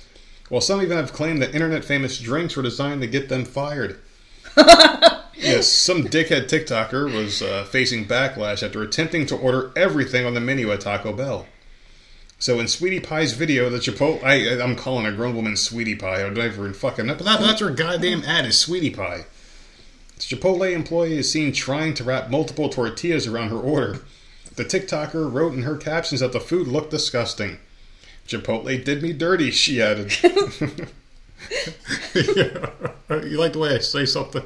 [0.49, 3.99] while some even have claimed that internet famous drinks were designed to get them fired.
[5.35, 10.39] yes, some dickhead TikToker was uh, facing backlash after attempting to order everything on the
[10.39, 11.45] menu at Taco Bell.
[12.39, 16.25] So in Sweetie Pie's video, the Chipotle, I, I'm calling a grown woman Sweetie Pie.
[16.25, 19.25] I don't even fucking know, but that, that's her goddamn ad is Sweetie Pie.
[20.17, 24.01] The Chipotle employee is seen trying to wrap multiple tortillas around her order.
[24.55, 27.57] The TikToker wrote in her captions that the food looked disgusting.
[28.27, 30.11] Chipotle did me dirty, she added.
[30.23, 30.31] you
[33.37, 34.43] like the way I say something?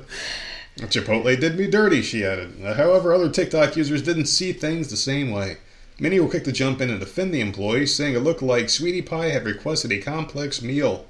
[0.77, 2.59] Chipotle did me dirty, she added.
[2.61, 5.57] However, other TikTok users didn't see things the same way.
[5.99, 9.01] Many were quick to jump in and defend the employee, saying it looked like Sweetie
[9.01, 11.05] Pie had requested a complex meal.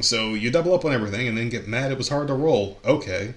[0.00, 2.78] So you double up on everything and then get mad it was hard to roll.
[2.84, 3.34] Okay.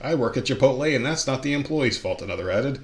[0.00, 2.80] I work at Chipotle and that's not the employee's fault, another added.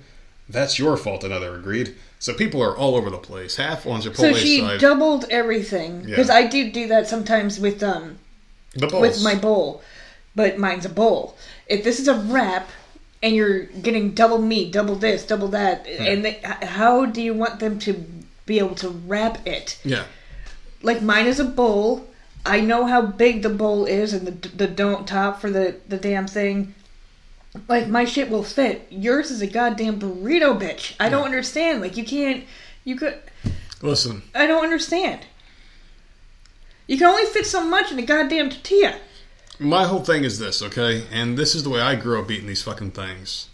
[0.48, 1.94] That's your fault, another agreed.
[2.22, 3.56] So people are all over the place.
[3.56, 4.78] Half on So Chipotle's she side.
[4.78, 6.34] doubled everything because Yeah.
[6.36, 8.20] I do do that sometimes with um
[8.76, 9.02] the balls.
[9.02, 9.82] with my bowl,
[10.36, 11.36] but mine's a bowl.
[11.66, 12.70] If this is a wrap
[13.24, 17.34] and you're getting double meat, double this, double that, and they, h- how do you
[17.34, 17.92] want them to
[18.46, 19.80] be able to wrap it?
[19.84, 20.04] Yeah.
[20.80, 22.06] Like mine is a bowl.
[22.46, 25.96] I know how big the bowl is and the the don't top for the the
[25.96, 26.74] damn thing.
[27.68, 28.86] Like my shit will fit.
[28.90, 30.94] Yours is a goddamn burrito, bitch.
[30.98, 31.80] I don't understand.
[31.80, 32.44] Like you can't.
[32.84, 33.20] You could.
[33.82, 35.26] Listen, I don't understand.
[36.86, 38.96] You can only fit so much in a goddamn tortilla.
[39.59, 41.05] my whole thing is this, okay?
[41.12, 43.48] And this is the way I grew up eating these fucking things.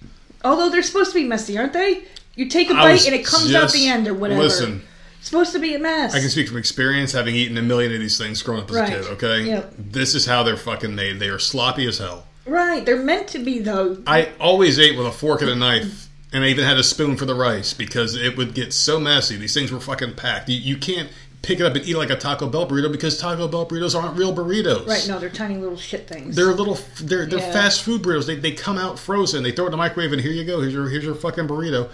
[0.45, 2.05] Although they're supposed to be messy, aren't they?
[2.37, 4.41] You take a I bite and it comes out the end or whatever.
[4.43, 4.83] Listen,
[5.19, 6.15] It's supposed to be a mess.
[6.15, 8.77] I can speak from experience having eaten a million of these things growing up as
[8.77, 8.93] Right.
[8.93, 9.43] a kid, okay?
[9.45, 9.75] Yep.
[9.77, 11.19] This is how they're fucking made.
[11.19, 12.27] They are sloppy as hell.
[12.49, 14.03] Right, they're meant to be though.
[14.07, 17.17] I always ate with a fork and a knife, and I even had a spoon
[17.17, 19.37] for the rice because it would get so messy.
[19.37, 20.49] These things were fucking packed.
[20.49, 21.09] You, you can't
[21.41, 24.19] pick it up and eat like a Taco Bell burrito because Taco Bell burritos aren't
[24.19, 24.87] real burritos.
[24.89, 26.35] Right, no, they're tiny little shit things.
[26.37, 26.79] They're little.
[27.01, 27.53] They're they're Yeah.
[27.53, 28.27] fast food burritos.
[28.27, 29.43] They, they come out frozen.
[29.43, 30.61] They throw it in the microwave and here you go.
[30.61, 31.91] Here's your here's your fucking burrito.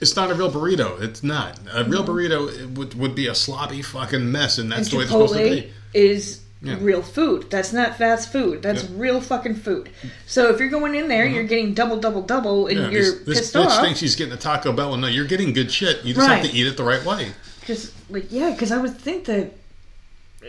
[0.00, 1.00] It's not a real burrito.
[1.00, 2.74] It's not a real burrito.
[2.74, 5.00] Would would be a sloppy fucking mess, and that's Mm-hmm.
[5.00, 5.72] and the way it's supposed to be.
[5.98, 6.76] is Yeah.
[6.80, 7.50] real food.
[7.50, 8.62] That's not fast food.
[8.62, 8.90] That's Yeah.
[8.94, 9.90] real fucking food.
[10.26, 11.48] So if you're going in there, you're uh-huh.
[11.48, 13.82] getting double, double, double, and Yeah, you're this, this pissed bitch off.
[13.82, 16.04] thinks she's getting a Taco Bell, and no, you're getting good shit.
[16.04, 17.32] You just have to eat it the right way.
[17.66, 19.52] Just like yeah, because I would think that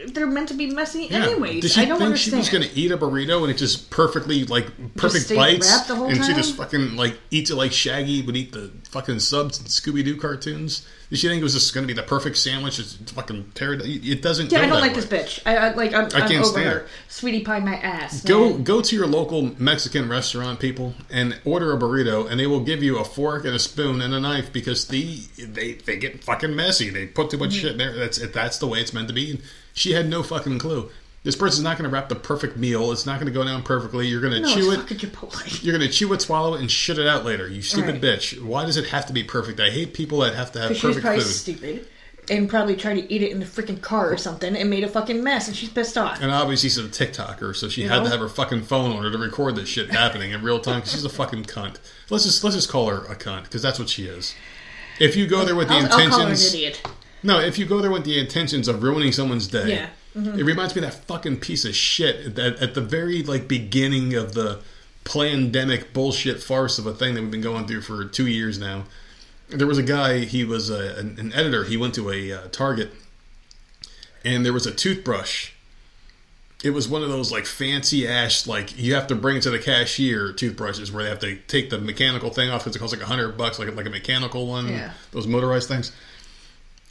[0.08, 1.62] they're meant to be messy anyways.
[1.62, 2.46] Did she I don't think understand.
[2.46, 5.88] she was going to eat a burrito and it just perfectly like perfect bites, wrapped
[5.88, 9.20] the whole and she just fucking like eats it like Shaggy would eat the fucking
[9.20, 10.88] subs and Scooby Doo cartoons?
[11.10, 12.80] Did she think it was just going to be the perfect sandwich?
[12.80, 13.86] It's fucking terrible.
[13.88, 14.22] it.
[14.22, 14.52] Doesn't.
[14.52, 15.00] Yeah, I don't like way.
[15.00, 15.42] this bitch.
[15.46, 15.94] I, I like.
[15.94, 16.88] I'm, I can't am over stand her.
[17.08, 18.24] Sweetie pie my ass.
[18.24, 18.64] Go man.
[18.64, 22.84] go to your local Mexican restaurant, people, and order a burrito, and they will give
[22.84, 26.54] you a fork and a spoon and a knife because the they they get fucking
[26.56, 26.90] messy.
[26.90, 27.60] They put too much Mm-hmm.
[27.62, 27.94] shit in there.
[27.96, 29.40] That's that's the way it's meant to be.
[29.74, 30.90] She had no fucking clue.
[31.28, 32.94] This person's not going to wrap the perfect meal.
[32.94, 34.08] It's not going to go down perfectly.
[34.08, 34.80] You're going to No, chew it.
[34.88, 35.62] Chipotle.
[35.62, 37.50] You're going to chew it, swallow it, and shit it out later.
[37.50, 38.02] You stupid Right.
[38.02, 38.42] bitch.
[38.42, 39.60] Why does it have to be perfect?
[39.60, 41.34] I hate people that have to have Because she was perfect probably food.
[41.34, 41.88] stupid
[42.30, 44.88] and probably tried to eat it in the freaking car or something and made a
[44.88, 46.22] fucking mess, and she's pissed off.
[46.22, 48.04] And obviously she's a TikToker, so she You had know?
[48.06, 50.80] to have her fucking phone on her to record this shit happening in real time
[50.80, 51.76] because she's a fucking cunt.
[52.10, 54.34] Let's just let's just call her a cunt because that's what she is.
[54.98, 56.82] If you go there with the I'll, I'll call her an intentions, idiot.
[57.22, 59.90] no, if you go there with the intentions of ruining someone's day, Yeah.
[60.18, 60.40] Mm-hmm.
[60.40, 64.16] it reminds me of that fucking piece of shit at, at the very like beginning
[64.16, 64.60] of the
[65.04, 68.86] pandemic bullshit farce of a thing that we've been going through for two years now.
[69.50, 71.64] There was a guy, he was a, an, an editor.
[71.64, 72.92] He went to a uh, Target,
[74.26, 75.52] and there was a toothbrush.
[76.64, 79.52] It was one of those like fancy ass like you have to bring it to
[79.52, 82.96] the cashier toothbrushes where they have to take the mechanical thing off because it costs
[82.96, 84.92] like a hundred bucks like like a mechanical one Yeah.
[85.12, 85.92] those motorized things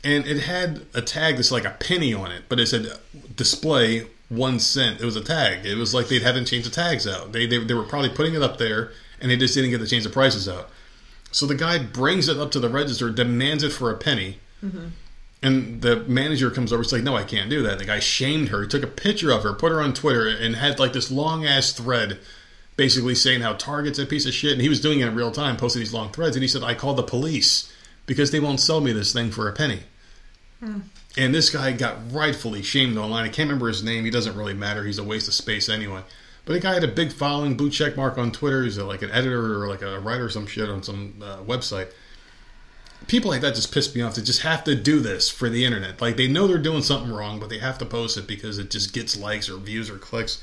[0.05, 2.87] and it had a tag that's like a penny on it, but it said
[3.35, 5.01] display one cent.
[5.01, 5.65] It was a tag.
[5.65, 7.33] It was like they hadn't changed the tags out.
[7.33, 9.87] They, they they were probably putting it up there, and they just didn't get to
[9.87, 10.71] change the prices out.
[11.33, 14.89] So the guy brings it up to the register, demands it for a penny, mm-hmm.
[15.43, 16.83] and the manager comes over.
[16.83, 18.63] He's like, "No, I can't do that." The guy shamed her.
[18.63, 21.45] He took a picture of her, put her on Twitter, and had like this long
[21.45, 22.19] ass thread.
[22.77, 25.31] Basically saying how Target's a piece of shit, and he was doing it in real
[25.31, 26.37] time, posting these long threads.
[26.37, 27.73] And he said, "I called the police
[28.07, 29.81] because they won't sell me this thing for a penny."
[31.19, 33.25] And this guy got rightfully shamed online.
[33.25, 34.05] I can't remember his name.
[34.05, 34.85] He doesn't really matter.
[34.85, 36.03] He's a waste of space anyway.
[36.45, 38.63] But the guy had a big following, blue check mark on Twitter.
[38.63, 41.91] He's like an editor or like a writer or some shit on some uh, website.
[43.09, 44.15] People like that just piss me off.
[44.15, 46.01] They just have to do this for the internet.
[46.01, 48.71] Like they know they're doing something wrong, but they have to post it because it
[48.71, 50.43] just gets likes or views or clicks.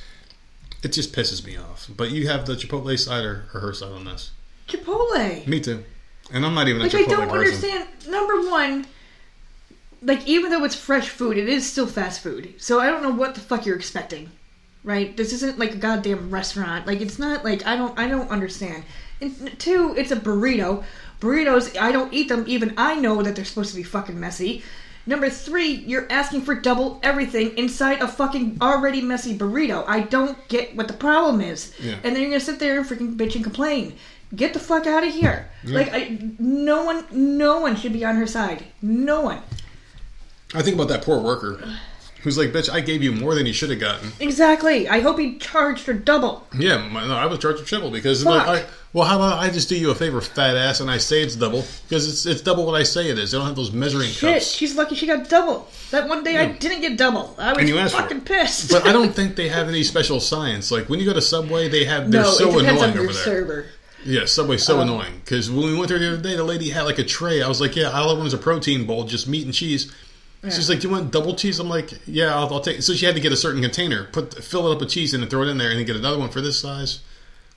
[0.84, 1.90] It just pisses me off.
[1.96, 4.32] But you have the Chipotle side or, or her side on this.
[4.68, 5.48] Chipotle.
[5.48, 5.84] Me too.
[6.32, 7.70] And I'm not even a Like I don't person.
[7.70, 7.88] understand.
[8.10, 8.86] Number one,
[10.02, 12.54] like even though it's fresh food, it is still fast food.
[12.58, 14.32] So I don't know what the fuck you're expecting,
[14.84, 15.16] right?
[15.16, 16.88] This isn't like a goddamn restaurant.
[16.88, 18.84] Like it's not like I don't I don't understand.
[19.22, 20.84] And two, it's a burrito.
[21.22, 22.44] Burritos, I don't eat them.
[22.48, 24.64] Even I know that they're supposed to be fucking messy.
[25.06, 29.84] Number three, you're asking for double everything inside a fucking already messy burrito.
[29.86, 31.74] I don't get what the problem is.
[31.80, 31.96] Yeah.
[32.04, 33.96] And then you're gonna sit there and freaking bitch and complain.
[34.36, 35.48] Get the fuck out of here.
[35.64, 38.66] Like I, no one, no one should be on her side.
[38.82, 39.40] No one.
[40.56, 41.64] I think about that poor worker
[42.22, 44.88] who's like, "Bitch, I gave you more than you should have gotten." Exactly.
[44.88, 46.48] I hope he charged her double.
[46.58, 49.50] Yeah, my, no, I was charged with triple because like, I, well, how about I
[49.50, 52.42] just do you a favor, fat ass, and I say it's double because it's it's
[52.42, 53.32] double what I say it is.
[53.32, 54.52] They don't have those measuring Shit, cups.
[54.52, 55.68] she's lucky she got double.
[55.92, 57.36] That one day I didn't get double.
[57.38, 58.72] I was fucking pissed.
[58.72, 60.72] But I don't think they have any special science.
[60.72, 62.94] Like when you go to Subway, they have they're no, so it depends annoying on
[62.96, 63.24] your over there.
[63.24, 63.66] server.
[64.06, 66.70] Yeah, Subway's so Um, annoying because when we went there the other day, the lady
[66.70, 67.42] had like a tray.
[67.42, 69.92] I was like, "Yeah, all I want is a protein bowl, just meat and cheese."
[70.50, 73.06] She's like, "Do you want double cheese?" I'm like, "Yeah, I'll, I'll take." So she
[73.06, 75.44] had to get a certain container, put fill it up with cheese, and then throw
[75.44, 77.00] it in there, and then get another one for this size.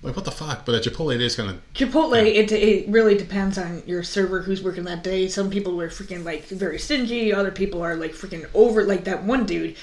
[0.02, 0.64] Like, what the fuck?
[0.64, 4.42] But at Chipotle, it is kind of Chipotle, it, it really depends on your server
[4.42, 5.26] who's working that day.
[5.26, 7.32] Some people are freaking like very stingy.
[7.32, 8.84] Other people are like freaking over.
[8.84, 9.74] Like that one dude,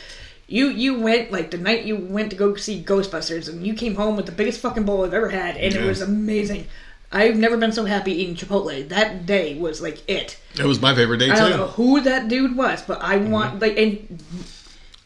[0.48, 3.96] you you went like the night you went to go see Ghostbusters, and you came
[3.96, 6.68] home with the biggest fucking bowl I've ever had, and it was amazing.
[7.12, 8.90] I've never been so happy eating Chipotle.
[8.90, 10.38] That day was like it.
[10.60, 11.42] it was my favorite day I too.
[11.42, 13.32] I don't know who that dude was, but I mm-hmm.
[13.32, 14.24] want like, and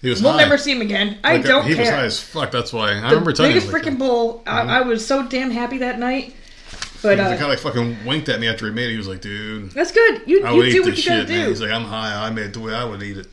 [0.01, 0.39] He was we'll high.
[0.39, 1.17] never see him again.
[1.23, 1.83] I Like, uh, don't he care.
[1.83, 2.51] was high as fuck.
[2.51, 3.73] That's why I the remember telling biggest him.
[3.73, 4.41] Like, freaking bowl.
[4.47, 4.69] I, mm-hmm.
[4.69, 6.33] I was so damn happy that night.
[7.01, 8.91] But he uh, kind of like fucking winked at me after he made it.
[8.91, 10.21] He was like, "Dude, that's good.
[10.25, 11.49] You, I you do what you gotta shit, man." do.
[11.49, 12.25] He's like, "I'm high.
[12.25, 13.27] I made it the way I would eat it."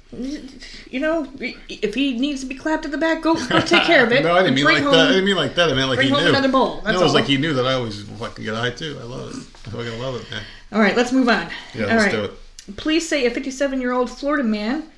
[0.90, 4.04] you know, if he needs to be clapped in the back, go go take care
[4.04, 4.22] of it.
[4.24, 5.06] no, I didn't mean like home, that.
[5.06, 5.70] I didn't mean like that.
[5.70, 6.30] I meant like bring he home knew.
[6.30, 6.80] another bowl.
[6.82, 7.14] That's no, it was all.
[7.14, 8.98] like he knew that I always fucking get high too.
[9.00, 9.36] I love it.
[9.66, 10.42] I fucking love it, man.
[10.72, 11.48] All right, let's move on.
[11.74, 12.12] Yeah, all let's right.
[12.12, 12.76] do it.
[12.76, 14.90] Police say a 57 year old Florida man.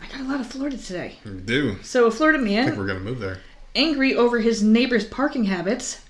[0.00, 1.18] I got a lot of Florida today.
[1.24, 1.82] We do.
[1.82, 3.38] So a Florida I think man, we're gonna move there.
[3.74, 6.01] angry over his neighbor's parking habits,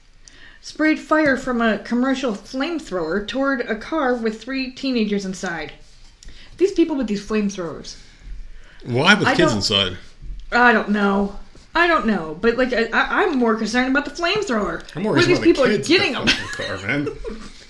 [0.62, 5.72] sprayed fire from a commercial flamethrower toward a car with three teenagers inside.
[6.56, 7.96] These people with these flamethrowers.
[8.84, 9.96] Why with I kids don't- inside?
[10.50, 11.38] I don't know.
[11.74, 14.84] I don't know, but like I, I- I'm more concerned about the flamethrower.
[14.94, 16.26] I'm more Where these people are getting in them.
[16.26, 17.08] the car, man.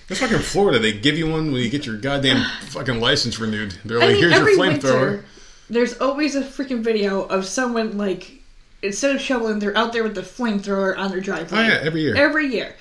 [0.09, 0.79] It's fucking Florida.
[0.81, 3.75] They give you one when you get your goddamn fucking license renewed.
[3.85, 5.25] They're like, I mean, "Here's every your flamethrower." winter,
[5.71, 8.42] there's always a freaking video of someone like
[8.83, 11.59] instead of shoveling, they're out there with the flamethrower on their driveway.
[11.59, 12.17] Oh yeah, every year.
[12.17, 12.75] Every year.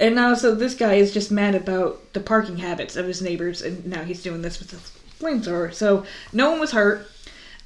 [0.00, 3.62] And now, so this guy is just mad about the parking habits of his neighbors,
[3.62, 5.72] and now he's doing this with the flamethrower.
[5.72, 7.08] So no one was hurt.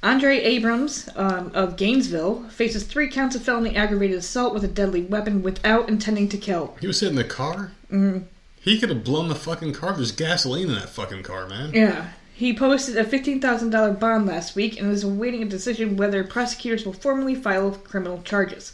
[0.03, 5.01] Andre Abrams um, of Gainesville faces three counts of felony aggravated assault with a deadly
[5.01, 6.77] weapon without intending to kill.
[6.79, 7.71] He was sitting in the car?
[7.91, 8.25] Mm-hmm.
[8.61, 9.93] He could have blown the fucking car.
[9.93, 11.73] There's gasoline in that fucking car, man.
[11.73, 12.09] Yeah.
[12.37, 16.93] He posted a $15,000 bond last week and is awaiting a decision whether prosecutors will
[16.93, 18.73] formally file criminal charges.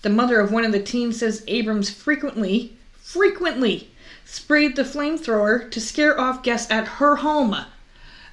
[0.00, 3.90] The mother of one of the teens says Abrams frequently, frequently
[4.24, 7.54] sprayed the flamethrower to scare off guests at her home,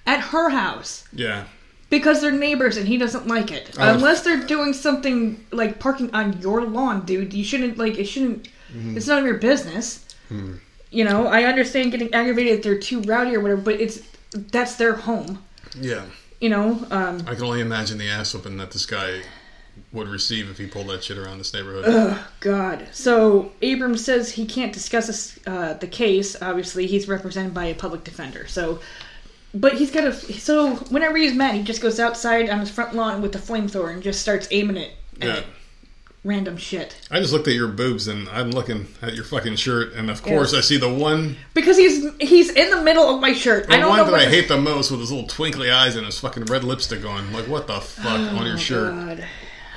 [0.06, 1.44] at her house, Yeah.
[1.90, 3.72] because they're neighbors and he doesn't like it.
[3.78, 3.94] Oh.
[3.94, 7.34] Unless they're doing something like parking on your lawn, dude.
[7.34, 8.06] You shouldn't like it.
[8.06, 8.48] Shouldn't.
[8.74, 8.96] Mm-hmm.
[8.96, 10.06] It's none of your business.
[10.30, 10.54] Hmm.
[10.92, 14.00] You know, I understand getting aggravated if they're too rowdy or whatever, but it's
[14.32, 15.44] that's their home.
[15.80, 16.06] Yeah.
[16.40, 19.22] You know, um, I can only imagine the ass whooping that this guy
[19.92, 22.18] would receive if he pulled that shit around this neighborhood.
[22.40, 22.88] God.
[22.92, 26.42] So Abrams says he can't discuss uh, the case.
[26.42, 28.48] Obviously, he's represented by a public defender.
[28.48, 28.80] So,
[29.54, 30.14] but he's got a.
[30.14, 33.94] So whenever he's mad, he just goes outside on his front lawn with the flamethrower
[33.94, 35.44] and just starts aiming it at Yeah.
[36.24, 36.96] Random shit.
[37.10, 40.22] I just looked at your boobs and I'm looking at your fucking shirt, and of
[40.22, 40.60] course Yeah.
[40.60, 43.68] I see the one, Because he's he's in the middle of my shirt.
[43.68, 45.96] the I don't one know that I hate the most with his little twinkly eyes
[45.96, 47.34] and his fucking red lipstick on.
[47.34, 48.94] Like, what the fuck on your oh, shirt?
[48.94, 49.26] Oh, God.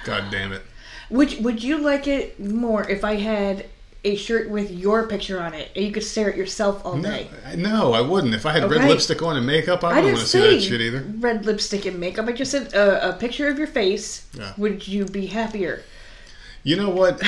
[0.05, 0.62] God damn it.
[1.11, 3.66] Would would you like it more if I had
[4.07, 7.29] a shirt with your picture on it and you could stare at yourself all day?
[7.47, 8.35] I- no, I wouldn't.
[8.35, 10.41] If I had red lipstick on and makeup, I I wouldn't didn't want to see
[10.57, 11.05] that shit either.
[11.21, 12.27] red lipstick and makeup.
[12.27, 14.27] I just said a, a picture of your face.
[14.35, 14.53] Yeah.
[14.59, 15.83] Would you be happier?
[16.65, 17.23] You know what?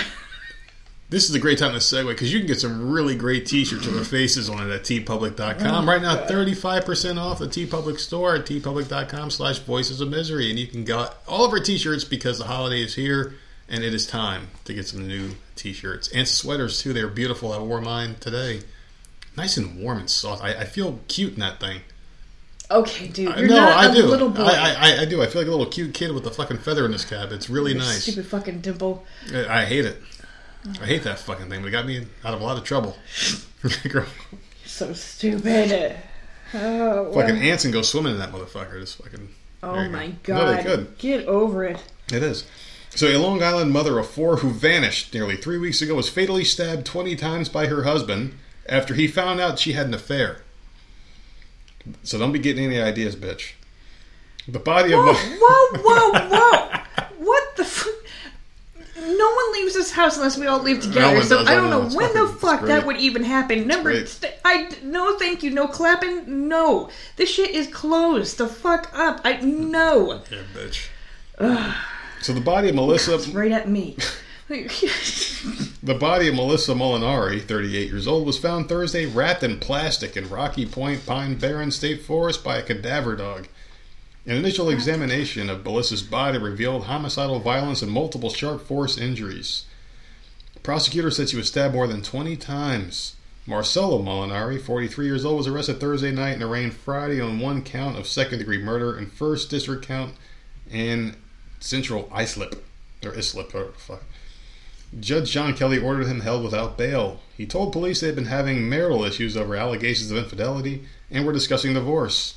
[1.08, 3.86] This is a great time to segue because you can get some really great t-shirts
[3.86, 5.88] with our faces on it at teepublic.com.
[5.88, 10.50] Right now, 35% off the teepublic store at teepublic.com slash voices of misery.
[10.50, 13.34] And you can get all of our t-shirts because the holiday is here
[13.68, 16.08] and it is time to get some new t-shirts.
[16.08, 16.92] And sweaters, too.
[16.92, 17.52] They're beautiful.
[17.52, 18.62] I wore mine today.
[19.36, 20.42] Nice and warm and soft.
[20.42, 21.82] I, I feel cute in that thing.
[22.70, 24.06] Okay, dude, I- you're no, not I a do.
[24.06, 24.42] little boy.
[24.42, 25.22] I, I, I do.
[25.22, 27.30] I feel like a little cute kid with a fucking feather in his cap.
[27.30, 28.02] It's really You nice.
[28.02, 29.04] Stupid fucking dimple.
[29.32, 30.02] I I hate it.
[30.82, 31.60] I hate that fucking thing.
[31.62, 32.96] But it got me out of a lot of trouble.
[33.62, 34.06] Girl, You're
[34.64, 35.96] So stupid.
[36.54, 36.58] Oh,
[37.04, 37.12] well.
[37.12, 38.80] fucking ants and go swimming in that motherfucker.
[38.80, 39.28] Just fucking.
[39.62, 40.34] oh my go.
[40.34, 40.58] No, god.
[40.58, 40.98] they could.
[40.98, 41.82] Get over it.
[42.12, 42.46] It is.
[42.90, 46.44] So, a Long Island mother of four who vanished nearly three weeks ago was fatally
[46.44, 48.32] stabbed 20 times by her husband
[48.68, 50.40] after he found out she had an affair.
[52.02, 53.52] So, don't be getting any ideas, bitch.
[54.48, 55.00] The body of.
[55.04, 56.78] Whoa, whoa, whoa, whoa!
[57.18, 57.62] what the?
[57.64, 57.86] F-
[58.98, 61.16] no one leaves this house unless we all leave together.
[61.16, 63.22] one so does, I don't know, know when the fucking- it's fuck that would even
[63.24, 63.66] happen.
[63.66, 66.88] Number, st- I no, thank you, no clapping, no.
[67.16, 68.38] This shit is closed.
[68.38, 69.20] The fuck up.
[69.24, 70.22] I no.
[70.30, 70.88] yeah, bitch.
[72.22, 73.18] So, the body of Melissa.
[73.30, 73.96] Right at me.
[75.86, 80.28] The body of Melissa Molinari, 38 years old, was found Thursday wrapped in plastic in
[80.28, 83.46] Rocky Point Pine Barren State Forest by a cadaver dog.
[84.26, 89.66] An initial examination of Melissa's body revealed homicidal violence and multiple sharp force injuries.
[90.64, 93.14] Prosecutors said she was stabbed more than 20 times.
[93.46, 97.96] Marcelo Molinari, 43 years old, was arrested Thursday night and arraigned Friday on one count
[97.96, 100.14] of second degree murder and first district count
[100.68, 101.14] in
[101.60, 102.64] Central Islip.
[103.04, 104.02] Or Islip, or fuck.
[104.98, 107.20] Judge John Kelly ordered him held without bail.
[107.36, 111.32] He told police they had been having marital issues over allegations of infidelity and were
[111.32, 112.36] discussing divorce.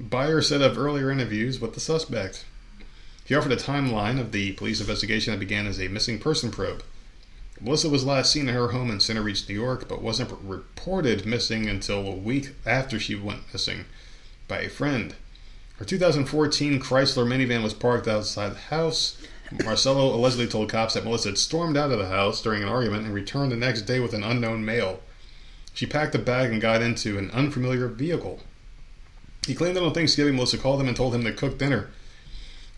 [0.00, 2.44] Byer said of earlier interviews with the suspect.
[3.24, 6.82] He offered a timeline of the police investigation that began as a missing person probe.
[7.60, 11.68] Melissa was last seen at her home in Centereach, New York, but wasn't reported missing
[11.68, 13.84] until a week after she went missing
[14.46, 15.14] by a friend.
[15.78, 19.20] Her 2014 Chrysler minivan was parked outside the house.
[19.64, 23.06] Marcelo allegedly told cops that Melissa had stormed out of the house during an argument
[23.06, 25.00] and returned the next day with an unknown male.
[25.72, 28.42] She packed a bag and got into an unfamiliar vehicle.
[29.46, 31.88] He claimed that on Thanksgiving, Melissa called him and told him to cook dinner.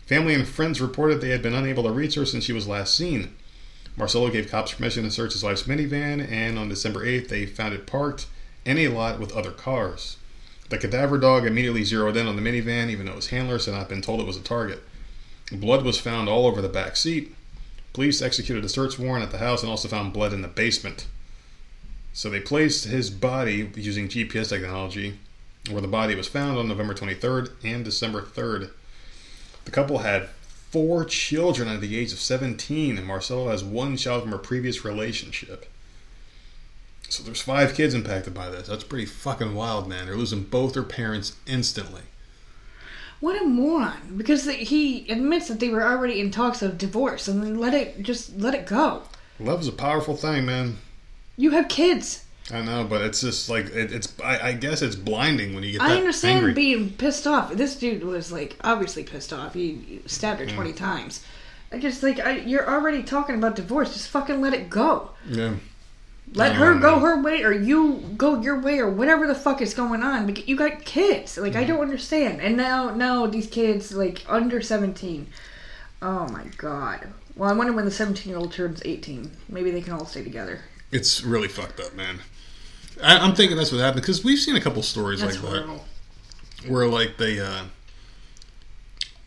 [0.05, 2.95] Family and friends reported they had been unable to reach her since she was last
[2.95, 3.35] seen.
[3.97, 7.73] Marcelo gave cops permission to search his wife's minivan, and on December 8th, they found
[7.73, 8.27] it parked
[8.63, 10.15] in a lot with other cars.
[10.69, 13.89] The cadaver dog immediately zeroed in on the minivan, even though his handlers had not
[13.89, 14.81] been told it was a target.
[15.51, 17.35] Blood was found all over the back seat.
[17.93, 21.07] Police executed a search warrant at the house and also found blood in the basement.
[22.13, 25.19] So they placed his body using GPS technology
[25.69, 28.71] where the body was found on November 23rd and December 3rd.
[29.65, 30.29] The couple had
[30.71, 34.83] four children at the age of 17, and Marcelo has one child from a previous
[34.83, 35.65] relationship.
[37.09, 38.67] So there's five kids impacted by this.
[38.67, 40.05] That's pretty fucking wild, man.
[40.05, 42.03] They're losing both their parents instantly.
[43.21, 44.15] What a moron!
[44.17, 48.01] Because he admits that they were already in talks of divorce, and then let it
[48.03, 49.03] just let it go.
[49.39, 50.77] Love is a powerful thing, man.
[51.37, 52.25] You have kids.
[52.51, 54.13] I know, but it's just like it, it's.
[54.23, 55.81] I, I guess it's blinding when you get.
[55.81, 56.53] That I understand angry.
[56.53, 57.53] being pissed off.
[57.53, 59.53] This dude was like obviously pissed off.
[59.53, 60.55] He stabbed her Mm.
[60.55, 61.23] twenty times.
[61.71, 63.93] I just like I, you're already talking about divorce.
[63.93, 65.11] Just fucking let it go.
[65.29, 65.53] Yeah.
[66.33, 69.73] Let her go her way, or you go your way, or whatever the fuck is
[69.73, 70.25] going on.
[70.25, 71.37] Because you got kids.
[71.37, 72.39] Like I don't understand.
[72.41, 75.27] And now, now these kids like under seventeen.
[76.01, 77.09] Oh my god.
[77.35, 79.31] Well, I wonder when the seventeen-year-old turns eighteen.
[79.49, 80.61] Maybe they can all stay together.
[80.91, 82.19] It's really fucked up, man.
[83.03, 85.79] I, I'm thinking that's what happened because we've seen a couple stories That's like that.
[86.67, 87.63] where like they uh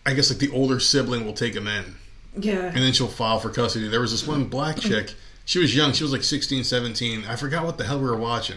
[0.07, 1.97] I guess like the older sibling will take him in
[2.39, 2.67] Yeah.
[2.67, 3.89] and then she'll file for custody.
[3.89, 5.15] There was this one black chick.
[5.45, 5.93] She was young.
[5.93, 7.25] She was like 16, 17.
[7.27, 8.57] I forgot what the hell we were watching.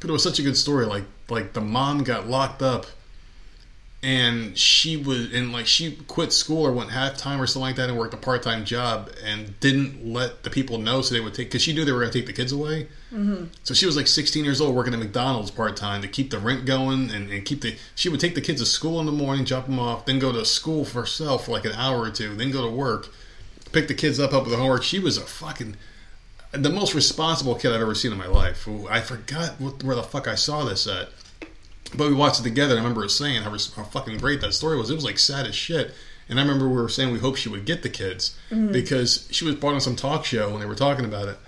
[0.00, 0.86] But it was such a good story.
[0.86, 2.86] Like like the mom got locked up
[4.02, 7.76] and she was and like she quit school or went half time or something like
[7.76, 11.20] that and worked a part time job and didn't let the people know so they
[11.20, 12.86] would take because she knew they were going to take the kids away.
[13.12, 13.46] Mm-hmm.
[13.64, 16.38] So she was like 16 years old, working at McDonald's part time to keep the
[16.38, 17.76] rent going and, and keep the.
[17.94, 20.30] She would take the kids to school in the morning, drop them off, then go
[20.30, 23.08] to school for herself for like an hour or two, then go to work,
[23.76, 24.82] pick the kids up, help with the homework.
[24.82, 25.76] She was a fucking
[26.52, 28.66] the most responsible kid I've ever seen in my life.
[28.88, 31.10] I forgot what, where the fuck I saw this at,
[31.94, 32.72] but we watched it together.
[32.72, 34.90] And I remember her saying how, how fucking great that story was.
[34.90, 35.92] It was like sad as shit.
[36.28, 38.72] And I remember we were saying we hope she would get the kids mm-hmm.
[38.72, 41.38] because she was brought on some talk show when they were talking about it.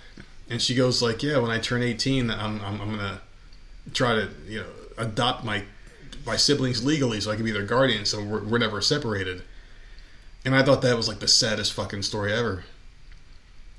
[0.50, 3.20] And she goes like, "Yeah, when I turn 18, I'm, I'm, I'm gonna
[3.92, 5.64] try to you know adopt my
[6.24, 9.42] my siblings legally so I can be their guardian, so we're, we're never separated."
[10.44, 12.64] And I thought that was like the saddest fucking story ever.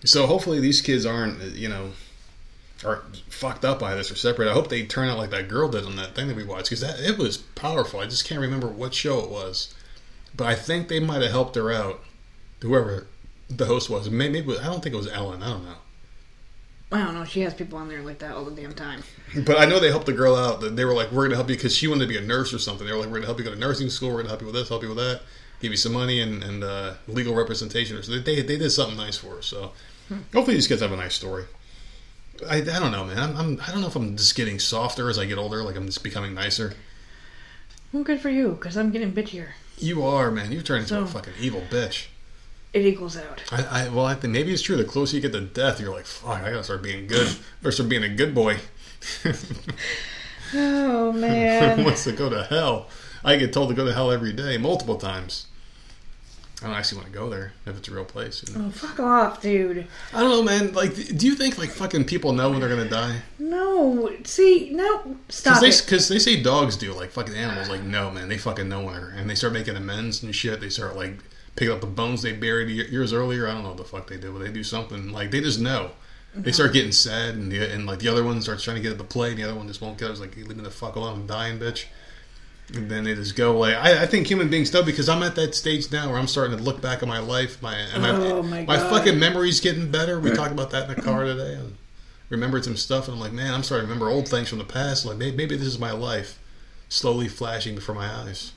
[0.03, 1.91] So hopefully these kids aren't you know
[2.85, 4.49] are fucked up by this or separate.
[4.49, 6.69] I hope they turn out like that girl did on that thing that we watched
[6.69, 7.99] because that it was powerful.
[7.99, 9.73] I just can't remember what show it was,
[10.35, 12.01] but I think they might have helped her out.
[12.61, 13.07] Whoever
[13.49, 15.41] the host was, maybe, maybe I don't think it was Ellen.
[15.41, 15.75] I don't know.
[16.91, 17.23] I don't know.
[17.23, 19.03] She has people on there like that all the damn time.
[19.45, 20.61] But I know they helped the girl out.
[20.61, 22.21] That They were like, "We're going to help you," because she wanted to be a
[22.21, 22.87] nurse or something.
[22.87, 24.09] They were like, "We're going to help you go to nursing school.
[24.09, 25.21] We're going to help you with this, help you with that,
[25.59, 28.97] give you some money and, and uh, legal representation." or So they, they did something
[28.97, 29.45] nice for us.
[29.47, 29.71] So
[30.33, 31.45] hopefully these kids have a nice story.
[32.49, 33.17] I, I don't know, man.
[33.17, 35.63] I'm, I'm I don't know if I'm just getting softer as I get older.
[35.63, 36.73] Like I'm just becoming nicer.
[37.91, 39.49] Well, good for you, because I'm getting bitchier.
[39.77, 40.51] You are, man.
[40.51, 42.07] You've turned into a fucking evil bitch.
[42.71, 43.43] It equals out.
[43.51, 44.77] I, I well, I think maybe it's true.
[44.77, 47.71] The closer you get to death, you're like, "Fuck, I gotta start being good, or
[47.71, 48.57] start being a good boy."
[50.53, 51.83] Oh man.
[51.83, 52.87] wants to go to hell.
[53.23, 55.47] I get told to go to hell every day, multiple times.
[56.61, 58.43] I don't actually want to go there if it's a real place.
[58.47, 58.65] You know?
[58.67, 59.87] oh, fuck off, dude.
[60.13, 60.73] I don't know, man.
[60.73, 63.21] Like, do you think like fucking people know when they're gonna die?
[63.37, 65.85] No, see, no, stop Because it.
[65.85, 67.69] they, 'cause they say dogs do, like fucking animals.
[67.69, 70.59] Like, no, man, they fucking know when they're, and they start making amends and shit.
[70.59, 71.19] They start like
[71.55, 73.47] picking up the bones they buried years earlier.
[73.47, 75.11] I don't know what the fuck they do, but they do something.
[75.13, 75.91] Like, they just know.
[76.35, 78.91] They start getting sad, and the and like the other one starts trying to get
[78.91, 80.09] at the play, and the other one just won't get.
[80.09, 80.11] it.
[80.11, 81.85] It's like, leave me the fuck alone, I'm dying, bitch.
[82.75, 83.73] And then they just go away.
[83.75, 86.55] I, I think human beings know because I'm at that stage now where I'm starting
[86.57, 87.61] to look back at my life.
[87.63, 88.89] My and my, Oh, my God.
[88.91, 90.19] fucking memory's getting better.
[90.19, 91.55] We talked about that in the car today.
[91.55, 91.77] And
[92.29, 94.65] remembered some stuff, and I'm like, man, I'm starting to remember old things from the
[94.65, 95.03] past.
[95.03, 96.37] Like maybe, maybe this is my life,
[96.89, 98.51] slowly flashing before my eyes.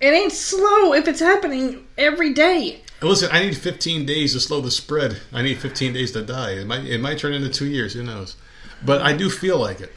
[0.00, 2.82] It ain't slow if it's happening every day.
[3.02, 5.20] Listen, I need 15 days to slow the spread.
[5.32, 6.52] I need 15 days to die.
[6.52, 7.94] It might it might turn into two years.
[7.94, 8.36] Who knows?
[8.84, 9.92] But I do feel like it.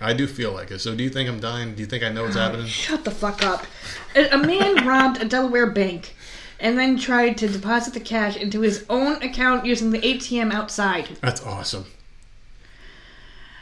[0.00, 0.78] I do feel like it.
[0.80, 1.74] So do you think I'm dying?
[1.74, 2.66] Do you think I know what's happening?
[2.66, 3.66] Shut the fuck up.
[4.14, 6.14] A, man robbed a Delaware bank
[6.60, 11.16] and then tried to deposit the cash into his own account using the ATM outside.
[11.20, 11.86] That's awesome.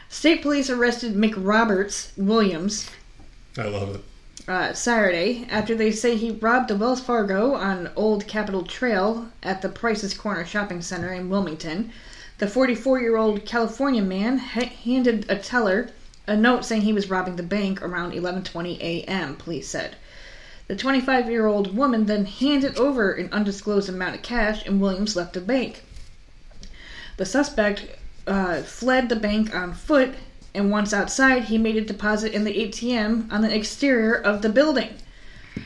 [0.09, 2.91] State police arrested Mick Roberts Williams
[3.59, 4.01] I love it.
[4.49, 9.63] uh, Saturday after they say he robbed a Wells Fargo on Old Capitol Trail at
[9.63, 11.91] the Price's Corner Shopping Center in Wilmington.
[12.39, 15.91] The 44 year old California man ha- handed a teller
[16.27, 19.37] a note saying he was robbing the bank around 11:20 a.m.
[19.37, 19.97] Police said.
[20.69, 25.15] The 25 year old woman then handed over an undisclosed amount of cash, and Williams
[25.15, 25.83] left the bank.
[27.17, 27.87] The suspect
[28.27, 30.15] uh, fled the bank on foot,
[30.55, 34.49] and once outside, he made a deposit in the ATM on the exterior of the
[34.49, 34.91] building.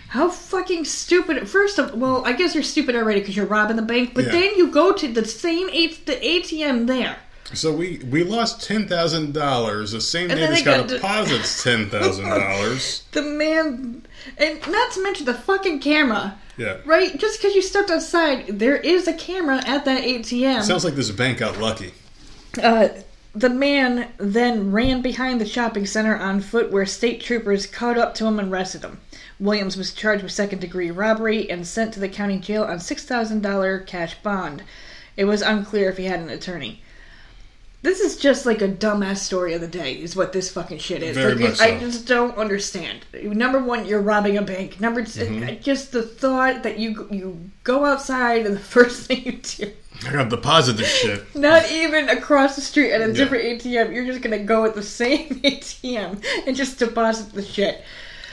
[0.09, 1.49] How fucking stupid!
[1.49, 4.33] First of well, I guess you're stupid already because you're robbing the bank, but Yeah.
[4.33, 7.17] then you go to the same A- the ATM there.
[7.53, 11.91] So we we lost ten thousand dollars the same day this guy to- deposits ten
[11.91, 13.03] thousand dollars.
[13.13, 14.07] The man,
[14.39, 16.77] and not to mention the fucking camera, Yeah.
[16.85, 17.19] right?
[17.19, 20.63] Just because you stepped outside, there is a camera at that ATM.
[20.63, 21.93] Sounds like this bank got lucky.
[22.63, 22.89] Uh,
[23.35, 28.15] the man then ran behind the shopping center on foot, where state troopers caught up
[28.17, 29.01] to him and arrested him.
[29.41, 33.87] Williams was charged with second degree robbery and sent to the county jail on $6,000
[33.87, 34.63] cash bond.
[35.17, 36.83] It was unclear if he had an attorney.
[37.83, 41.03] This is just like a dumbass story of the day, is what this fucking shit
[41.03, 41.17] is.
[41.17, 43.07] Very like, much I just don't understand.
[43.23, 44.81] Number one, you're robbing a bank.
[44.81, 45.63] Number 2 Mm-hmm.
[45.63, 49.73] just the thought that you you go outside and the first thing you do,
[50.07, 51.35] I gotta deposit this shit.
[51.35, 53.13] not even across the street at a Yeah.
[53.15, 57.83] different ATM, you're just gonna go at the same ATM and just deposit the shit.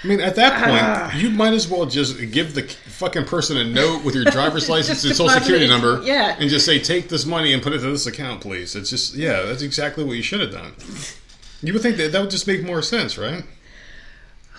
[0.03, 1.15] I mean, at that point, Ah.
[1.15, 5.03] you might as well just give the fucking person a note with your driver's license
[5.03, 6.35] and social security it, number, yeah.
[6.39, 9.15] and just say, "Take this money and put it to this account, please." It's just,
[9.15, 10.73] yeah, that's exactly what you should have done.
[11.63, 13.43] You would think that that would just make more sense, right?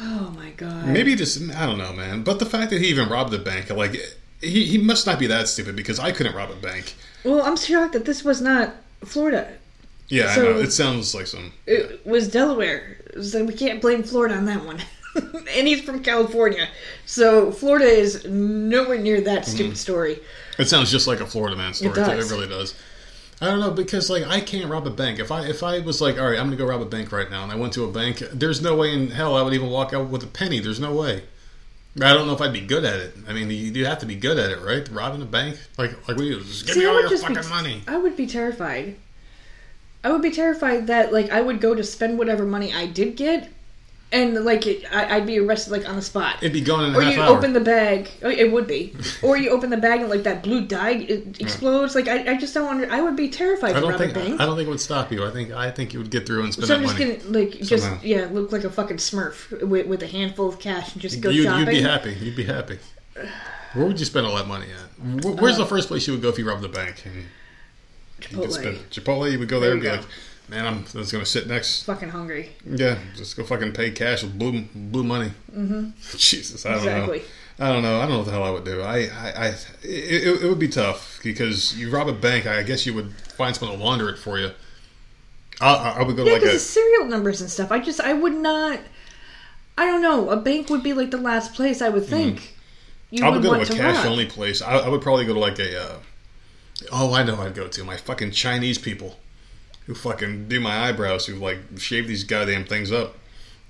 [0.01, 0.87] Oh my god.
[0.87, 2.23] Maybe just, I don't know, man.
[2.23, 3.95] But the fact that he even robbed a bank, like,
[4.41, 6.95] he, he must not be that stupid because I couldn't rob a bank.
[7.25, 8.75] Well, I'm shocked that this was not
[9.05, 9.49] Florida.
[10.09, 10.61] Yeah, So- I know.
[10.61, 11.53] It sounds like some.
[11.67, 14.81] It was Delaware, so we can't blame Florida on that one.
[15.57, 16.69] and he's from California,
[17.07, 19.51] so Florida is nowhere near that Mm-hmm.
[19.57, 20.19] stupid story.
[20.59, 21.93] It sounds just like a Florida man story.
[21.93, 22.31] It does.
[22.31, 22.75] It really does.
[23.41, 25.21] I don't know because like I can't rob a bank.
[25.21, 27.31] If I if I was like, all right, I'm gonna go rob a bank right
[27.31, 29.71] now, and I went to a bank, there's no way in hell I would even
[29.71, 30.59] walk out with a penny.
[30.59, 31.23] There's no way.
[32.01, 33.15] I don't know if I'd be good at it.
[33.29, 34.89] I mean, you, you have to be good at it, right?
[34.89, 37.83] Robbing a bank, like like we just give See, me all your fucking be, money.
[37.87, 38.97] I would be terrified.
[40.05, 43.17] I would be terrified that like I would go to spend whatever money I did
[43.17, 43.51] get,
[44.11, 46.37] and like it, I, I'd be arrested like on the spot.
[46.39, 47.37] It'd be gone in a or half you hour.
[47.37, 48.09] open the bag.
[48.23, 48.95] oh, It would be.
[49.23, 51.95] or you open the bag and like that blue dye it explodes.
[51.95, 52.91] Like I, I just don't under.
[52.91, 54.41] I would be terrified I don't think bank.
[54.41, 55.25] I don't think it would stop you.
[55.27, 56.87] I think I think you would get through and spend the money.
[56.89, 57.39] so I'm just money.
[57.39, 58.01] gonna like just Somehow.
[58.03, 61.29] yeah look like a fucking Smurf with, with a handful of cash and just go
[61.31, 61.61] you'd, shopping.
[61.75, 62.15] you'd be happy.
[62.15, 62.79] You'd be happy.
[63.75, 65.23] Where would you spend all that money at?
[65.25, 67.03] Where- Where's the first place you would go if you robbed the bank?
[67.05, 67.15] And
[68.31, 68.53] you could Uh, Chipotle.
[68.53, 69.31] spend Chipotle.
[69.31, 70.05] You would go there, There and be you like,
[70.49, 72.51] "Man, I'm just gonna sit next Fucking hungry.
[72.65, 75.33] Yeah, just go fucking pay cash with blue blue money.
[75.55, 75.91] Mm-hmm.
[76.17, 77.19] Jesus, I don't Exactly.
[77.19, 77.25] know.
[77.61, 77.97] I don't know.
[77.99, 78.83] I don't know what the hell I would do.
[78.83, 79.47] I, I, I
[79.83, 82.47] it, it, would be tough because you rob a bank.
[82.47, 84.53] I guess you would find someone to launder it for you.
[85.61, 87.73] I, I would go to like a the serial numbers and stuff.
[87.73, 88.79] I just I would not.
[89.77, 90.31] I don't know.
[90.31, 92.55] A bank would be like the last place I would think.
[93.11, 93.27] You Mm-hmm.
[93.27, 94.61] I would go to a cash only place.
[94.63, 95.83] I, I would probably go to like a.
[95.83, 95.99] Uh,
[96.93, 97.41] oh, I know.
[97.41, 99.19] I'd go to my fucking Chinese people,
[99.89, 103.17] who fucking do my eyebrows, who like shave these goddamn things up.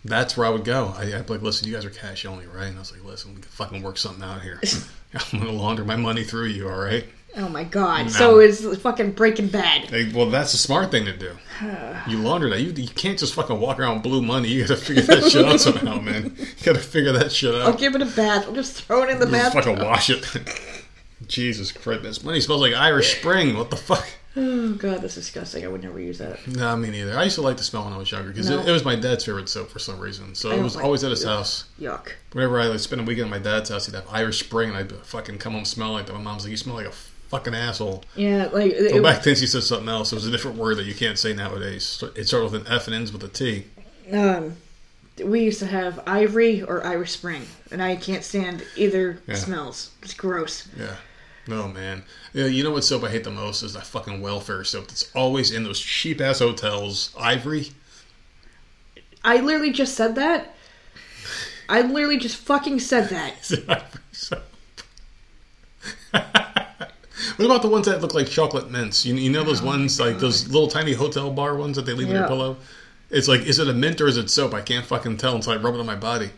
[0.04, 0.92] That's where I would go.
[0.96, 2.66] I, I'd be like, listen, you guys are cash only, right?
[2.66, 4.60] And I was like, listen, we can fucking work something out here.
[5.32, 7.04] I'm gonna launder my money through you, all right?
[7.36, 8.06] Oh my god!
[8.06, 8.08] No.
[8.08, 9.90] So it's fucking Breaking Bad.
[9.90, 11.32] Hey, well, that's a smart thing to do.
[12.06, 12.60] You launder that.
[12.60, 14.48] You, you can't just fucking walk around with blue money.
[14.48, 16.34] You gotta figure that shit out somehow, man.
[16.38, 17.62] You gotta figure that shit out.
[17.62, 18.46] I'll give it a bath.
[18.46, 19.52] I'll just throw it in the bath.
[19.52, 20.24] fucking wash it.
[21.26, 23.58] Jesus Christ, this money smells like Irish Spring.
[23.58, 24.08] What the fuck?
[24.40, 25.64] Oh god, that's disgusting.
[25.64, 26.46] I would never use that.
[26.46, 27.18] No, me neither.
[27.18, 28.60] I used to like the smell when I was younger because No.
[28.60, 30.34] it, it was my dad's favorite soap for some reason.
[30.34, 31.64] So I it was like- always at his house.
[31.80, 32.12] Yuck.
[32.32, 34.78] Whenever I like spend a weekend at my dad's house, he'd have Irish Spring, and
[34.78, 36.12] I'd fucking come home smelling like that.
[36.12, 36.92] My mom's like, "You smell like a
[37.30, 40.12] fucking asshole." Yeah, like it, back then she said something else.
[40.12, 42.02] It was a different word that you can't say nowadays.
[42.14, 43.64] It started with an F and ends with a T.
[44.12, 44.56] um,
[45.24, 47.42] we used to have Ivory or Irish Spring,
[47.72, 49.34] and I can't stand either Yeah.
[49.34, 49.90] smells.
[50.02, 50.68] It's gross.
[50.78, 50.94] Yeah.
[51.48, 52.02] No man.
[52.34, 55.10] Yeah, you know what soap I hate the most is that fucking welfare soap that's
[55.14, 57.14] always in those cheap ass hotels.
[57.18, 57.70] Ivory.
[59.24, 60.54] I literally just said that.
[61.68, 63.34] I literally just fucking said that.
[63.42, 64.42] Is it ivory soap?
[66.10, 69.04] what about the ones that look like chocolate mints?
[69.04, 71.92] You, you know those oh ones like those little tiny hotel bar ones that they
[71.92, 72.56] leave in your pillow.
[73.10, 74.52] It's like, is it a mint or is it soap?
[74.52, 76.30] I can't fucking tell until I rub it on my body.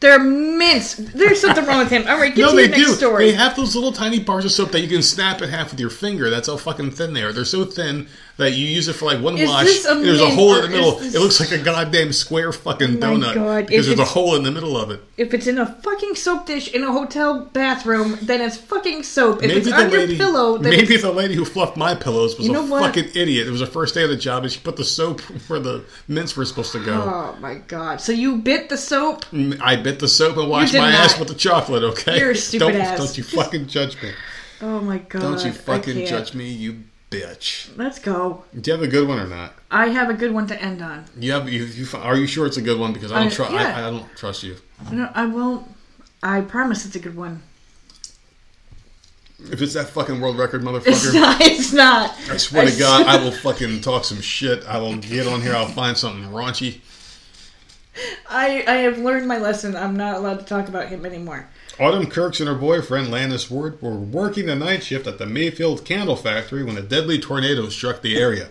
[0.00, 0.94] They're mints.
[0.94, 2.06] There's something wrong with him.
[2.06, 2.94] All right, get no, to they your next do.
[2.94, 3.30] story.
[3.30, 5.80] They have those little tiny bars of soap that you can snap in half with
[5.80, 6.30] your finger.
[6.30, 7.32] That's how fucking thin they are.
[7.32, 9.84] They're so thin that you use it for like one Is wash.
[9.86, 10.96] and there's a hole in the middle.
[10.98, 14.08] this- It looks like a goddamn square fucking Oh my donut God, because if there's
[14.08, 15.00] a hole in the middle of it.
[15.16, 19.42] If it's in a fucking soap dish in a hotel bathroom, then it's fucking soap.
[19.44, 22.48] If it's on lady, your pillow, then maybe the lady who fluffed my pillows was
[22.48, 22.82] You a what?
[22.82, 23.46] fucking idiot.
[23.46, 25.84] It was her first day of the job, and she put the soap where the
[26.08, 26.94] mints were supposed to go.
[27.02, 28.00] Oh my god!
[28.00, 29.24] So you bit the soap?
[29.26, 31.84] Mm, I bit the soap and washed my ass with the chocolate.
[31.84, 32.98] Okay, You're a stupid don't, ass.
[32.98, 34.10] Don't you fucking judge me.
[34.60, 35.22] Oh my god!
[35.22, 36.82] Don't you fucking judge me, you
[37.14, 37.76] bitch.
[37.76, 38.44] Let's go.
[38.58, 39.54] Do you have a good one or not?
[39.70, 41.04] I have a good one to end on.
[41.18, 42.92] You have you, you are you sure it's a good one?
[42.92, 43.52] Because I don't uh, trust.
[43.52, 43.76] yeah.
[43.76, 44.56] I, I don't trust you.
[44.90, 45.66] No, I won't.
[46.22, 47.42] I promise it's a good one.
[49.50, 51.40] If it's that fucking world record, It's motherfucker, not.
[51.40, 52.10] It's not.
[52.30, 54.64] I swear I to God, I will fucking talk some shit.
[54.66, 55.54] I will get on here.
[55.54, 56.80] I'll find something raunchy.
[58.28, 59.76] I I have learned my lesson.
[59.76, 61.48] I'm not allowed to talk about him anymore.
[61.80, 65.84] Autumn Kirks and her boyfriend Landis Ward were working the night shift at the Mayfield
[65.84, 68.50] Candle Factory when a deadly tornado struck the area.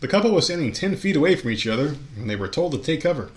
[0.00, 2.78] The couple was standing 10 feet away from each other when they were told to
[2.78, 3.30] take cover.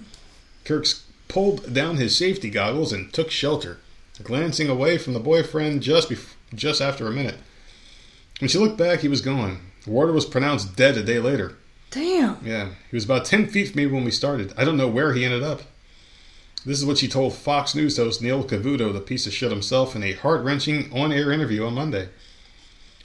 [0.63, 3.79] Kirks pulled down his safety goggles and took shelter,
[4.23, 7.37] glancing away from the boyfriend just bef- just after a minute.
[8.39, 9.59] When she looked back, he was gone.
[9.85, 11.57] Warder was pronounced dead a day later.
[11.89, 12.37] Damn.
[12.45, 14.53] Yeah, he was about 10 feet from me when we started.
[14.55, 15.63] I don't know where he ended up.
[16.63, 19.95] This is what she told Fox News host Neil Cavuto, the piece of shit himself,
[19.95, 22.09] in a heart wrenching on air interview on Monday.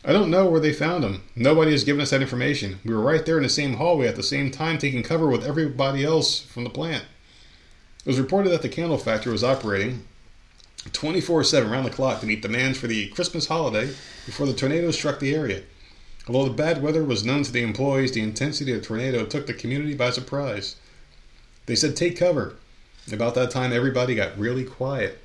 [0.05, 1.23] I don't know where they found him.
[1.35, 2.81] Nobody has given us that information.
[2.85, 5.43] We were right there in the same hallway at the same time, taking cover with
[5.43, 7.05] everybody else from the plant.
[8.05, 10.07] It was reported that the candle factory was operating
[10.93, 13.87] 24 7 around the clock to meet demands for the Christmas holiday
[14.27, 15.63] before the tornado struck the area.
[16.29, 19.47] Although the bad weather was known to the employees, the intensity of the tornado took
[19.47, 20.77] the community by surprise.
[21.65, 22.57] They said, Take cover.
[23.13, 25.19] About that time, everybody got really quiet.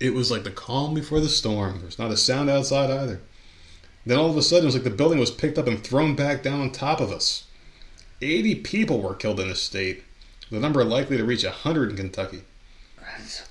[0.00, 1.78] It was like the calm before the storm.
[1.78, 3.20] There was not a sound outside either.
[4.04, 6.14] Then all of a sudden, it was like the building was picked up and thrown
[6.16, 7.44] back down on top of us.
[8.20, 10.02] 80 people were killed in this state,
[10.50, 12.42] the number likely to reach 100 in Kentucky.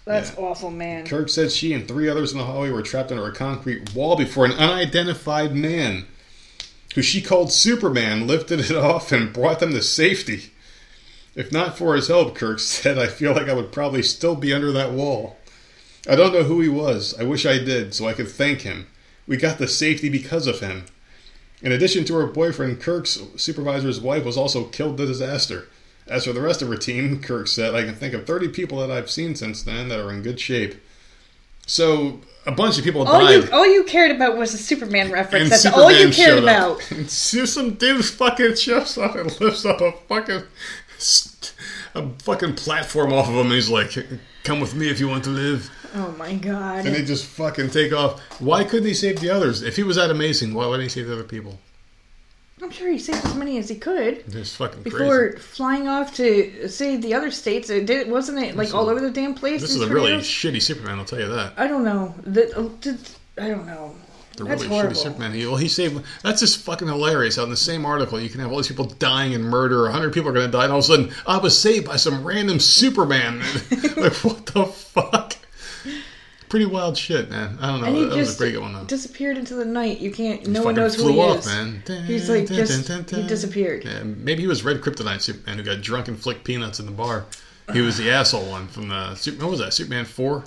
[0.05, 0.43] That's Yeah.
[0.43, 1.05] awful, man.
[1.05, 4.15] Kirk said she and three others in the hallway were trapped under a concrete wall
[4.15, 6.05] before an unidentified man,
[6.95, 10.51] who she called Superman, lifted it off and brought them to safety.
[11.37, 14.51] If not for his help, Kirk said, I feel like I would probably still be
[14.51, 15.37] under that wall.
[16.09, 17.13] I don't know who he was.
[17.19, 18.87] I wish I did, so I could thank him.
[19.27, 20.85] We got the safety because of him.
[21.61, 25.67] In addition to her boyfriend, Kirk's supervisor's wife was also killed in the disaster.
[26.07, 28.79] As for the rest of her team, Kirk said, I can think of 30 people
[28.79, 30.75] that I've seen since then that are in good shape.
[31.67, 33.43] So, a bunch of people All died.
[33.43, 35.43] you, all you cared about was the Superman reference.
[35.43, 36.79] and That's Superman all you cared about.
[36.91, 40.43] And so some dude fucking shows up and lifts up a fucking
[41.95, 43.47] a fucking platform off of him.
[43.47, 43.91] And he's like,
[44.43, 46.85] "Come with me if you want to live." Oh my god.
[46.85, 48.21] And they just fucking take off.
[48.41, 49.61] Why couldn't he save the others?
[49.63, 51.59] If he was that amazing, why wouldn't he save the other people?
[52.61, 55.37] I'm sure he saved as many as he could It's fucking before crazy.
[55.37, 57.69] flying off to save the other states.
[57.69, 59.61] It did, wasn't it like all over the damn place?
[59.61, 60.97] This is a really shitty Superman.
[60.97, 61.53] I'll tell you that.
[61.55, 62.15] I don't know.
[62.23, 62.97] The, uh, the,
[63.39, 63.93] I don't know.
[64.37, 64.95] The That's really horrible.
[64.95, 65.33] shitty Superman.
[65.33, 66.03] He, well, he saved.
[66.23, 67.37] That's just fucking hilarious.
[67.37, 69.89] In the same article you can have all these people dying in murder.
[69.89, 71.95] hundred people are going to die, and all of a sudden I was saved by
[71.97, 73.39] some random Superman.
[73.97, 75.33] like what the fuck?
[76.49, 77.57] Pretty wild shit, man.
[77.59, 78.07] I don't know.
[78.09, 78.85] That was a pretty good one though.
[78.85, 79.99] disappeared into the night.
[79.99, 80.45] You can't.
[80.45, 81.45] He No one knows who he off, is.
[81.47, 81.83] man.
[82.05, 83.83] He's like Dun, just dun, he disappeared.
[83.83, 86.91] Yeah, maybe he was Red Kryptonite Superman who got drunk and flicked peanuts in the
[86.93, 87.25] bar.
[87.73, 89.73] He was the asshole one from the what was that?
[89.73, 90.45] Superman four.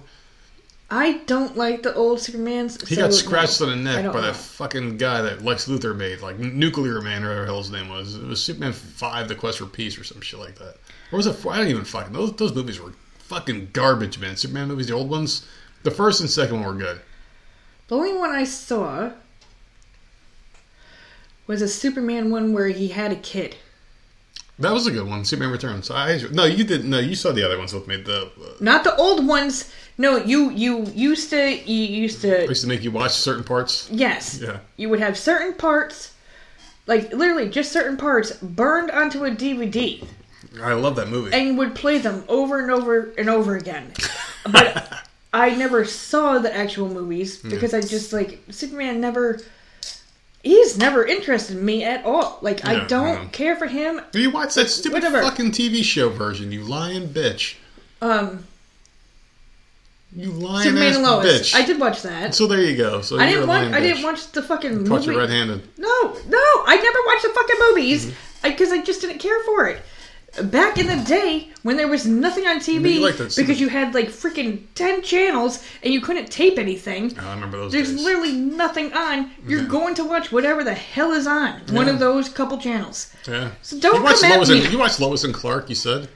[0.91, 2.85] I don't like the old Supermans.
[2.87, 3.69] He so got scratched no.
[3.69, 4.23] on the neck by know.
[4.23, 7.71] that fucking guy that Lex Luthor made, like Nuclear Man or whatever the hell his
[7.71, 8.17] name was.
[8.17, 10.77] It was Superman five: The Quest for Peace or some shit like that.
[11.12, 11.35] Or was it?
[11.35, 11.53] Four?
[11.53, 12.12] I don't even fucking.
[12.12, 14.37] Those those movies were fucking garbage, man.
[14.37, 15.47] Superman movies, the old ones.
[15.85, 17.01] The first and second one were good.
[17.87, 19.12] The only one I saw
[21.47, 23.57] was a Superman one where he had a kid.
[24.61, 25.24] That was a good one.
[25.24, 25.91] Superman Returns.
[25.91, 26.91] I no, you didn't.
[26.91, 27.97] No, you saw the other ones with me.
[27.97, 29.73] The uh, Not the old ones.
[29.99, 33.45] No, you you used to you used I to used to make you watch certain
[33.45, 33.89] parts.
[33.91, 34.39] yes.
[34.41, 34.61] Yeah.
[34.77, 36.15] You would have certain parts
[36.87, 40.05] like literally just certain parts burned onto a DVD
[40.62, 41.32] I love that movie.
[41.32, 43.93] and you would play them over and over and over again.
[44.51, 49.41] But I never saw the actual movies because I just like Superman never
[50.43, 52.39] he's never interested in me at all.
[52.43, 54.01] Like I don't care for him.
[54.12, 55.23] Do you watch that stupid Whatever.
[55.23, 57.57] fucking TV show version, you lying bitch.
[58.03, 58.45] Um
[60.17, 61.27] You lying Superman ass and Lois.
[61.53, 61.55] bitch.
[61.55, 62.35] I did watch that.
[62.35, 63.01] So there you go.
[63.03, 63.62] So I you're didn't a watch.
[63.62, 65.62] lying I didn't watch the fucking Caught you red-handed.
[65.79, 65.89] No,
[66.29, 68.12] no, I never watched the fucking movies
[68.43, 69.83] because I just didn't care for it.
[70.44, 73.69] Back in the day when there was nothing on TV you like that because you
[73.69, 77.12] had like freaking ten channels and you couldn't tape anything.
[77.19, 78.05] Oh, I remember those There's days.
[78.05, 79.32] literally nothing on.
[79.47, 79.66] You're Yeah.
[79.69, 81.61] going to watch whatever the hell is on.
[81.73, 81.94] One Yeah.
[81.94, 83.12] of those couple channels.
[83.27, 83.51] yeah.
[83.62, 84.62] So don't you watched come at Lois me.
[84.62, 85.69] And, you watched Lois and Clark.
[85.69, 86.09] You said.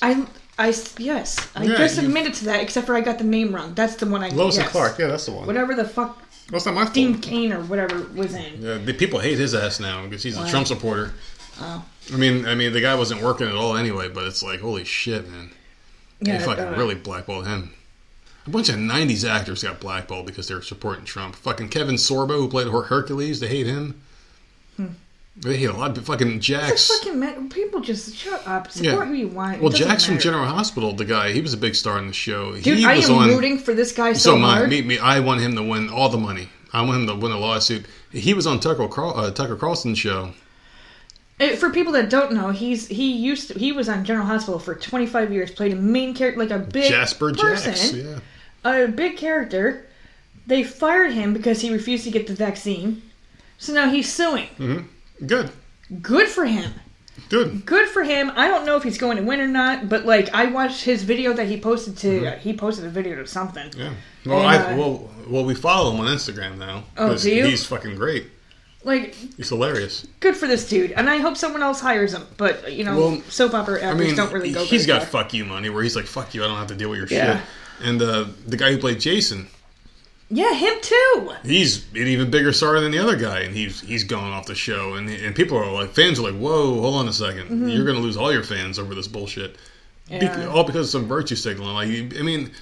[0.00, 0.24] I,
[0.58, 0.68] I,
[0.98, 2.60] yes, I Yeah, just admitted to that.
[2.62, 3.74] Except for I got the name wrong.
[3.74, 4.28] That's the one I.
[4.28, 4.66] Lois and.
[4.68, 4.98] Clark.
[4.98, 5.46] Yeah, that's the one.
[5.46, 6.94] Whatever the fuck That's not my fault.
[6.94, 8.62] Dean Cain or whatever was in.
[8.62, 11.12] Yeah, the people hate his ass now because he's a Trump supporter.
[11.60, 11.84] Oh.
[12.12, 14.08] I mean, I mean, the guy wasn't working at all anyway.
[14.08, 15.50] But it's like, holy shit, man!
[16.20, 17.72] Yeah, they fucking uh, really blackballed him.
[18.46, 21.34] A bunch of '90s actors got blackballed because they were supporting Trump.
[21.36, 24.00] Fucking Kevin Sorbo, who played Her- Hercules, they hate him.
[25.38, 26.88] They hate a lot of fucking Jax.
[26.88, 28.70] Fucking ma- people just shut up.
[28.70, 29.04] Support Yeah.
[29.04, 29.56] who you want.
[29.56, 30.18] It Well, doesn't Jax from.
[30.18, 32.54] General Hospital, the guy, he was a big star in the show.
[32.54, 33.28] Dude, he I was am on.
[33.28, 34.70] rooting for this guy so, so hard.
[34.70, 36.48] me, me, I want him to win all the money.
[36.72, 37.84] I want him to win a lawsuit.
[38.12, 40.32] He was on Tucker, Carl, uh, Tucker Carlson's show.
[41.38, 44.58] Uh, For people that don't know, he's he used to, he was on General Hospital
[44.58, 47.92] for 25 years, played a main character like a big Jasper person, Jax.
[47.92, 48.18] Yeah.
[48.64, 49.86] a big character.
[50.46, 53.02] They fired him because he refused to get the vaccine.
[53.58, 54.46] So now he's suing.
[54.56, 54.78] hmm
[55.26, 55.50] Good.
[56.02, 56.72] Good for him.
[57.28, 57.66] Good.
[57.66, 58.30] Good for him.
[58.36, 61.02] I don't know if he's going to win or not, but like I watched his
[61.02, 62.30] video that he posted to.
[62.38, 63.72] He posted a video to something.
[63.76, 63.92] Yeah.
[64.24, 66.84] Well, And, I, uh, well, well, we follow him on Instagram now.
[66.96, 67.46] Oh, do you?
[67.46, 68.26] He's fucking great.
[68.86, 70.06] Like, He's hilarious.
[70.20, 72.22] good for this dude, and I hope someone else hires him.
[72.36, 74.64] But you know, Well, soap opera I actors mean, don't really go.
[74.64, 75.24] he's very got far.
[75.24, 77.08] fuck you money where he's like, fuck you, I don't have to deal with your
[77.10, 77.38] Yeah.
[77.40, 77.46] shit.
[77.88, 79.48] And uh, the guy who played Jason,
[80.30, 81.32] Yeah, him too.
[81.44, 84.54] he's an even bigger star than the other guy, and he's he's gone off the
[84.54, 84.94] show.
[84.94, 87.98] And and people are like, fans are like, whoa, hold on a 2nd you're gonna
[87.98, 89.56] lose all your fans over this bullshit,
[90.08, 90.50] Bec- Mm-hmm.
[90.56, 91.74] All because of some virtue signaling.
[91.74, 92.52] Like, I mean.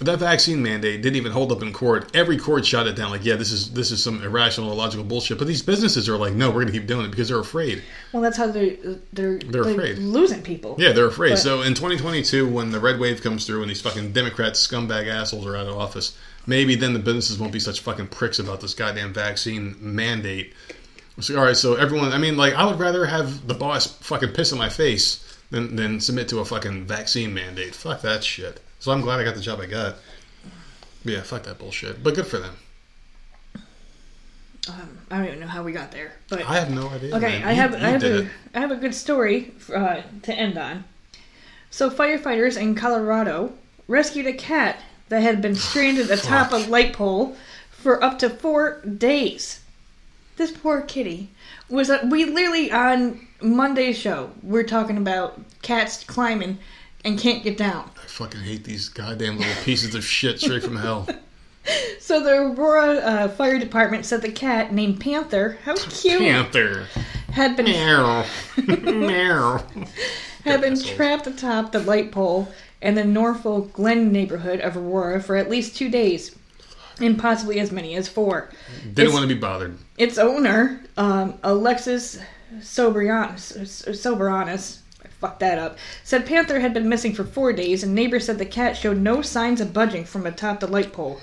[0.00, 2.14] That vaccine mandate didn't even hold up in court.
[2.14, 3.10] Every court shot it down.
[3.10, 5.38] Like, yeah, this is this is some irrational, illogical bullshit.
[5.38, 7.82] But these businesses are like, no, we're going to keep doing it because they're afraid.
[8.12, 8.76] Well, that's how they're
[9.14, 9.96] they're They're afraid.
[9.98, 10.76] losing people.
[10.78, 11.30] Yeah, they're afraid.
[11.30, 15.08] But- so in 2022, when the red wave comes through and these fucking Democrat scumbag
[15.08, 16.14] assholes are out of office,
[16.46, 20.52] maybe then the businesses won't be such fucking pricks about this goddamn vaccine mandate.
[21.20, 24.32] So, all right, so everyone, I mean, like, I would rather have the boss fucking
[24.34, 27.74] piss in my face than, than submit to a fucking vaccine mandate.
[27.74, 28.60] Fuck that shit.
[28.86, 29.96] So I'm glad I got the job I got.
[31.04, 32.04] Yeah, fuck that bullshit.
[32.04, 32.54] But good for them.
[34.68, 37.16] Um, I don't even know how we got there, but I have no idea.
[37.16, 37.48] Okay, man.
[37.48, 38.28] I have you I have a it.
[38.54, 40.84] I have a good story uh, to end on.
[41.68, 43.54] So firefighters in Colorado
[43.88, 47.34] rescued a cat that had been stranded atop a light pole
[47.72, 49.62] for up to four days.
[50.36, 51.30] This poor kitty
[51.68, 56.58] was uh, we literally on Monday's show we're talking about cats climbing
[57.06, 57.90] and can't get down.
[58.02, 61.08] I fucking hate these goddamn little pieces of shit straight from hell.
[61.98, 66.86] So the Aurora uh, Fire Department said the cat named Panther, how cute, Panther.
[67.32, 68.24] had been Meow.
[68.68, 69.64] Meow.
[70.44, 70.94] had been assholes.
[70.94, 72.46] trapped atop the light pole
[72.80, 76.36] in the Norfolk Glen neighborhood of Aurora for at least two days,
[77.00, 78.50] and possibly as many as four.
[78.84, 79.76] Didn't It's- want to be bothered.
[79.98, 82.20] Its owner, um, Alexis
[82.60, 83.56] Sobrianis,
[83.88, 84.85] Soberanis, I
[85.26, 88.46] fucked that up, said Panther had been missing for four days, and neighbors said the
[88.46, 91.20] cat showed no signs of budging from atop the light pole,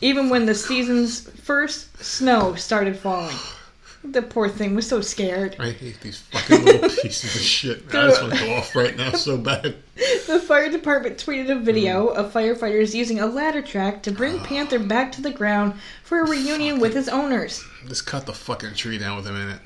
[0.00, 3.36] even when the season's first snow started falling.
[4.02, 5.54] The poor thing was so scared.
[5.60, 7.84] I hate these fucking little pieces of shit.
[7.88, 9.76] I just want to go off right now so bad.
[10.26, 12.16] The fire department tweeted a video mm.
[12.16, 16.28] of firefighters using a ladder truck to bring Panther back to the ground for a
[16.28, 17.64] reunion with his owners.
[17.86, 19.60] Just cut the fucking tree down with him in it.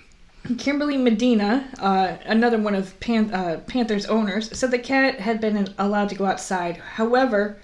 [0.58, 5.68] Kimberly Medina, uh, another one of Pan- uh, Panther's owners, said the cat had been
[5.78, 6.76] allowed to go outside.
[6.76, 7.58] However,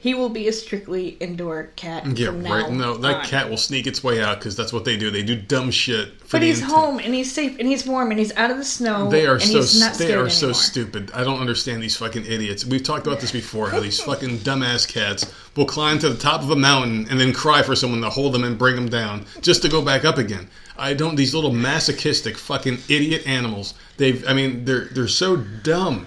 [0.00, 2.72] he will be a strictly indoor cat Yeah, from now right.
[2.72, 3.24] No, that on.
[3.26, 5.10] cat will sneak its way out because that's what they do.
[5.10, 6.18] They do dumb shit.
[6.22, 8.56] For But he's intent- home and he's safe and he's warm and he's out of
[8.56, 9.10] the snow.
[9.10, 10.54] They are and so he's not they are so anymore.
[10.62, 11.10] stupid.
[11.14, 12.64] I don't understand these fucking idiots.
[12.64, 13.68] We've talked about this before.
[13.68, 17.32] How these fucking dumbass cats will climb to the top of a mountain and then
[17.34, 20.16] cry for someone to hold them and bring them down just to go back up
[20.16, 20.48] again.
[20.78, 21.14] I don't.
[21.16, 23.74] These little masochistic fucking idiot animals.
[23.98, 24.26] They've.
[24.26, 26.06] I mean, they're they're so dumb.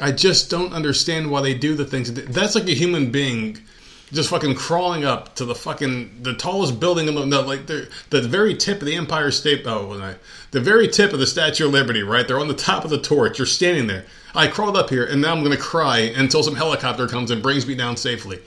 [0.00, 2.12] I just don't understand why they do the things.
[2.12, 3.58] That's like a human being
[4.12, 7.88] just fucking crawling up to the fucking the tallest building in the no, like the
[8.10, 9.66] the very tip of the Empire State.
[9.66, 10.14] Oh,
[10.50, 12.02] the very tip of the Statue of Liberty.
[12.02, 13.38] Right, they're on the top of the torch.
[13.38, 14.04] You're standing there.
[14.34, 17.42] I crawled up here, and now I'm going to cry until some helicopter comes and
[17.42, 18.40] brings me down safely.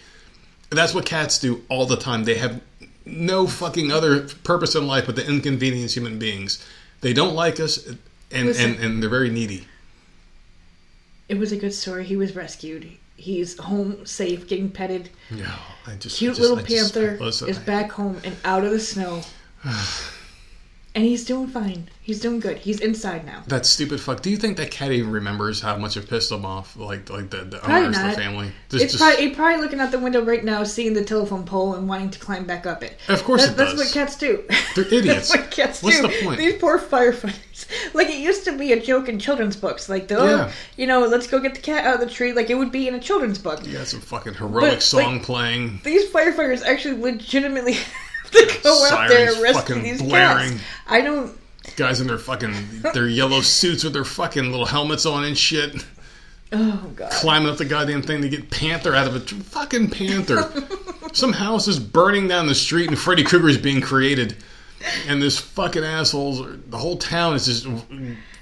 [0.69, 2.25] That's what cats do all the time.
[2.25, 2.61] They have
[3.05, 6.65] no fucking other purpose in life but to inconvenience human beings.
[7.01, 7.85] They don't like us,
[8.31, 8.71] and Listen.
[8.71, 9.67] and, and they're very needy.
[11.29, 12.05] It was a good story.
[12.05, 12.89] He was rescued.
[13.15, 15.09] He's home safe, getting petted.
[15.31, 15.55] Yeah,
[15.85, 18.71] I just Cute I just- little I panther listen, is back home and out of
[18.71, 19.21] the snow.
[20.95, 21.89] and he's doing fine.
[22.01, 22.57] He's doing good.
[22.59, 23.43] He's inside now.
[23.47, 24.21] That stupid fuck.
[24.21, 26.75] Do you think that cat even remembers how much it pissed him off?
[26.77, 28.51] Like, like the, the Probably owners, the family.
[28.69, 31.43] Just, it's just- probably, he's probably looking out the window right now, seeing the telephone
[31.43, 32.97] pole and wanting to climb back up it.
[33.09, 33.79] Of course That- it that's does.
[33.79, 34.43] what cats do.
[34.75, 35.29] They're idiots.
[35.29, 36.03] that's what cats What's do.
[36.07, 36.37] the point?
[36.37, 37.35] These poor firefighters.
[37.93, 39.89] Like it used to be a joke in children's books.
[39.89, 40.51] Like, the, oh, Yeah.
[40.77, 42.31] you know, let's go get the cat out of the tree.
[42.33, 43.65] Like it would be in a children's book.
[43.65, 45.81] you got some fucking heroic But, song like- playing.
[45.83, 50.51] These firefighters actually legitimately have to go out there and Sirens rescue these blaring.
[50.51, 50.63] cats.
[50.87, 51.37] I don't.
[51.75, 52.53] Guys in their fucking
[52.93, 55.75] their yellow suits with their fucking little helmets on and shit,
[56.53, 57.11] Oh god.
[57.11, 60.49] climbing up the goddamn thing to get Panther out of a Fucking Panther.
[61.11, 64.37] Some house is burning down the street and Freddy Krueger is being created,
[65.07, 66.45] and this fucking assholes.
[66.67, 67.67] The whole town is just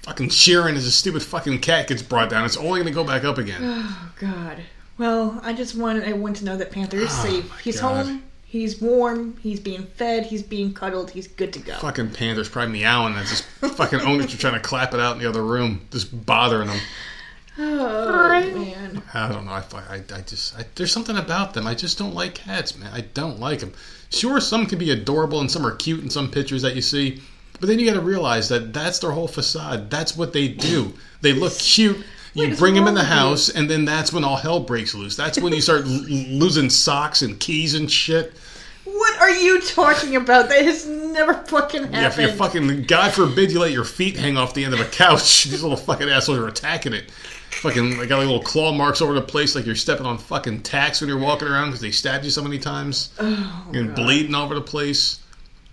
[0.03, 2.45] fucking cheering as a stupid fucking cat gets brought down.
[2.45, 3.62] It's only going to go back up again.
[3.64, 4.64] Oh god.
[4.98, 7.60] Well, I just wanted everyone to know that Panther is ah, safe.
[7.60, 8.06] He's God.
[8.06, 8.24] home.
[8.45, 9.36] He's warm.
[9.41, 10.26] He's being fed.
[10.26, 11.12] He's being cuddled.
[11.12, 11.76] He's good to go.
[11.76, 13.30] fucking Panther's probably meowing as
[13.60, 16.68] this fucking owners are trying to clap it out in the other room, just bothering
[16.68, 16.80] them.
[17.57, 19.02] Oh man.
[19.14, 19.52] I don't know.
[19.52, 21.68] I, I, I just I, there's something about them.
[21.68, 22.91] I just don't like cats, man.
[22.94, 23.74] I don't like them.
[24.10, 27.22] Sure, some can be adorable and some are cute in some pictures that you see,
[27.60, 29.90] but then you got to realize that that's their whole facade.
[29.90, 30.94] That's what they do.
[31.22, 31.98] They look cute.
[32.34, 34.94] You What is bring them in the house, and then that's when all hell breaks
[34.94, 35.15] loose.
[35.15, 38.34] That's when you start l- losing socks and keys and shit.
[38.84, 40.49] What are you talking about?
[40.49, 41.95] That has never fucking happened.
[41.95, 44.82] Yeah, if you fucking God forbid you let your feet hang off the end of
[44.82, 47.10] a couch, these little fucking assholes are attacking it.
[47.61, 50.61] Fucking, they got like little claw marks over the place, like you're stepping on fucking
[50.61, 53.14] tacks when you're walking around because they stabbed you so many times.
[53.19, 55.19] Oh, you're bleeding all over the place.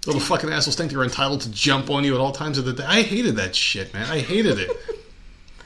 [0.06, 2.72] Little fucking assholes think they're entitled to jump on you at all times of the
[2.72, 2.84] day.
[2.84, 4.10] I hated that shit, man.
[4.10, 4.70] I hated it.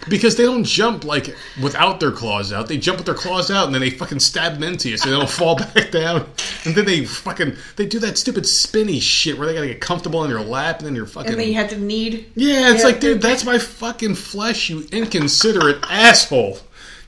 [0.08, 2.68] Because they don't jump like without their claws out.
[2.68, 5.10] They jump with their claws out and then they fucking stab them into you so
[5.10, 6.26] they don't fall back down.
[6.64, 10.20] And then they fucking they do that stupid spinny shit where they gotta get comfortable
[10.20, 12.30] on your lap and then you're fucking and then you had to knead.
[12.34, 16.58] Yeah, it's like dude, that's my fucking flesh, you inconsiderate asshole.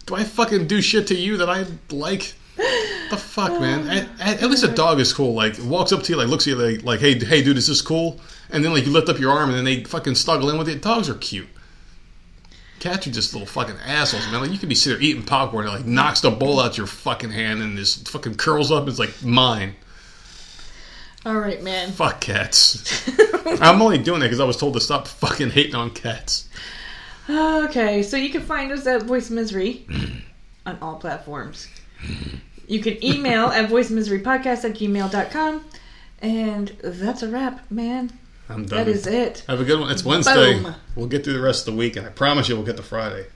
[0.07, 2.35] Do I fucking do shit to you that I like?
[3.11, 3.87] The fuck, man.
[3.87, 3.91] Oh.
[3.91, 5.35] At, at, at least a dog is cool.
[5.35, 7.69] Like walks up to you, like looks at you, like, like, hey, hey, dude, is
[7.69, 8.21] this cool?
[8.51, 10.69] And then like you lift up your arm, and then they fucking snuggle in with
[10.69, 10.83] it.
[10.83, 11.49] Dogs are cute.
[12.81, 14.41] Cats are just little fucking assholes, man.
[14.41, 16.87] Like you could be sitting there eating popcorn, and like knocks the bowl out your
[16.87, 18.81] fucking hand, and just fucking curls up.
[18.81, 19.75] And it's like mine.
[21.27, 21.91] All right, man.
[21.91, 23.09] Fuck cats.
[23.61, 26.49] I'm only doing it because I was told to stop fucking hating on cats.
[27.29, 29.87] Okay, so you can find us at Voice Misery
[30.67, 31.69] on all platforms.
[32.67, 35.65] You can email at voicemiserypodcast at gmail.com.
[36.21, 38.11] And that's a wrap, man.
[38.49, 38.79] I'm done.
[38.79, 39.45] That is it.
[39.47, 39.91] Have a good one.
[39.91, 40.61] It's Wednesday.
[40.61, 40.75] Boom.
[40.97, 42.83] We'll get through the rest of the week, and I promise you we'll get to
[42.83, 43.27] Friday.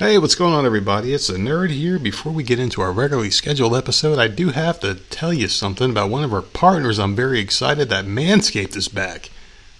[0.00, 1.12] Hey, what's going on, everybody?
[1.12, 1.98] It's a nerd here.
[1.98, 5.90] Before we get into our regularly scheduled episode, I do have to tell you something
[5.90, 6.98] about one of our partners.
[6.98, 9.28] I'm very excited that Manscaped is back.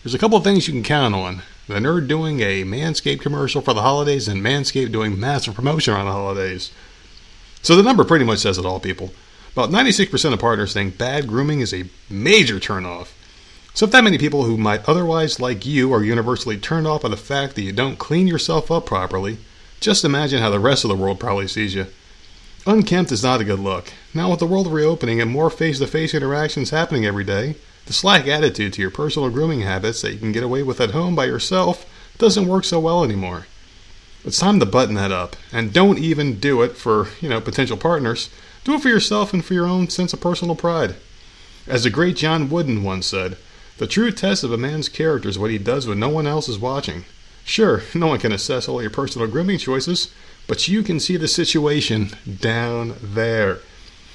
[0.04, 1.40] There's a couple of things you can count on.
[1.68, 6.04] The nerd doing a Manscaped commercial for the holidays, and Manscaped doing massive promotion around
[6.04, 6.70] the holidays.
[7.62, 9.14] So the number pretty much says it all, people.
[9.54, 13.08] About 96% of partners think bad grooming is a major turnoff.
[13.72, 17.08] So if that many people who might otherwise like you are universally turned off by
[17.08, 19.38] the fact that you don't clean yourself up properly,
[19.80, 21.86] just imagine how the rest of the world probably sees you.
[22.66, 23.92] Unkempt is not a good look.
[24.12, 27.94] Now, with the world reopening and more face to face interactions happening every day, the
[27.94, 31.16] slack attitude to your personal grooming habits that you can get away with at home
[31.16, 31.86] by yourself
[32.18, 33.46] doesn't work so well anymore.
[34.22, 37.78] It's time to button that up, and don't even do it for, you know, potential
[37.78, 38.28] partners.
[38.64, 40.96] Do it for yourself and for your own sense of personal pride.
[41.66, 43.38] As the great John Wooden once said,
[43.78, 46.50] the true test of a man's character is what he does when no one else
[46.50, 47.06] is watching.
[47.50, 50.14] Sure, no one can assess all your personal grooming choices,
[50.46, 52.10] but you can see the situation
[52.40, 53.58] down there.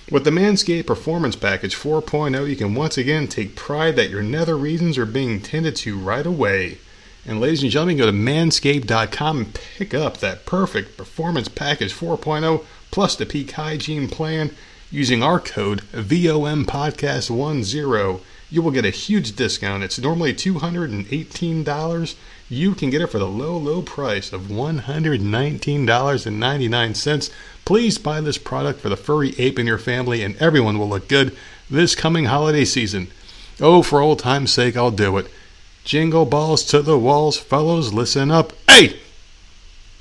[0.10, 4.56] With the Manscaped Performance Package 4.0, you can once again take pride that your nether
[4.56, 6.78] regions are being tended to right away.
[7.26, 12.64] And ladies and gentlemen, go to manscaped.com and pick up that perfect Performance Package 4.0
[12.90, 14.52] plus the Peak Hygiene Plan
[14.90, 18.22] using our code VOMPodcast10.
[18.50, 19.84] you will get a huge discount.
[19.84, 22.16] It's normally $218.
[22.48, 27.30] You can get it for the low, low price of $119.99.
[27.66, 31.08] Please buy this product for the furry ape in your family, and everyone will look
[31.08, 31.36] good
[31.72, 33.08] this coming holiday season.
[33.60, 35.26] Oh, for old time's sake, I'll do it.
[35.84, 38.54] Jingle balls to the walls, fellows, listen up.
[38.70, 39.00] Hey!